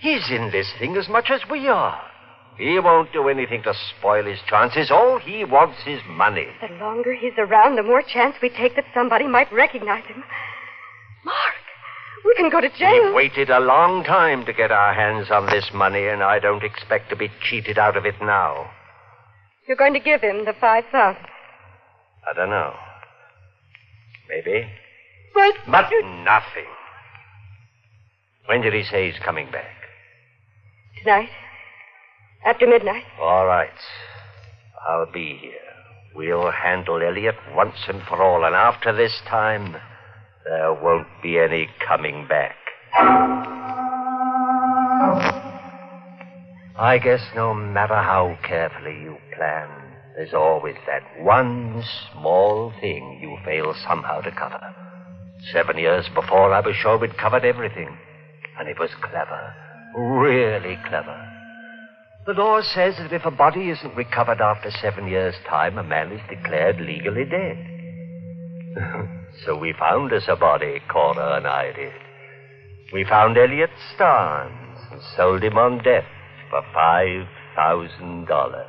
He's 0.00 0.30
in 0.30 0.50
this 0.52 0.72
thing 0.78 0.96
as 0.96 1.08
much 1.08 1.30
as 1.30 1.40
we 1.50 1.66
are. 1.68 2.00
He 2.56 2.78
won't 2.78 3.12
do 3.12 3.28
anything 3.28 3.62
to 3.64 3.74
spoil 3.98 4.24
his 4.24 4.38
chances. 4.46 4.90
All 4.90 5.18
he 5.18 5.44
wants 5.44 5.78
is 5.86 6.00
money. 6.06 6.46
The 6.60 6.74
longer 6.76 7.14
he's 7.14 7.32
around, 7.38 7.76
the 7.76 7.82
more 7.82 8.02
chance 8.02 8.36
we 8.40 8.50
take 8.50 8.76
that 8.76 8.84
somebody 8.94 9.26
might 9.26 9.52
recognize 9.52 10.04
him. 10.04 10.22
Mark, 11.24 11.54
we 12.24 12.34
can 12.36 12.50
go 12.50 12.60
to 12.60 12.68
jail. 12.68 13.06
We've 13.06 13.14
waited 13.14 13.50
a 13.50 13.58
long 13.58 14.04
time 14.04 14.44
to 14.44 14.52
get 14.52 14.70
our 14.70 14.92
hands 14.94 15.30
on 15.30 15.46
this 15.46 15.70
money, 15.74 16.06
and 16.06 16.22
I 16.22 16.38
don't 16.38 16.62
expect 16.62 17.08
to 17.10 17.16
be 17.16 17.30
cheated 17.42 17.78
out 17.78 17.96
of 17.96 18.04
it 18.04 18.14
now. 18.20 18.70
You're 19.66 19.76
going 19.76 19.94
to 19.94 20.00
give 20.00 20.20
him 20.20 20.44
the 20.44 20.54
5000 20.60 20.92
I 20.94 22.32
don't 22.34 22.50
know. 22.50 22.74
Maybe. 24.28 24.66
But... 25.34 25.54
But 25.66 25.90
nothing. 26.24 26.66
When 28.46 28.60
did 28.60 28.74
he 28.74 28.82
say 28.82 29.10
he's 29.10 29.20
coming 29.22 29.50
back? 29.50 29.70
Tonight, 31.02 31.30
after 32.44 32.66
midnight. 32.66 33.04
All 33.20 33.46
right. 33.46 33.70
I'll 34.86 35.10
be 35.10 35.38
here. 35.40 35.52
We'll 36.14 36.50
handle 36.50 37.02
Elliot 37.02 37.36
once 37.54 37.76
and 37.88 38.02
for 38.02 38.22
all, 38.22 38.44
and 38.44 38.54
after 38.54 38.94
this 38.94 39.20
time, 39.26 39.76
there 40.44 40.72
won't 40.74 41.08
be 41.22 41.38
any 41.38 41.68
coming 41.86 42.26
back. 42.28 42.56
I 46.78 46.96
guess 46.96 47.20
no 47.36 47.52
matter 47.52 47.94
how 47.94 48.38
carefully 48.42 48.98
you 49.02 49.18
plan, 49.36 49.68
there's 50.16 50.32
always 50.32 50.76
that 50.86 51.02
one 51.22 51.84
small 52.10 52.72
thing 52.80 53.18
you 53.20 53.36
fail 53.44 53.74
somehow 53.86 54.22
to 54.22 54.30
cover. 54.30 54.74
Seven 55.52 55.76
years 55.76 56.08
before, 56.14 56.54
I 56.54 56.60
was 56.60 56.74
sure 56.76 56.96
we'd 56.96 57.18
covered 57.18 57.44
everything. 57.44 57.98
And 58.58 58.68
it 58.68 58.78
was 58.78 58.88
clever. 59.02 59.54
Really 59.94 60.78
clever. 60.88 61.28
The 62.24 62.32
law 62.32 62.62
says 62.62 62.94
that 62.98 63.12
if 63.12 63.26
a 63.26 63.30
body 63.30 63.68
isn't 63.68 63.94
recovered 63.94 64.40
after 64.40 64.70
seven 64.70 65.08
years' 65.08 65.34
time, 65.46 65.76
a 65.76 65.82
man 65.82 66.10
is 66.10 66.20
declared 66.30 66.80
legally 66.80 67.26
dead. 67.26 67.58
so 69.44 69.58
we 69.58 69.74
found 69.78 70.10
us 70.14 70.24
a 70.26 70.36
body, 70.36 70.80
Cora 70.88 71.36
and 71.36 71.46
I 71.46 71.72
did. 71.72 71.92
We 72.94 73.04
found 73.04 73.36
Elliot 73.36 73.70
Starnes 73.94 74.90
and 74.90 75.02
sold 75.16 75.42
him 75.42 75.58
on 75.58 75.82
death 75.82 76.06
for 76.52 76.62
five 76.74 77.26
thousand 77.56 78.28
dollars. 78.28 78.68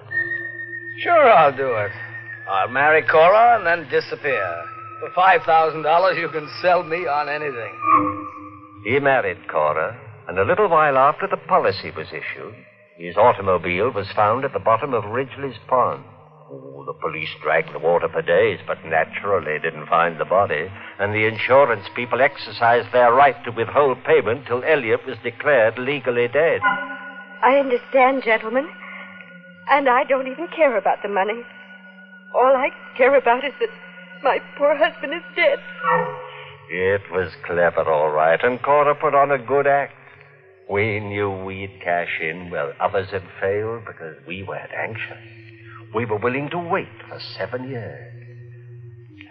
Sure, 1.03 1.29
I'll 1.29 1.55
do 1.55 1.67
it. 1.67 1.91
I'll 2.47 2.69
marry 2.69 3.03
Cora 3.03 3.57
and 3.57 3.67
then 3.67 3.91
disappear. 3.91 4.63
For 5.01 5.09
$5,000, 5.09 6.17
you 6.17 6.29
can 6.29 6.47
sell 6.61 6.83
me 6.83 7.07
on 7.07 7.27
anything. 7.27 7.75
He 8.85 8.99
married 8.99 9.49
Cora, 9.49 9.99
and 10.29 10.39
a 10.39 10.45
little 10.45 10.69
while 10.69 10.97
after 10.97 11.27
the 11.27 11.37
policy 11.47 11.91
was 11.91 12.07
issued, 12.07 12.55
his 12.97 13.17
automobile 13.17 13.91
was 13.91 14.07
found 14.15 14.45
at 14.45 14.53
the 14.53 14.59
bottom 14.63 14.93
of 14.93 15.03
Ridgely's 15.03 15.59
Pond. 15.67 16.05
Oh, 16.49 16.85
the 16.85 16.93
police 16.93 17.35
dragged 17.41 17.73
the 17.73 17.79
water 17.79 18.07
for 18.07 18.21
days, 18.21 18.59
but 18.65 18.85
naturally 18.85 19.59
didn't 19.59 19.87
find 19.87 20.19
the 20.19 20.25
body, 20.25 20.67
and 20.99 21.13
the 21.13 21.25
insurance 21.25 21.87
people 21.95 22.21
exercised 22.21 22.93
their 22.93 23.13
right 23.13 23.35
to 23.43 23.51
withhold 23.51 23.97
payment 24.05 24.45
till 24.47 24.63
Elliot 24.63 25.01
was 25.05 25.17
declared 25.23 25.77
legally 25.77 26.27
dead. 26.27 26.61
I 27.43 27.57
understand, 27.57 28.23
gentlemen. 28.23 28.67
And 29.69 29.89
I 29.89 30.03
don't 30.05 30.27
even 30.27 30.47
care 30.55 30.77
about 30.77 31.01
the 31.03 31.09
money. 31.09 31.41
All 32.33 32.55
I 32.55 32.69
care 32.97 33.15
about 33.15 33.43
is 33.43 33.53
that 33.59 33.69
my 34.23 34.39
poor 34.57 34.75
husband 34.75 35.13
is 35.13 35.23
dead. 35.35 35.59
It 36.69 37.01
was 37.11 37.31
clever, 37.45 37.83
all 37.91 38.09
right, 38.09 38.39
and 38.41 38.61
Cora 38.63 38.95
put 38.95 39.13
on 39.13 39.31
a 39.31 39.37
good 39.37 39.67
act. 39.67 39.93
We 40.69 40.99
knew 40.99 41.29
we'd 41.29 41.81
cash 41.83 42.19
in 42.21 42.49
where 42.49 42.81
others 42.81 43.09
had 43.11 43.23
failed 43.41 43.83
because 43.85 44.15
we 44.25 44.43
weren't 44.43 44.71
anxious. 44.71 45.17
We 45.93 46.05
were 46.05 46.17
willing 46.17 46.49
to 46.51 46.57
wait 46.57 46.87
for 47.09 47.19
seven 47.37 47.69
years. 47.69 48.13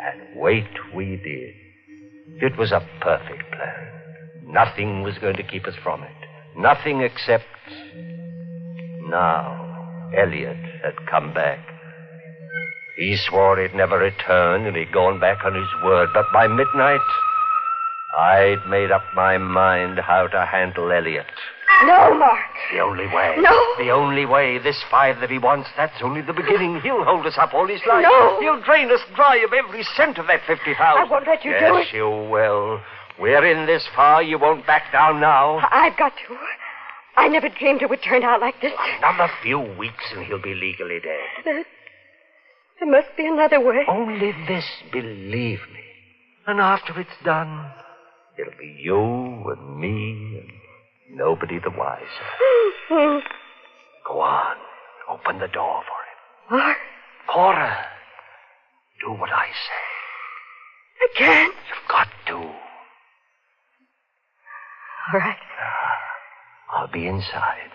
And 0.00 0.40
wait 0.40 0.68
we 0.94 1.16
did. 1.16 1.54
It 2.42 2.58
was 2.58 2.72
a 2.72 2.86
perfect 3.00 3.50
plan. 3.50 3.88
Nothing 4.46 5.02
was 5.02 5.16
going 5.18 5.36
to 5.36 5.42
keep 5.42 5.66
us 5.66 5.74
from 5.82 6.02
it. 6.02 6.10
Nothing 6.56 7.00
except. 7.00 7.44
Now, 9.08 10.10
Elliot 10.16 10.56
had 10.82 11.06
come 11.10 11.32
back. 11.34 11.58
He 12.96 13.16
swore 13.16 13.58
he'd 13.58 13.74
never 13.74 13.98
return 13.98 14.66
and 14.66 14.76
he'd 14.76 14.92
gone 14.92 15.18
back 15.18 15.44
on 15.44 15.54
his 15.54 15.68
word, 15.82 16.10
but 16.12 16.26
by 16.32 16.46
midnight, 16.46 17.00
I'd 18.16 18.66
made 18.68 18.90
up 18.90 19.02
my 19.14 19.38
mind 19.38 19.98
how 19.98 20.26
to 20.28 20.44
handle 20.44 20.92
Elliot. 20.92 21.26
No, 21.84 22.14
Mark. 22.14 22.38
The 22.72 22.80
only 22.80 23.06
way. 23.06 23.34
No. 23.38 23.74
The 23.78 23.90
only 23.90 24.26
way. 24.26 24.58
This 24.58 24.80
five 24.90 25.20
that 25.20 25.30
he 25.30 25.38
wants, 25.38 25.70
that's 25.76 26.00
only 26.02 26.20
the 26.20 26.32
beginning. 26.32 26.80
He'll 26.80 27.02
hold 27.02 27.26
us 27.26 27.34
up 27.38 27.54
all 27.54 27.66
his 27.66 27.80
life. 27.88 28.04
No. 28.04 28.38
He'll 28.40 28.62
drain 28.62 28.90
us 28.90 29.00
dry 29.16 29.36
of 29.38 29.52
every 29.52 29.82
cent 29.96 30.18
of 30.18 30.26
that 30.28 30.42
50000 30.46 30.76
I 30.78 31.04
won't 31.10 31.26
let 31.26 31.44
you 31.44 31.50
yes, 31.50 31.60
do 31.60 31.76
it. 31.76 31.84
Yes, 31.86 31.94
you 31.94 32.06
will. 32.06 32.80
We're 33.20 33.44
in 33.46 33.66
this 33.66 33.84
far. 33.94 34.22
You 34.22 34.38
won't 34.38 34.66
back 34.66 34.92
down 34.92 35.20
now. 35.20 35.60
I've 35.70 35.96
got 35.96 36.12
to. 36.28 36.36
I 37.16 37.28
never 37.28 37.48
dreamed 37.48 37.82
it 37.82 37.90
would 37.90 38.02
turn 38.02 38.22
out 38.22 38.40
like 38.40 38.60
this. 38.60 38.72
Another 38.98 39.30
few 39.42 39.58
weeks 39.60 40.04
and 40.14 40.24
he'll 40.24 40.40
be 40.40 40.54
legally 40.54 40.98
dead. 41.00 41.44
There, 41.44 41.64
there 42.80 42.90
must 42.90 43.16
be 43.16 43.26
another 43.26 43.60
way. 43.60 43.84
Only 43.88 44.32
this, 44.48 44.64
believe 44.90 45.60
me. 45.72 45.80
And 46.46 46.58
after 46.58 46.98
it's 46.98 47.10
done, 47.24 47.70
it'll 48.38 48.58
be 48.58 48.76
you 48.80 48.96
and 48.98 49.78
me 49.78 50.40
and 50.42 51.18
nobody 51.18 51.58
the 51.58 51.70
wiser. 51.70 52.02
Go 54.08 54.20
on. 54.20 54.56
Open 55.10 55.38
the 55.38 55.48
door 55.48 55.82
for 55.82 56.56
him. 56.56 56.58
Mark, 56.58 56.78
Cora, 57.28 57.86
do 59.04 59.12
what 59.12 59.30
I 59.30 59.46
say. 59.46 59.92
I 61.00 61.18
can't. 61.18 61.54
You've 61.68 61.88
got 61.88 62.08
to. 62.28 62.61
All 65.10 65.18
right. 65.18 65.36
Ah, 65.60 66.78
I'll 66.78 66.92
be 66.92 67.06
inside. 67.06 67.70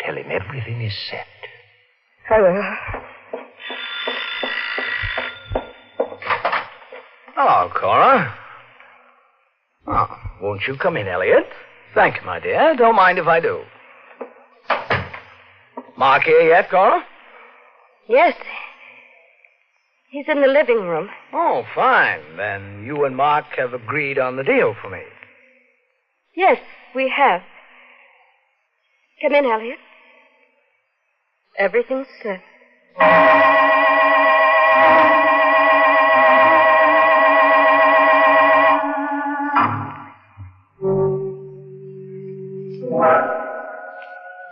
Tell 0.00 0.16
him 0.16 0.26
everything 0.30 0.80
is 0.82 0.92
set. 1.10 1.26
I 2.28 2.40
will. 2.40 2.62
Hello, 7.34 7.70
Cora. 7.74 8.34
Oh, 9.86 10.18
won't 10.42 10.62
you 10.66 10.76
come 10.76 10.96
in, 10.96 11.06
Elliot? 11.06 11.46
Thank 11.94 12.16
you, 12.16 12.26
my 12.26 12.40
dear. 12.40 12.74
Don't 12.76 12.96
mind 12.96 13.18
if 13.18 13.26
I 13.26 13.40
do. 13.40 13.62
Mark 15.96 16.24
here 16.24 16.40
yet, 16.40 16.68
Cora? 16.70 17.04
Yes. 18.08 18.34
He's 20.10 20.26
in 20.28 20.40
the 20.40 20.48
living 20.48 20.80
room. 20.80 21.08
Oh, 21.32 21.64
fine. 21.74 22.20
Then 22.36 22.84
you 22.84 23.04
and 23.04 23.16
Mark 23.16 23.46
have 23.56 23.72
agreed 23.74 24.18
on 24.18 24.36
the 24.36 24.42
deal 24.42 24.74
for 24.80 24.90
me. 24.90 25.02
Yes, 26.36 26.58
we 26.94 27.08
have. 27.08 27.40
Come 29.22 29.32
in, 29.32 29.46
Elliot. 29.46 29.78
Everything's 31.58 32.06
set. 32.22 32.42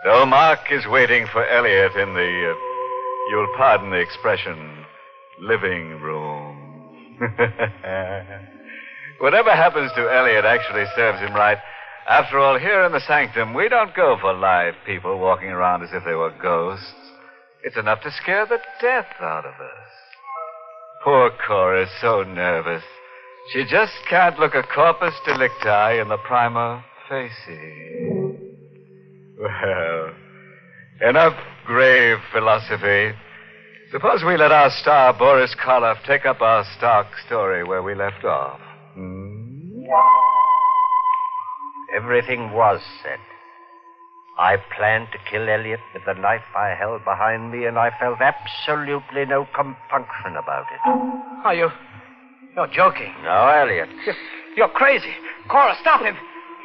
So 0.03 0.25
Mark 0.25 0.71
is 0.71 0.87
waiting 0.87 1.27
for 1.31 1.45
Elliot 1.45 1.95
in 1.95 2.15
the, 2.15 2.51
uh, 2.51 2.55
you'll 3.29 3.47
pardon 3.55 3.91
the 3.91 3.97
expression, 3.97 4.85
living 5.39 6.01
room. 6.01 7.19
Whatever 9.19 9.51
happens 9.51 9.91
to 9.95 10.13
Elliot 10.13 10.45
actually 10.45 10.85
serves 10.95 11.19
him 11.19 11.33
right. 11.33 11.57
After 12.07 12.37
all, 12.37 12.59
here 12.59 12.83
in 12.83 12.91
the 12.91 12.99
sanctum, 12.99 13.53
we 13.53 13.69
don't 13.69 13.95
go 13.95 14.17
for 14.19 14.33
live 14.33 14.75
people 14.85 15.19
walking 15.19 15.49
around 15.49 15.83
as 15.83 15.89
if 15.93 16.03
they 16.03 16.13
were 16.13 16.33
ghosts. 16.41 16.93
It's 17.63 17.77
enough 17.77 18.01
to 18.01 18.11
scare 18.11 18.45
the 18.45 18.59
death 18.81 19.07
out 19.19 19.45
of 19.45 19.53
us. 19.53 19.89
Poor 21.03 21.31
Cora 21.47 21.83
is 21.83 21.89
so 22.01 22.23
nervous. 22.23 22.83
She 23.53 23.63
just 23.63 23.93
can't 24.09 24.39
look 24.39 24.53
a 24.53 24.63
corpus 24.63 25.13
delicti 25.25 25.99
in 25.99 26.09
the 26.09 26.17
prima 26.17 26.83
facie. 27.07 28.37
Well, 29.39 30.13
enough 31.07 31.33
grave 31.65 32.17
philosophy. 32.31 33.15
Suppose 33.91 34.23
we 34.25 34.37
let 34.37 34.51
our 34.51 34.71
star, 34.71 35.13
Boris 35.13 35.55
Karloff, 35.63 36.03
take 36.05 36.25
up 36.25 36.41
our 36.41 36.65
stock 36.77 37.07
story 37.25 37.63
where 37.63 37.83
we 37.83 37.95
left 37.95 38.25
off. 38.25 38.59
Hmm? 38.95 39.83
Everything 41.95 42.51
was 42.51 42.81
set. 43.03 43.19
I 44.37 44.57
planned 44.77 45.07
to 45.13 45.17
kill 45.29 45.47
Elliot 45.47 45.79
with 45.93 46.03
the 46.05 46.13
knife 46.13 46.43
I 46.55 46.75
held 46.77 47.05
behind 47.05 47.51
me, 47.51 47.65
and 47.65 47.77
I 47.77 47.91
felt 47.99 48.19
absolutely 48.19 49.25
no 49.25 49.47
compunction 49.55 50.35
about 50.35 50.65
it. 50.73 50.79
Are 51.45 51.55
you. 51.55 51.69
You're 52.55 52.67
joking. 52.67 53.13
No, 53.23 53.47
Elliot. 53.47 53.89
You're, 54.05 54.15
you're 54.57 54.69
crazy. 54.69 55.13
Cora, 55.47 55.75
stop 55.79 56.01
him. 56.01 56.15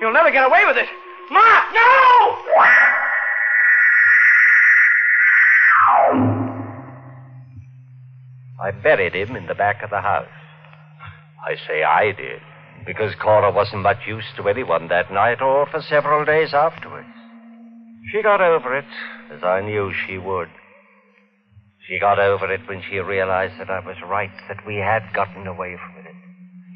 You'll 0.01 0.13
never 0.13 0.31
get 0.31 0.45
away 0.45 0.65
with 0.67 0.77
it. 0.77 0.89
Mark, 1.31 1.65
no! 1.75 2.37
I 8.63 8.71
buried 8.83 9.15
him 9.15 9.37
in 9.37 9.47
the 9.47 9.55
back 9.55 9.83
of 9.83 9.91
the 9.91 10.01
house. 10.01 10.27
I 11.47 11.57
say 11.67 11.83
I 11.83 12.13
did, 12.13 12.41
because 12.87 13.15
Cora 13.23 13.51
wasn't 13.51 13.83
much 13.83 14.07
use 14.07 14.25
to 14.37 14.49
anyone 14.49 14.89
that 14.89 15.13
night 15.13 15.41
or 15.41 15.67
for 15.67 15.81
several 15.83 16.25
days 16.25 16.53
afterwards. 16.53 17.09
She 18.13 18.23
got 18.23 18.41
over 18.41 18.77
it, 18.77 18.85
as 19.33 19.43
I 19.43 19.61
knew 19.61 19.93
she 20.07 20.19
would. 20.19 20.49
She 21.87 21.99
got 21.99 22.19
over 22.19 22.53
it 22.53 22.61
when 22.69 22.83
she 22.89 22.99
realized 22.99 23.59
that 23.59 23.71
I 23.71 23.81
was 23.81 23.97
right, 24.07 24.31
that 24.49 24.67
we 24.67 24.77
had 24.77 25.03
gotten 25.15 25.47
away 25.47 25.77
from 25.77 26.05
it. 26.05 26.15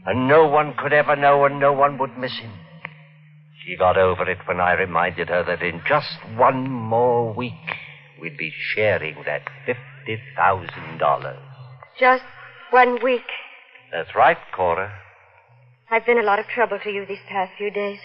And 0.06 0.28
no 0.28 0.46
one 0.46 0.74
could 0.78 0.92
ever 0.92 1.16
know, 1.16 1.44
and 1.44 1.58
no 1.60 1.72
one 1.72 1.98
would 1.98 2.18
miss 2.18 2.36
him. 2.38 2.52
She 3.64 3.76
got 3.76 3.96
over 3.96 4.28
it 4.28 4.38
when 4.46 4.60
I 4.60 4.72
reminded 4.72 5.28
her 5.28 5.42
that 5.44 5.62
in 5.62 5.80
just 5.86 6.18
one 6.36 6.68
more 6.70 7.32
week, 7.32 7.52
we'd 8.20 8.36
be 8.36 8.52
sharing 8.74 9.16
that 9.24 9.42
$50,000. 9.66 11.38
Just 11.98 12.24
one 12.70 13.02
week. 13.02 13.22
That's 13.94 14.12
right, 14.16 14.36
Cora. 14.52 14.92
I've 15.88 16.04
been 16.04 16.18
a 16.18 16.24
lot 16.24 16.40
of 16.40 16.46
trouble 16.46 16.80
to 16.82 16.90
you 16.90 17.06
these 17.06 17.22
past 17.28 17.52
few 17.56 17.70
days. 17.70 18.00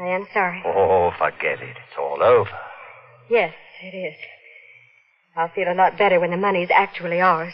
I 0.00 0.08
am 0.08 0.26
sorry. 0.34 0.60
Oh, 0.66 1.12
forget 1.16 1.62
it. 1.62 1.76
It's 1.76 1.96
all 1.96 2.20
over. 2.20 2.50
Yes, 3.30 3.54
it 3.84 3.96
is. 3.96 4.16
I'll 5.36 5.48
feel 5.50 5.70
a 5.70 5.74
lot 5.74 5.96
better 5.96 6.18
when 6.18 6.32
the 6.32 6.36
money's 6.36 6.70
actually 6.74 7.20
ours. 7.20 7.52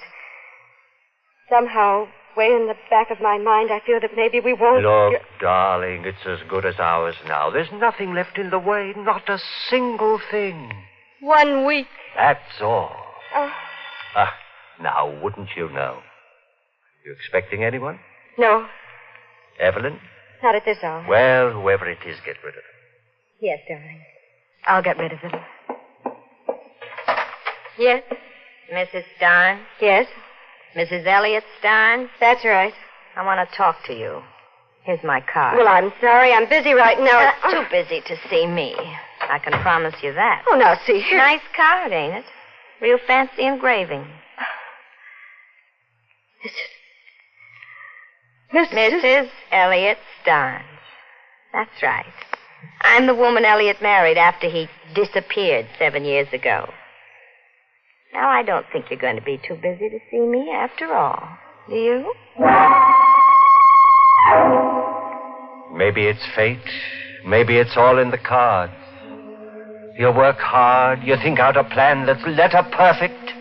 Somehow, 1.51 2.09
way 2.39 2.47
in 2.47 2.69
the 2.69 2.77
back 2.89 3.11
of 3.11 3.21
my 3.21 3.37
mind, 3.37 3.71
I 3.71 3.81
feel 3.85 4.01
that 4.01 4.17
maybe 4.17 4.41
we 4.41 4.55
won't. 4.55 4.85
Look, 4.85 5.21
darling, 5.39 6.07
it's 6.07 6.27
as 6.27 6.39
good 6.49 6.65
as 6.65 6.77
ours 6.79 7.17
now. 7.27 7.51
There's 7.51 7.71
nothing 7.71 8.15
left 8.15 8.39
in 8.39 8.49
the 8.49 8.59
way, 8.59 8.95
not 8.97 9.29
a 9.29 9.39
single 9.69 10.19
thing. 10.31 10.73
One 11.21 11.67
week. 11.67 11.89
That's 12.17 12.63
all. 12.63 12.97
Oh, 13.35 13.53
Ah, 14.17 14.35
now, 14.81 15.21
wouldn't 15.23 15.51
you 15.55 15.69
know? 15.69 15.99
You 17.09 17.15
expecting 17.15 17.65
anyone? 17.65 17.99
no, 18.37 18.67
Evelyn? 19.59 19.99
not 20.43 20.55
at 20.55 20.67
this 20.67 20.77
hour. 20.83 21.07
Well, 21.09 21.53
whoever 21.53 21.89
it 21.89 21.97
is, 22.07 22.19
get 22.21 22.37
rid 22.45 22.53
of 22.53 22.59
it. 22.59 22.65
Yes, 23.41 23.61
darling. 23.67 24.03
I'll 24.67 24.83
get 24.83 24.99
rid 24.99 25.13
of 25.13 25.19
them. 25.23 25.41
Yes? 27.79 28.03
Mrs. 28.71 29.05
Stein? 29.17 29.61
Yes? 29.81 30.07
Mrs. 30.77 31.07
Elliot 31.07 31.45
Stein? 31.61 32.11
That's 32.21 32.45
right. 32.45 32.75
I 33.17 33.25
want 33.25 33.49
to 33.49 33.57
talk 33.57 33.77
to 33.87 33.95
you. 33.95 34.21
Here's 34.83 35.03
my 35.03 35.23
card. 35.33 35.57
Well, 35.57 35.67
I'm 35.67 35.91
sorry. 36.03 36.35
I'm 36.35 36.47
busy 36.47 36.75
right 36.75 37.01
now. 37.01 37.33
Uh, 37.43 37.51
too 37.51 37.65
busy 37.71 38.03
to 38.03 38.17
see 38.29 38.47
me. 38.47 38.77
I 39.23 39.39
can 39.39 39.55
promise 39.63 39.95
you 40.03 40.13
that. 40.13 40.45
Oh, 40.51 40.59
now, 40.59 40.79
see 40.87 41.01
here. 41.01 41.17
Nice 41.17 41.41
card, 41.57 41.91
ain't 41.91 42.17
it? 42.17 42.25
Real 42.83 42.99
fancy 43.07 43.47
engraving. 43.47 44.07
Mrs. 48.53 48.71
Mrs. 48.73 49.29
Elliot 49.53 49.99
Stein. 50.23 50.65
That's 51.53 51.83
right. 51.83 52.07
I'm 52.81 53.07
the 53.07 53.15
woman 53.15 53.45
Elliot 53.45 53.83
married 53.83 54.17
after 54.17 54.49
he 54.49 54.69
disappeared 54.95 55.67
seven 55.79 56.05
years 56.05 56.29
ago. 56.33 56.71
Now, 58.15 58.31
I 58.31 58.43
don't 58.43 58.65
think 58.73 58.87
you're 58.91 58.99
going 58.99 59.17
to 59.17 59.23
be 59.23 59.39
too 59.47 59.55
busy 59.55 59.91
to 59.91 59.99
see 60.11 60.21
me 60.21 60.51
after 60.51 60.95
all. 60.95 61.29
Do 61.69 61.75
you? 61.75 62.15
Maybe 65.77 66.07
it's 66.07 66.25
fate. 66.35 66.59
Maybe 67.27 67.59
it's 67.59 67.77
all 67.77 67.99
in 67.99 68.11
the 68.11 68.19
cards. 68.19 68.73
You 69.99 70.11
work 70.11 70.39
hard, 70.39 71.03
you 71.03 71.17
think 71.17 71.39
out 71.39 71.59
a 71.59 71.65
plan 71.65 72.07
that's 72.07 72.25
letter 72.27 72.63
perfect. 72.73 73.35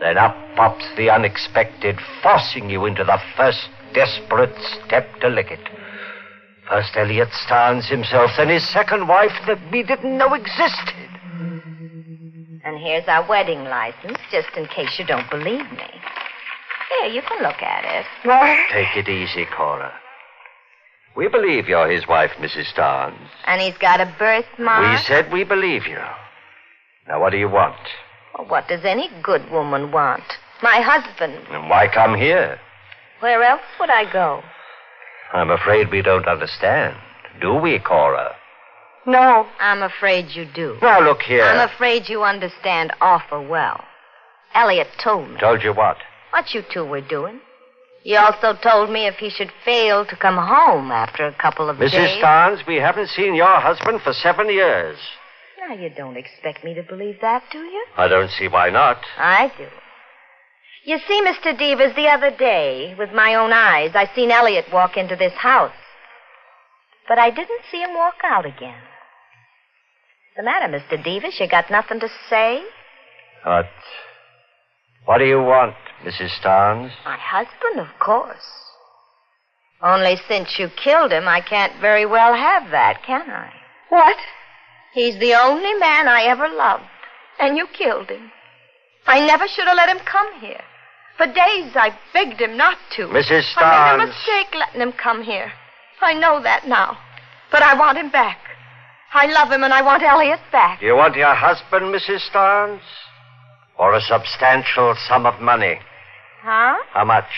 Then 0.00 0.18
up 0.18 0.34
pops 0.56 0.84
the 0.96 1.10
unexpected, 1.10 1.96
forcing 2.22 2.70
you 2.70 2.86
into 2.86 3.04
the 3.04 3.20
first 3.36 3.68
desperate 3.92 4.54
step 4.86 5.08
to 5.20 5.28
lick 5.28 5.50
it. 5.50 5.60
First 6.68 6.96
Elliot 6.96 7.28
Starnes 7.46 7.88
himself, 7.88 8.30
then 8.36 8.48
his 8.48 8.66
second 8.70 9.08
wife 9.08 9.32
that 9.46 9.58
we 9.70 9.82
didn't 9.82 10.16
know 10.16 10.34
existed. 10.34 11.08
And 12.64 12.78
here's 12.78 13.06
our 13.08 13.28
wedding 13.28 13.64
license, 13.64 14.18
just 14.30 14.48
in 14.56 14.66
case 14.66 14.98
you 14.98 15.04
don't 15.04 15.28
believe 15.30 15.70
me. 15.72 15.90
Here, 17.00 17.10
you 17.10 17.22
can 17.22 17.42
look 17.42 17.60
at 17.60 17.84
it. 17.84 18.06
Take 18.70 18.96
it 18.96 19.08
easy, 19.08 19.46
Cora. 19.56 19.92
We 21.16 21.28
believe 21.28 21.68
you're 21.68 21.90
his 21.90 22.06
wife, 22.06 22.30
Mrs. 22.38 22.72
Starnes. 22.72 23.28
And 23.46 23.60
he's 23.60 23.76
got 23.78 24.00
a 24.00 24.14
birthmark. 24.18 24.98
We 24.98 25.04
said 25.04 25.32
we 25.32 25.44
believe 25.44 25.86
you. 25.86 25.98
Now, 27.08 27.20
what 27.20 27.30
do 27.30 27.38
you 27.38 27.48
want? 27.48 27.76
Well, 28.38 28.46
what 28.48 28.68
does 28.68 28.84
any 28.84 29.10
good 29.22 29.50
woman 29.50 29.90
want? 29.92 30.22
My 30.62 30.80
husband. 30.80 31.34
And 31.50 31.68
why 31.68 31.88
come 31.92 32.16
here? 32.16 32.58
Where 33.22 33.44
else 33.44 33.62
would 33.78 33.88
I 33.88 34.12
go? 34.12 34.42
I'm 35.32 35.50
afraid 35.50 35.92
we 35.92 36.02
don't 36.02 36.26
understand. 36.26 36.96
Do 37.40 37.54
we, 37.54 37.78
Cora? 37.78 38.34
No. 39.06 39.46
I'm 39.60 39.82
afraid 39.82 40.30
you 40.34 40.44
do. 40.44 40.76
Now, 40.82 41.00
look 41.00 41.22
here. 41.22 41.44
I'm 41.44 41.70
afraid 41.70 42.08
you 42.08 42.24
understand 42.24 42.92
awful 43.00 43.46
well. 43.46 43.80
Elliot 44.54 44.88
told 45.02 45.30
me 45.30 45.38
Told 45.38 45.62
you 45.62 45.72
what? 45.72 45.98
what 46.30 46.52
you 46.52 46.62
two 46.72 46.84
were 46.84 47.00
doing. 47.00 47.38
He 48.02 48.16
also 48.16 48.54
told 48.60 48.90
me 48.90 49.06
if 49.06 49.14
he 49.14 49.30
should 49.30 49.52
fail 49.64 50.04
to 50.06 50.16
come 50.16 50.36
home 50.36 50.90
after 50.90 51.24
a 51.24 51.34
couple 51.34 51.70
of 51.70 51.76
Mrs. 51.76 51.92
days. 51.92 52.18
Mrs. 52.18 52.20
Starnes, 52.20 52.66
we 52.66 52.76
haven't 52.76 53.08
seen 53.10 53.36
your 53.36 53.60
husband 53.60 54.00
for 54.02 54.12
seven 54.12 54.48
years. 54.50 54.98
Now, 55.60 55.74
you 55.76 55.90
don't 55.90 56.16
expect 56.16 56.64
me 56.64 56.74
to 56.74 56.82
believe 56.82 57.20
that, 57.20 57.44
do 57.52 57.58
you? 57.58 57.84
I 57.96 58.08
don't 58.08 58.30
see 58.30 58.48
why 58.48 58.70
not. 58.70 58.98
I 59.16 59.52
do. 59.56 59.68
You 60.84 60.98
see, 61.06 61.22
Mr. 61.22 61.56
Devers, 61.56 61.94
the 61.94 62.08
other 62.08 62.36
day, 62.36 62.96
with 62.98 63.12
my 63.12 63.36
own 63.36 63.52
eyes, 63.52 63.92
I 63.94 64.10
seen 64.14 64.32
Elliot 64.32 64.64
walk 64.72 64.96
into 64.96 65.14
this 65.14 65.34
house. 65.34 65.70
But 67.08 67.18
I 67.18 67.30
didn't 67.30 67.62
see 67.70 67.80
him 67.80 67.94
walk 67.94 68.16
out 68.24 68.46
again. 68.46 68.82
What's 70.34 70.36
the 70.36 70.42
matter, 70.42 70.66
Mr. 70.66 71.02
Devers? 71.02 71.38
You 71.38 71.48
got 71.48 71.70
nothing 71.70 72.00
to 72.00 72.08
say? 72.28 72.64
What? 73.44 73.68
What 75.04 75.18
do 75.18 75.24
you 75.24 75.38
want, 75.38 75.74
Mrs. 76.04 76.30
Starnes? 76.40 76.90
My 77.04 77.16
husband, 77.16 77.78
of 77.78 77.98
course. 78.00 78.62
Only 79.80 80.16
since 80.28 80.58
you 80.58 80.68
killed 80.82 81.12
him, 81.12 81.28
I 81.28 81.42
can't 81.42 81.80
very 81.80 82.06
well 82.06 82.34
have 82.34 82.70
that, 82.72 83.02
can 83.06 83.30
I? 83.30 83.52
What? 83.88 84.16
He's 84.94 85.18
the 85.20 85.34
only 85.34 85.74
man 85.74 86.08
I 86.08 86.24
ever 86.24 86.48
loved, 86.48 86.84
and 87.38 87.56
you 87.56 87.66
killed 87.76 88.10
him. 88.10 88.32
I 89.06 89.24
never 89.24 89.46
should 89.46 89.66
have 89.66 89.76
let 89.76 89.88
him 89.88 90.04
come 90.04 90.40
here. 90.40 90.62
For 91.22 91.28
days 91.28 91.70
I 91.76 91.96
begged 92.12 92.40
him 92.40 92.56
not 92.56 92.76
to. 92.96 93.06
Mrs. 93.06 93.54
Starnes. 93.54 93.62
I 93.62 93.96
made 93.96 94.02
a 94.02 94.06
mistake 94.08 94.54
letting 94.58 94.80
him 94.80 94.90
come 94.90 95.22
here. 95.22 95.52
I 96.00 96.14
know 96.14 96.42
that 96.42 96.66
now. 96.66 96.98
But 97.52 97.62
I 97.62 97.78
want 97.78 97.96
him 97.96 98.10
back. 98.10 98.38
I 99.14 99.26
love 99.26 99.52
him 99.52 99.62
and 99.62 99.72
I 99.72 99.82
want 99.82 100.02
Elliot 100.02 100.40
back. 100.50 100.80
Do 100.80 100.86
you 100.86 100.96
want 100.96 101.14
your 101.14 101.32
husband, 101.32 101.94
Mrs. 101.94 102.28
Starnes? 102.28 102.80
Or 103.78 103.94
a 103.94 104.00
substantial 104.00 104.96
sum 105.06 105.24
of 105.24 105.40
money? 105.40 105.78
Huh? 106.42 106.74
How 106.90 107.04
much? 107.04 107.30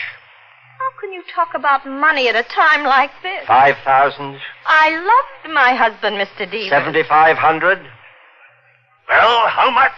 How 0.79 0.99
can 0.99 1.13
you 1.13 1.23
talk 1.35 1.51
about 1.55 1.87
money 1.87 2.29
at 2.29 2.37
a 2.37 2.43
time 2.43 2.85
like 2.85 3.11
this? 3.23 3.47
Five 3.47 3.77
thousand? 3.85 4.41
I 4.65 4.93
loved 4.97 5.55
my 5.55 5.75
husband, 5.75 6.17
Mr. 6.17 6.51
Devers. 6.51 6.71
Seventy-five 6.71 7.37
hundred? 7.37 7.81
Well, 9.11 9.49
how 9.49 9.71
much? 9.71 9.93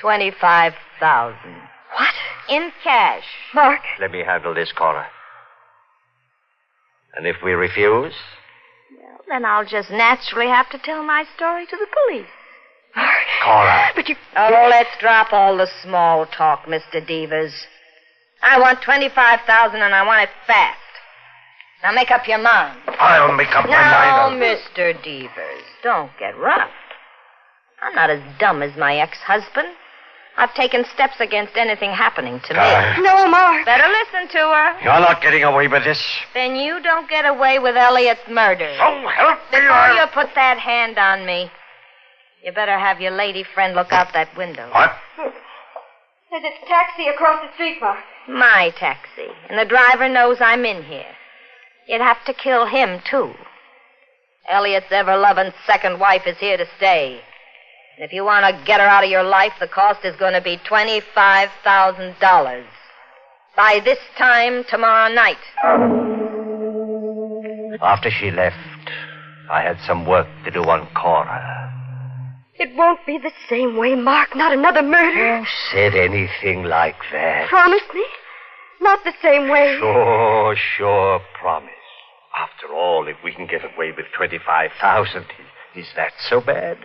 Twenty-five 0.00 0.72
thousand. 0.98 1.63
What? 1.96 2.14
In 2.48 2.72
cash. 2.82 3.24
Mark. 3.54 3.80
Let 4.00 4.10
me 4.10 4.20
handle 4.24 4.54
this, 4.54 4.72
Cora. 4.72 5.06
And 7.16 7.26
if 7.26 7.36
we 7.44 7.52
refuse? 7.52 8.14
Well, 9.00 9.20
then 9.28 9.44
I'll 9.44 9.64
just 9.64 9.90
naturally 9.90 10.48
have 10.48 10.68
to 10.70 10.78
tell 10.78 11.04
my 11.04 11.24
story 11.36 11.66
to 11.66 11.76
the 11.76 11.86
police. 12.06 12.26
Mark. 12.96 13.08
Cora. 13.44 13.90
But 13.94 14.08
you. 14.08 14.16
Oh, 14.36 14.66
let's 14.70 14.90
drop 15.00 15.32
all 15.32 15.56
the 15.56 15.68
small 15.82 16.26
talk, 16.26 16.64
Mr. 16.66 17.06
Devers. 17.06 17.66
I 18.42 18.60
want 18.60 18.82
twenty-five 18.82 19.40
thousand, 19.46 19.80
and 19.82 19.94
I 19.94 20.04
want 20.04 20.22
it 20.22 20.28
fast. 20.46 20.78
Now 21.82 21.92
make 21.92 22.10
up 22.10 22.26
your 22.26 22.38
mind. 22.38 22.78
I'll 22.88 23.36
make 23.36 23.54
up 23.54 23.66
my 23.66 23.70
Now, 23.70 24.28
mind. 24.30 24.42
Mr. 24.42 24.94
Devers, 25.02 25.64
don't 25.82 26.10
get 26.18 26.38
rough. 26.38 26.70
I'm 27.82 27.94
not 27.94 28.10
as 28.10 28.22
dumb 28.38 28.62
as 28.62 28.76
my 28.78 28.96
ex-husband. 28.96 29.68
I've 30.36 30.52
taken 30.54 30.84
steps 30.92 31.20
against 31.20 31.56
anything 31.56 31.90
happening 31.92 32.40
to 32.46 32.54
me. 32.54 32.60
Ah. 32.60 32.96
No, 33.00 33.28
Mark. 33.28 33.64
Better 33.64 33.86
listen 33.88 34.28
to 34.32 34.38
her. 34.38 34.80
You're 34.82 35.00
not 35.00 35.22
getting 35.22 35.44
away 35.44 35.68
with 35.68 35.84
this. 35.84 36.02
Then 36.34 36.56
you 36.56 36.82
don't 36.82 37.08
get 37.08 37.24
away 37.24 37.60
with 37.60 37.76
Elliot's 37.76 38.26
murder. 38.28 38.74
So 38.76 39.08
help 39.08 39.38
me. 39.52 39.60
Before 39.60 39.70
I'll- 39.70 39.94
you 39.94 40.06
put 40.12 40.34
that 40.34 40.58
hand 40.58 40.98
on 40.98 41.24
me, 41.24 41.50
you 42.42 42.50
better 42.52 42.76
have 42.78 43.00
your 43.00 43.12
lady 43.12 43.44
friend 43.54 43.74
look 43.74 43.92
out 43.92 44.12
that 44.12 44.34
window. 44.36 44.68
What? 44.72 44.92
There's 45.16 46.44
a 46.44 46.66
taxi 46.66 47.06
across 47.06 47.40
the 47.46 47.52
street, 47.54 47.80
Mark. 47.80 48.00
My 48.26 48.70
taxi. 48.76 49.28
And 49.48 49.56
the 49.56 49.64
driver 49.64 50.08
knows 50.08 50.38
I'm 50.40 50.64
in 50.64 50.82
here. 50.82 51.06
You'd 51.86 52.00
have 52.00 52.24
to 52.24 52.32
kill 52.34 52.66
him, 52.66 53.00
too. 53.08 53.34
Elliot's 54.48 54.90
ever 54.90 55.16
loving 55.16 55.52
second 55.64 56.00
wife 56.00 56.26
is 56.26 56.36
here 56.38 56.56
to 56.56 56.66
stay. 56.76 57.20
And 57.96 58.04
if 58.04 58.12
you 58.12 58.24
want 58.24 58.44
to 58.44 58.64
get 58.64 58.80
her 58.80 58.86
out 58.86 59.04
of 59.04 59.10
your 59.10 59.22
life, 59.22 59.52
the 59.60 59.68
cost 59.68 60.04
is 60.04 60.16
going 60.16 60.32
to 60.32 60.40
be 60.40 60.56
$25,000. 60.68 62.64
By 63.56 63.80
this 63.84 64.00
time 64.18 64.64
tomorrow 64.68 65.14
night. 65.14 65.38
After 67.80 68.10
she 68.10 68.32
left, 68.32 68.56
I 69.48 69.62
had 69.62 69.78
some 69.86 70.06
work 70.06 70.26
to 70.44 70.50
do 70.50 70.64
on 70.64 70.88
Cora. 70.94 71.70
It 72.56 72.74
won't 72.76 73.06
be 73.06 73.18
the 73.18 73.30
same 73.48 73.76
way, 73.76 73.94
Mark. 73.94 74.34
Not 74.34 74.52
another 74.52 74.82
murder. 74.82 75.46
Said 75.70 75.94
anything 75.94 76.64
like 76.64 76.96
that? 77.12 77.48
Promise 77.48 77.82
me. 77.94 78.04
Not 78.80 79.04
the 79.04 79.12
same 79.22 79.48
way. 79.48 79.76
Sure, 79.78 80.56
sure, 80.76 81.20
promise. 81.40 81.70
After 82.36 82.74
all, 82.74 83.06
if 83.06 83.16
we 83.22 83.32
can 83.32 83.46
get 83.46 83.62
away 83.64 83.92
with 83.96 84.06
25,000, 84.16 85.26
is 85.76 85.86
that 85.94 86.12
so 86.28 86.40
bad? 86.40 86.78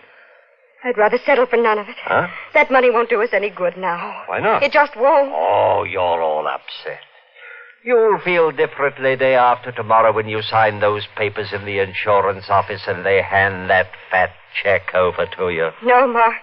I'd 0.84 0.98
rather 0.98 1.18
settle 1.26 1.46
for 1.46 1.58
none 1.58 1.78
of 1.78 1.90
it. 1.90 1.96
Huh? 2.04 2.28
That 2.54 2.72
money 2.72 2.90
won't 2.90 3.10
do 3.10 3.22
us 3.22 3.30
any 3.34 3.50
good 3.50 3.78
now. 3.78 4.24
Why 4.28 4.40
not? 4.40 4.64
It 4.64 4.72
just 4.72 4.96
won't. 4.96 5.32
Oh, 5.34 5.84
you're 5.84 6.22
all 6.22 6.48
upset. 6.48 7.00
You'll 7.84 8.20
feel 8.20 8.52
differently 8.52 9.16
day 9.16 9.36
after 9.36 9.72
tomorrow 9.72 10.14
when 10.14 10.28
you 10.28 10.42
sign 10.42 10.80
those 10.80 11.08
papers 11.16 11.54
in 11.54 11.66
the 11.66 11.80
insurance 11.80 12.46
office 12.50 12.82
and 12.88 13.06
they 13.06 13.22
hand 13.22 13.70
that 13.70 13.88
fat 14.12 14.32
check 14.64 14.94
over 14.94 15.26
to 15.38 15.50
you. 15.50 15.70
No, 15.84 16.08
Mark. 16.08 16.36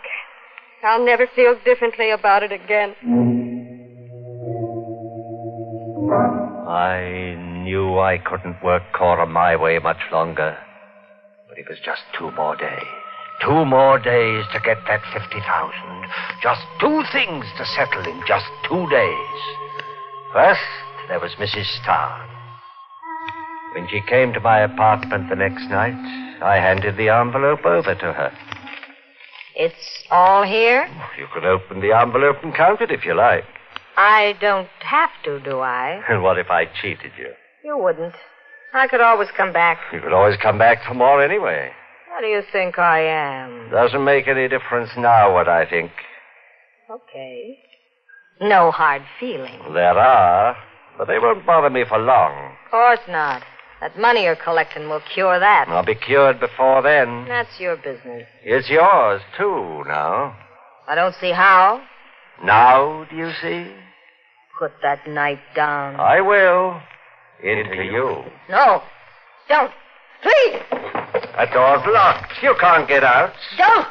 I'll 0.82 1.04
never 1.04 1.26
feel 1.26 1.58
differently 1.64 2.10
about 2.10 2.42
it 2.42 2.52
again. 2.52 2.94
I 6.68 7.34
knew 7.64 7.98
I 7.98 8.18
couldn't 8.18 8.62
work 8.62 8.82
Cora 8.92 9.26
my 9.26 9.56
way 9.56 9.78
much 9.78 10.00
longer. 10.12 10.56
But 11.48 11.58
it 11.58 11.66
was 11.68 11.78
just 11.84 12.02
two 12.18 12.30
more 12.32 12.56
days. 12.56 13.05
Two 13.42 13.64
more 13.64 13.98
days 13.98 14.44
to 14.52 14.60
get 14.60 14.78
that 14.88 15.02
50,000. 15.12 15.40
Just 16.42 16.62
two 16.80 17.02
things 17.12 17.44
to 17.58 17.66
settle 17.66 18.04
in 18.06 18.20
just 18.26 18.46
two 18.68 18.88
days. 18.88 19.40
First, 20.32 20.60
there 21.08 21.20
was 21.20 21.32
Mrs. 21.38 21.66
Starr. 21.82 22.26
When 23.74 23.86
she 23.88 24.00
came 24.08 24.32
to 24.32 24.40
my 24.40 24.60
apartment 24.60 25.28
the 25.28 25.36
next 25.36 25.68
night, 25.68 25.94
I 26.42 26.56
handed 26.56 26.96
the 26.96 27.10
envelope 27.10 27.64
over 27.64 27.94
to 27.94 28.12
her. 28.12 28.32
It's 29.54 30.04
all 30.10 30.42
here? 30.42 30.88
You 31.18 31.26
can 31.32 31.44
open 31.44 31.80
the 31.80 31.92
envelope 31.92 32.36
and 32.42 32.54
count 32.54 32.80
it 32.80 32.90
if 32.90 33.04
you 33.04 33.14
like. 33.14 33.44
I 33.96 34.34
don't 34.40 34.68
have 34.80 35.10
to, 35.24 35.40
do 35.40 35.60
I? 35.60 36.02
And 36.08 36.22
what 36.22 36.38
if 36.38 36.50
I 36.50 36.66
cheated 36.80 37.12
you? 37.18 37.32
You 37.64 37.78
wouldn't. 37.78 38.14
I 38.74 38.88
could 38.88 39.00
always 39.00 39.28
come 39.36 39.52
back. 39.52 39.78
You 39.92 40.00
could 40.00 40.12
always 40.12 40.36
come 40.36 40.58
back 40.58 40.84
for 40.86 40.94
more 40.94 41.22
anyway. 41.22 41.70
What 42.16 42.22
do 42.22 42.28
you 42.28 42.40
think 42.50 42.78
I 42.78 43.00
am? 43.00 43.68
Doesn't 43.70 44.02
make 44.02 44.26
any 44.26 44.48
difference 44.48 44.88
now 44.96 45.34
what 45.34 45.50
I 45.50 45.68
think. 45.68 45.90
Okay. 46.90 47.58
No 48.40 48.70
hard 48.70 49.02
feelings. 49.20 49.62
There 49.74 49.98
are, 49.98 50.56
but 50.96 51.08
they 51.08 51.18
won't 51.18 51.44
bother 51.44 51.68
me 51.68 51.84
for 51.86 51.98
long. 51.98 52.54
Of 52.64 52.70
course 52.70 53.00
not. 53.06 53.42
That 53.82 53.98
money 53.98 54.22
you're 54.22 54.34
collecting 54.34 54.88
will 54.88 55.02
cure 55.12 55.38
that. 55.38 55.68
I'll 55.68 55.84
be 55.84 55.94
cured 55.94 56.40
before 56.40 56.80
then. 56.80 57.26
That's 57.28 57.60
your 57.60 57.76
business. 57.76 58.26
It's 58.42 58.70
yours, 58.70 59.20
too, 59.36 59.84
now. 59.86 60.34
I 60.88 60.94
don't 60.94 61.14
see 61.20 61.32
how. 61.32 61.82
Now, 62.42 63.06
do 63.10 63.14
you 63.14 63.30
see? 63.42 63.70
Put 64.58 64.72
that 64.82 65.06
knife 65.06 65.40
down. 65.54 65.96
I 65.96 66.22
will. 66.22 66.80
Into 67.42 67.84
you. 67.84 68.24
No. 68.48 68.80
Don't. 69.50 69.70
Please. 70.26 70.58
That 71.38 71.54
door's 71.54 71.86
locked. 71.86 72.42
You 72.42 72.54
can't 72.58 72.88
get 72.88 73.04
out. 73.04 73.30
Don't. 73.56 73.86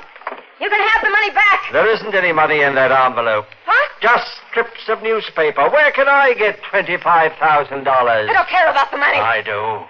You 0.59 0.69
can 0.69 0.81
have 0.81 1.01
the 1.03 1.09
money 1.09 1.31
back. 1.31 1.71
There 1.71 1.87
isn't 1.87 2.13
any 2.13 2.33
money 2.33 2.61
in 2.61 2.75
that 2.75 2.91
envelope. 2.91 3.45
Huh? 3.65 3.87
Just 4.01 4.27
strips 4.51 4.89
of 4.89 5.01
newspaper. 5.01 5.69
Where 5.69 5.91
can 5.91 6.09
I 6.09 6.33
get 6.33 6.59
$25,000? 6.63 7.31
I 7.39 8.33
don't 8.33 8.49
care 8.49 8.69
about 8.69 8.91
the 8.91 8.97
money. 8.97 9.17
I 9.17 9.41
do. 9.41 9.87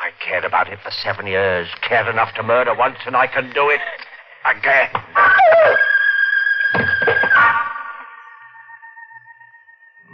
I 0.00 0.08
cared 0.24 0.44
about 0.44 0.72
it 0.72 0.78
for 0.82 0.90
seven 0.90 1.26
years. 1.26 1.68
Cared 1.82 2.08
enough 2.08 2.34
to 2.36 2.42
murder 2.42 2.74
once, 2.74 2.98
and 3.06 3.14
I 3.14 3.26
can 3.26 3.52
do 3.52 3.68
it 3.68 3.80
again. 4.46 4.88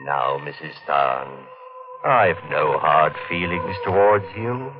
Now, 0.04 0.38
Mrs. 0.38 0.74
Starn, 0.82 1.46
I've 2.04 2.42
no 2.50 2.78
hard 2.78 3.14
feelings 3.28 3.76
towards 3.84 4.24
you. 4.36 4.72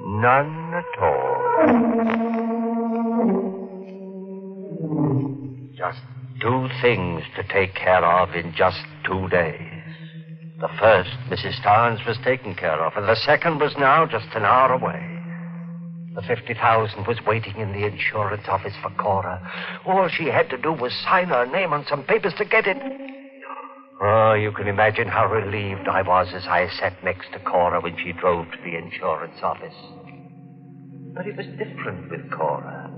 None 0.00 0.74
at 0.74 0.98
all. 1.00 1.38
Just 5.76 5.98
two 6.40 6.68
things 6.80 7.22
to 7.36 7.42
take 7.52 7.74
care 7.74 8.04
of 8.04 8.34
in 8.34 8.52
just 8.54 8.78
two 9.04 9.28
days. 9.28 9.60
The 10.60 10.68
first, 10.80 11.10
Mrs. 11.30 11.60
Starnes 11.60 12.06
was 12.06 12.16
taken 12.24 12.54
care 12.54 12.84
of, 12.84 12.96
and 12.96 13.08
the 13.08 13.16
second 13.16 13.60
was 13.60 13.74
now 13.78 14.06
just 14.06 14.26
an 14.34 14.44
hour 14.44 14.72
away. 14.72 15.18
The 16.14 16.22
50000 16.22 17.06
was 17.06 17.18
waiting 17.26 17.56
in 17.58 17.72
the 17.72 17.86
insurance 17.86 18.42
office 18.48 18.74
for 18.82 18.90
Cora. 18.90 19.40
All 19.86 20.08
she 20.08 20.26
had 20.26 20.50
to 20.50 20.58
do 20.58 20.72
was 20.72 20.92
sign 21.04 21.28
her 21.28 21.46
name 21.46 21.72
on 21.72 21.86
some 21.86 22.02
papers 22.02 22.34
to 22.38 22.44
get 22.44 22.66
it. 22.66 23.07
Oh, 24.00 24.34
you 24.34 24.52
can 24.52 24.68
imagine 24.68 25.08
how 25.08 25.26
relieved 25.26 25.88
I 25.88 26.02
was 26.02 26.28
as 26.32 26.46
I 26.46 26.68
sat 26.78 27.02
next 27.02 27.32
to 27.32 27.40
Cora 27.40 27.80
when 27.80 27.96
she 27.98 28.12
drove 28.12 28.46
to 28.46 28.58
the 28.62 28.76
insurance 28.76 29.36
office. 29.42 29.74
But 31.14 31.26
it 31.26 31.36
was 31.36 31.46
different 31.58 32.08
with 32.10 32.30
Cora. 32.30 32.92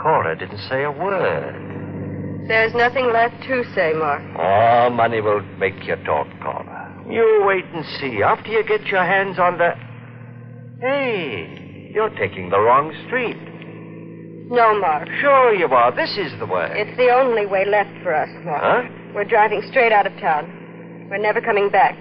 Cora 0.00 0.38
didn't 0.38 0.66
say 0.70 0.84
a 0.84 0.90
word. 0.90 2.46
There's 2.48 2.72
nothing 2.72 3.12
left 3.12 3.42
to 3.42 3.62
say, 3.74 3.92
Mark. 3.92 4.22
Oh, 4.38 4.88
money 4.88 5.20
will 5.20 5.42
make 5.58 5.84
you 5.84 5.96
talk, 5.96 6.28
Cora. 6.42 7.04
You 7.10 7.44
wait 7.46 7.66
and 7.66 7.84
see. 8.00 8.22
After 8.22 8.48
you 8.50 8.64
get 8.64 8.86
your 8.86 9.04
hands 9.04 9.38
on 9.38 9.58
the. 9.58 9.72
Hey, 10.80 11.90
you're 11.92 12.14
taking 12.16 12.48
the 12.48 12.58
wrong 12.58 12.94
street. 13.06 13.36
No, 14.50 14.80
Mark. 14.80 15.08
Sure 15.20 15.52
you 15.52 15.66
are. 15.66 15.94
This 15.94 16.16
is 16.16 16.38
the 16.38 16.46
way. 16.46 16.70
It's 16.72 16.96
the 16.96 17.10
only 17.10 17.44
way 17.44 17.66
left 17.66 17.92
for 18.02 18.14
us, 18.14 18.30
Mark. 18.44 18.62
Huh? 18.62 18.97
We're 19.18 19.24
driving 19.24 19.62
straight 19.68 19.90
out 19.90 20.06
of 20.06 20.12
town. 20.20 21.08
We're 21.10 21.18
never 21.18 21.40
coming 21.40 21.70
back. 21.70 21.96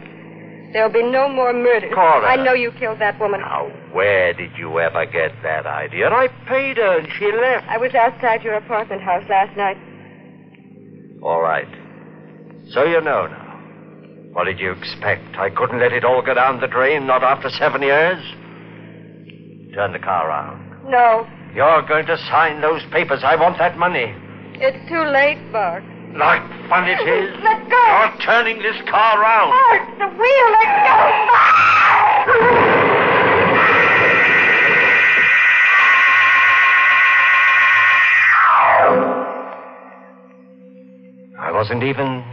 There'll 0.72 0.94
be 0.94 1.02
no 1.02 1.28
more 1.28 1.52
murders. 1.52 1.92
Cora. 1.92 2.28
I 2.28 2.36
know 2.36 2.54
you 2.54 2.72
killed 2.74 3.00
that 3.00 3.20
woman. 3.20 3.42
Now, 3.42 3.72
where 3.92 4.34
did 4.34 4.52
you 4.56 4.80
ever 4.80 5.04
get 5.08 5.32
that 5.42 5.66
idea? 5.66 6.10
I 6.10 6.28
paid 6.48 6.78
her 6.78 7.00
and 7.00 7.08
she 7.18 7.32
left. 7.32 7.66
I 7.68 7.80
was 7.80 7.96
outside 7.96 8.44
your 8.44 8.54
apartment 8.54 9.02
house 9.02 9.24
last 9.28 9.58
night. 9.58 9.78
All 11.24 11.42
right. 11.42 11.68
So 12.70 12.84
you 12.84 13.02
know 13.02 13.26
now. 13.26 13.60
What 14.34 14.44
did 14.44 14.60
you 14.60 14.72
expect? 14.74 15.38
I 15.38 15.50
couldn't 15.50 15.80
let 15.80 15.94
it 15.94 16.04
all 16.04 16.22
go 16.22 16.36
down 16.36 16.62
the 16.62 16.68
drain, 16.68 17.08
not 17.08 17.24
after 17.24 17.50
seven 17.50 17.82
years? 17.82 18.22
Turn 19.74 19.92
the 19.92 19.98
car 19.98 20.30
around. 20.30 20.88
No, 20.88 21.26
You're 21.56 21.82
going 21.88 22.06
to 22.06 22.18
sign 22.30 22.62
those 22.62 22.84
papers. 22.92 23.22
I 23.24 23.36
want 23.38 23.58
that 23.58 23.76
money. 23.76 24.14
it's 24.62 24.88
too 24.88 25.02
late, 25.02 25.42
Mark. 25.52 25.84
Like 26.18 26.42
fun 26.68 26.90
it 26.90 26.98
is. 26.98 27.36
Let 27.44 27.70
go. 27.70 27.78
You're 27.78 28.18
turning 28.26 28.58
this 28.58 28.76
car 28.90 29.22
around. 29.22 29.50
Mark, 29.50 30.00
the 30.00 30.08
wheel, 30.18 30.52
let 30.52 30.70
go. 30.84 30.98
I 41.40 41.52
wasn't 41.52 41.84
even 41.84 42.24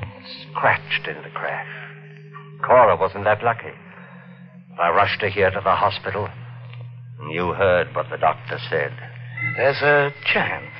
scratched 0.50 1.06
in 1.06 1.22
the 1.22 1.30
crash. 1.34 1.68
Cora 2.64 2.96
wasn't 2.96 3.24
that 3.24 3.44
lucky. 3.44 3.72
I 4.80 4.88
rushed 4.90 5.20
her 5.20 5.28
here 5.28 5.50
to 5.50 5.60
the 5.62 5.74
hospital. 5.74 6.28
And 7.20 7.30
you 7.32 7.52
heard 7.52 7.94
what 7.94 8.08
the 8.10 8.16
doctor 8.16 8.58
said. 8.70 8.92
There's 9.56 9.82
a 9.82 10.10
chance. 10.32 10.73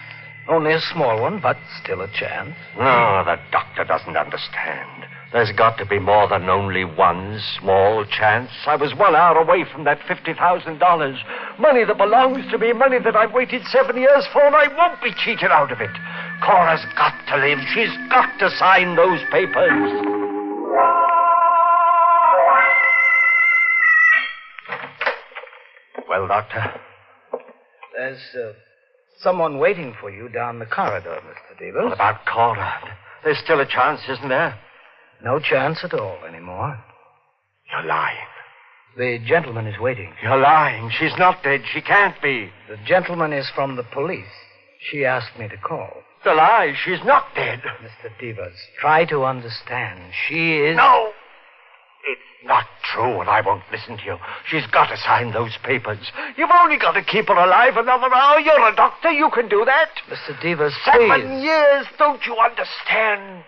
Only 0.48 0.72
a 0.72 0.80
small 0.80 1.22
one, 1.22 1.40
but 1.40 1.56
still 1.82 2.02
a 2.02 2.08
chance. 2.08 2.54
No, 2.76 3.22
the 3.24 3.36
doctor 3.50 3.84
doesn't 3.84 4.16
understand. 4.16 5.06
There's 5.32 5.50
got 5.52 5.78
to 5.78 5.86
be 5.86 5.98
more 5.98 6.28
than 6.28 6.48
only 6.48 6.84
one 6.84 7.40
small 7.58 8.04
chance. 8.04 8.50
I 8.66 8.76
was 8.76 8.94
one 8.94 9.16
hour 9.16 9.38
away 9.38 9.64
from 9.64 9.84
that 9.84 9.98
$50,000. 10.00 10.38
Money 11.58 11.84
that 11.84 11.98
belongs 11.98 12.48
to 12.52 12.58
me, 12.58 12.72
money 12.72 12.98
that 13.02 13.16
I've 13.16 13.32
waited 13.32 13.64
seven 13.66 13.96
years 13.96 14.26
for, 14.32 14.42
and 14.42 14.54
I 14.54 14.68
won't 14.76 15.02
be 15.02 15.12
cheated 15.24 15.50
out 15.50 15.72
of 15.72 15.80
it. 15.80 15.90
Cora's 16.44 16.84
got 16.94 17.14
to 17.28 17.36
live. 17.38 17.58
She's 17.74 17.90
got 18.10 18.38
to 18.38 18.50
sign 18.50 18.94
those 18.94 19.20
papers. 19.32 20.14
Well, 26.08 26.28
Doctor, 26.28 26.80
There's 27.96 28.20
uh, 28.36 28.52
someone 29.20 29.58
waiting 29.58 29.94
for 30.00 30.10
you 30.10 30.28
down 30.28 30.58
the 30.58 30.66
corridor, 30.66 31.20
Mr. 31.26 31.58
Devers. 31.58 31.84
what 31.84 31.92
about 31.94 32.26
Cora? 32.26 32.96
There's 33.22 33.38
still 33.38 33.60
a 33.60 33.66
chance, 33.66 34.00
isn't 34.08 34.28
there? 34.28 34.58
No 35.22 35.38
chance 35.38 35.80
at 35.84 35.94
all 35.94 36.18
anymore. 36.28 36.78
You're 37.70 37.86
lying. 37.88 38.16
The 38.96 39.18
gentleman 39.26 39.66
is 39.66 39.80
waiting. 39.80 40.12
You're 40.22 40.38
lying. 40.38 40.90
She's 40.90 41.16
not 41.18 41.42
dead. 41.42 41.62
She 41.72 41.80
can't 41.80 42.20
be. 42.22 42.50
The 42.68 42.76
gentleman 42.86 43.32
is 43.32 43.50
from 43.54 43.76
the 43.76 43.82
police. 43.82 44.24
She 44.90 45.04
asked 45.04 45.38
me 45.38 45.48
to 45.48 45.56
call. 45.56 45.90
It's 46.18 46.26
a 46.26 46.34
lie. 46.34 46.74
She's 46.84 47.04
not 47.04 47.26
dead. 47.34 47.60
Mr. 47.82 48.10
Devers, 48.20 48.56
try 48.78 49.04
to 49.06 49.24
understand. 49.24 50.00
She 50.28 50.58
is. 50.58 50.76
No. 50.76 51.12
It's 52.06 52.20
not 52.44 52.64
true, 52.92 53.20
and 53.20 53.30
I 53.30 53.40
won't 53.40 53.62
listen 53.72 53.96
to 53.96 54.04
you. 54.04 54.16
She's 54.48 54.66
got 54.66 54.88
to 54.88 54.96
sign 54.98 55.32
those 55.32 55.56
papers. 55.62 55.98
You've 56.36 56.50
only 56.52 56.76
got 56.78 56.92
to 56.92 57.02
keep 57.02 57.28
her 57.28 57.34
alive 57.34 57.76
another 57.76 58.12
hour. 58.14 58.38
You're 58.40 58.68
a 58.68 58.76
doctor. 58.76 59.10
You 59.10 59.30
can 59.30 59.48
do 59.48 59.64
that. 59.64 59.88
Mr. 60.10 60.40
Devers, 60.42 60.74
Seven 60.84 61.08
please. 61.08 61.44
years. 61.44 61.86
Don't 61.98 62.24
you 62.26 62.36
understand? 62.36 63.44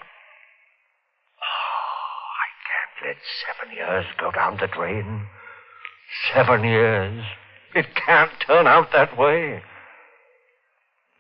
Oh, 1.43 2.27
I 2.33 2.49
can't 2.65 3.09
let 3.09 3.17
seven 3.45 3.77
years 3.77 4.07
go 4.19 4.31
down 4.31 4.57
the 4.59 4.69
drain. 4.69 5.27
Seven 6.35 6.65
years. 6.65 7.25
It 7.75 7.87
can't 8.07 8.31
turn 8.47 8.67
out 8.67 8.91
that 8.93 9.19
way. 9.19 9.63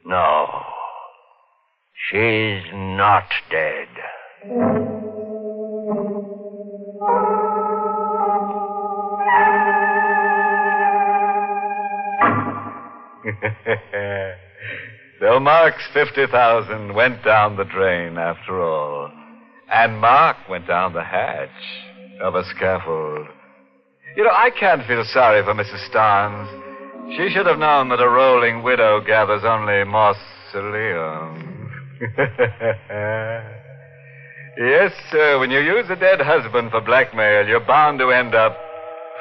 No. 0.06 0.62
She's 2.10 2.62
not 2.72 3.24
dead. 3.50 3.88
so 15.20 15.40
Mark's 15.40 15.82
50,000 15.92 16.94
went 16.94 17.24
down 17.24 17.56
the 17.56 17.64
drain 17.64 18.18
after 18.18 18.62
all. 18.62 19.10
And 19.72 19.98
Mark 19.98 20.36
went 20.48 20.66
down 20.68 20.92
the 20.92 21.02
hatch 21.02 21.50
of 22.22 22.34
a 22.34 22.44
scaffold. 22.56 23.26
You 24.16 24.24
know, 24.24 24.30
I 24.30 24.50
can't 24.58 24.86
feel 24.86 25.04
sorry 25.12 25.42
for 25.44 25.54
Mrs. 25.54 25.90
Starnes. 25.90 26.48
She 27.16 27.30
should 27.30 27.46
have 27.46 27.58
known 27.58 27.88
that 27.90 28.00
a 28.00 28.08
rolling 28.08 28.62
widow 28.62 29.00
gathers 29.00 29.42
only 29.44 29.84
mausoleums. 29.84 31.42
yes, 34.56 34.92
sir, 35.10 35.38
when 35.38 35.50
you 35.50 35.60
use 35.60 35.88
a 35.90 35.96
dead 35.96 36.20
husband 36.20 36.70
for 36.70 36.80
blackmail, 36.80 37.46
you're 37.46 37.60
bound 37.60 37.98
to 37.98 38.10
end 38.10 38.34
up 38.34 38.56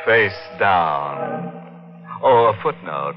face 0.05 0.37
down. 0.59 1.51
Oh, 2.21 2.53
a 2.53 2.61
footnote. 2.61 3.15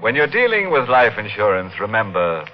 When 0.00 0.14
you're 0.14 0.26
dealing 0.26 0.70
with 0.70 0.88
life 0.88 1.18
insurance, 1.18 1.72
remember, 1.80 2.44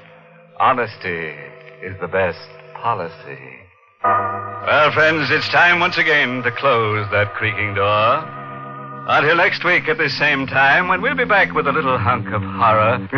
honesty 0.59 1.35
is 1.83 1.99
the 2.01 2.09
best 2.09 2.49
policy. 2.75 3.59
Well, 4.05 4.93
friends, 4.93 5.31
it's 5.31 5.49
time 5.49 5.81
once 5.81 5.99
again 5.99 6.43
to 6.45 6.51
close 6.53 7.07
that 7.11 7.35
creaking 7.35 7.75
door. 7.75 8.25
Until 9.09 9.37
next 9.37 9.65
week 9.65 9.89
at 9.89 9.99
this 9.99 10.17
same 10.17 10.47
time, 10.47 10.87
when 10.87 11.03
we'll 11.03 11.17
be 11.17 11.25
back 11.25 11.53
with 11.53 11.67
a 11.67 11.73
little 11.73 11.99
hunk 11.99 12.29
of 12.29 12.43
horror. 12.43 13.09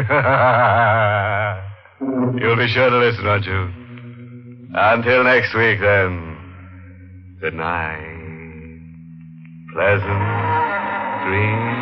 You'll 2.40 2.56
be 2.56 2.68
sure 2.68 2.88
to 2.88 2.96
listen, 2.98 3.24
won't 3.24 3.44
you? 3.44 3.83
Until 4.76 5.22
next 5.22 5.54
week, 5.54 5.78
then. 5.80 6.36
Good 7.40 7.54
night. 7.54 8.80
Pleasant 9.72 10.02
dreams. 11.24 11.74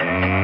Mm. 0.00 0.43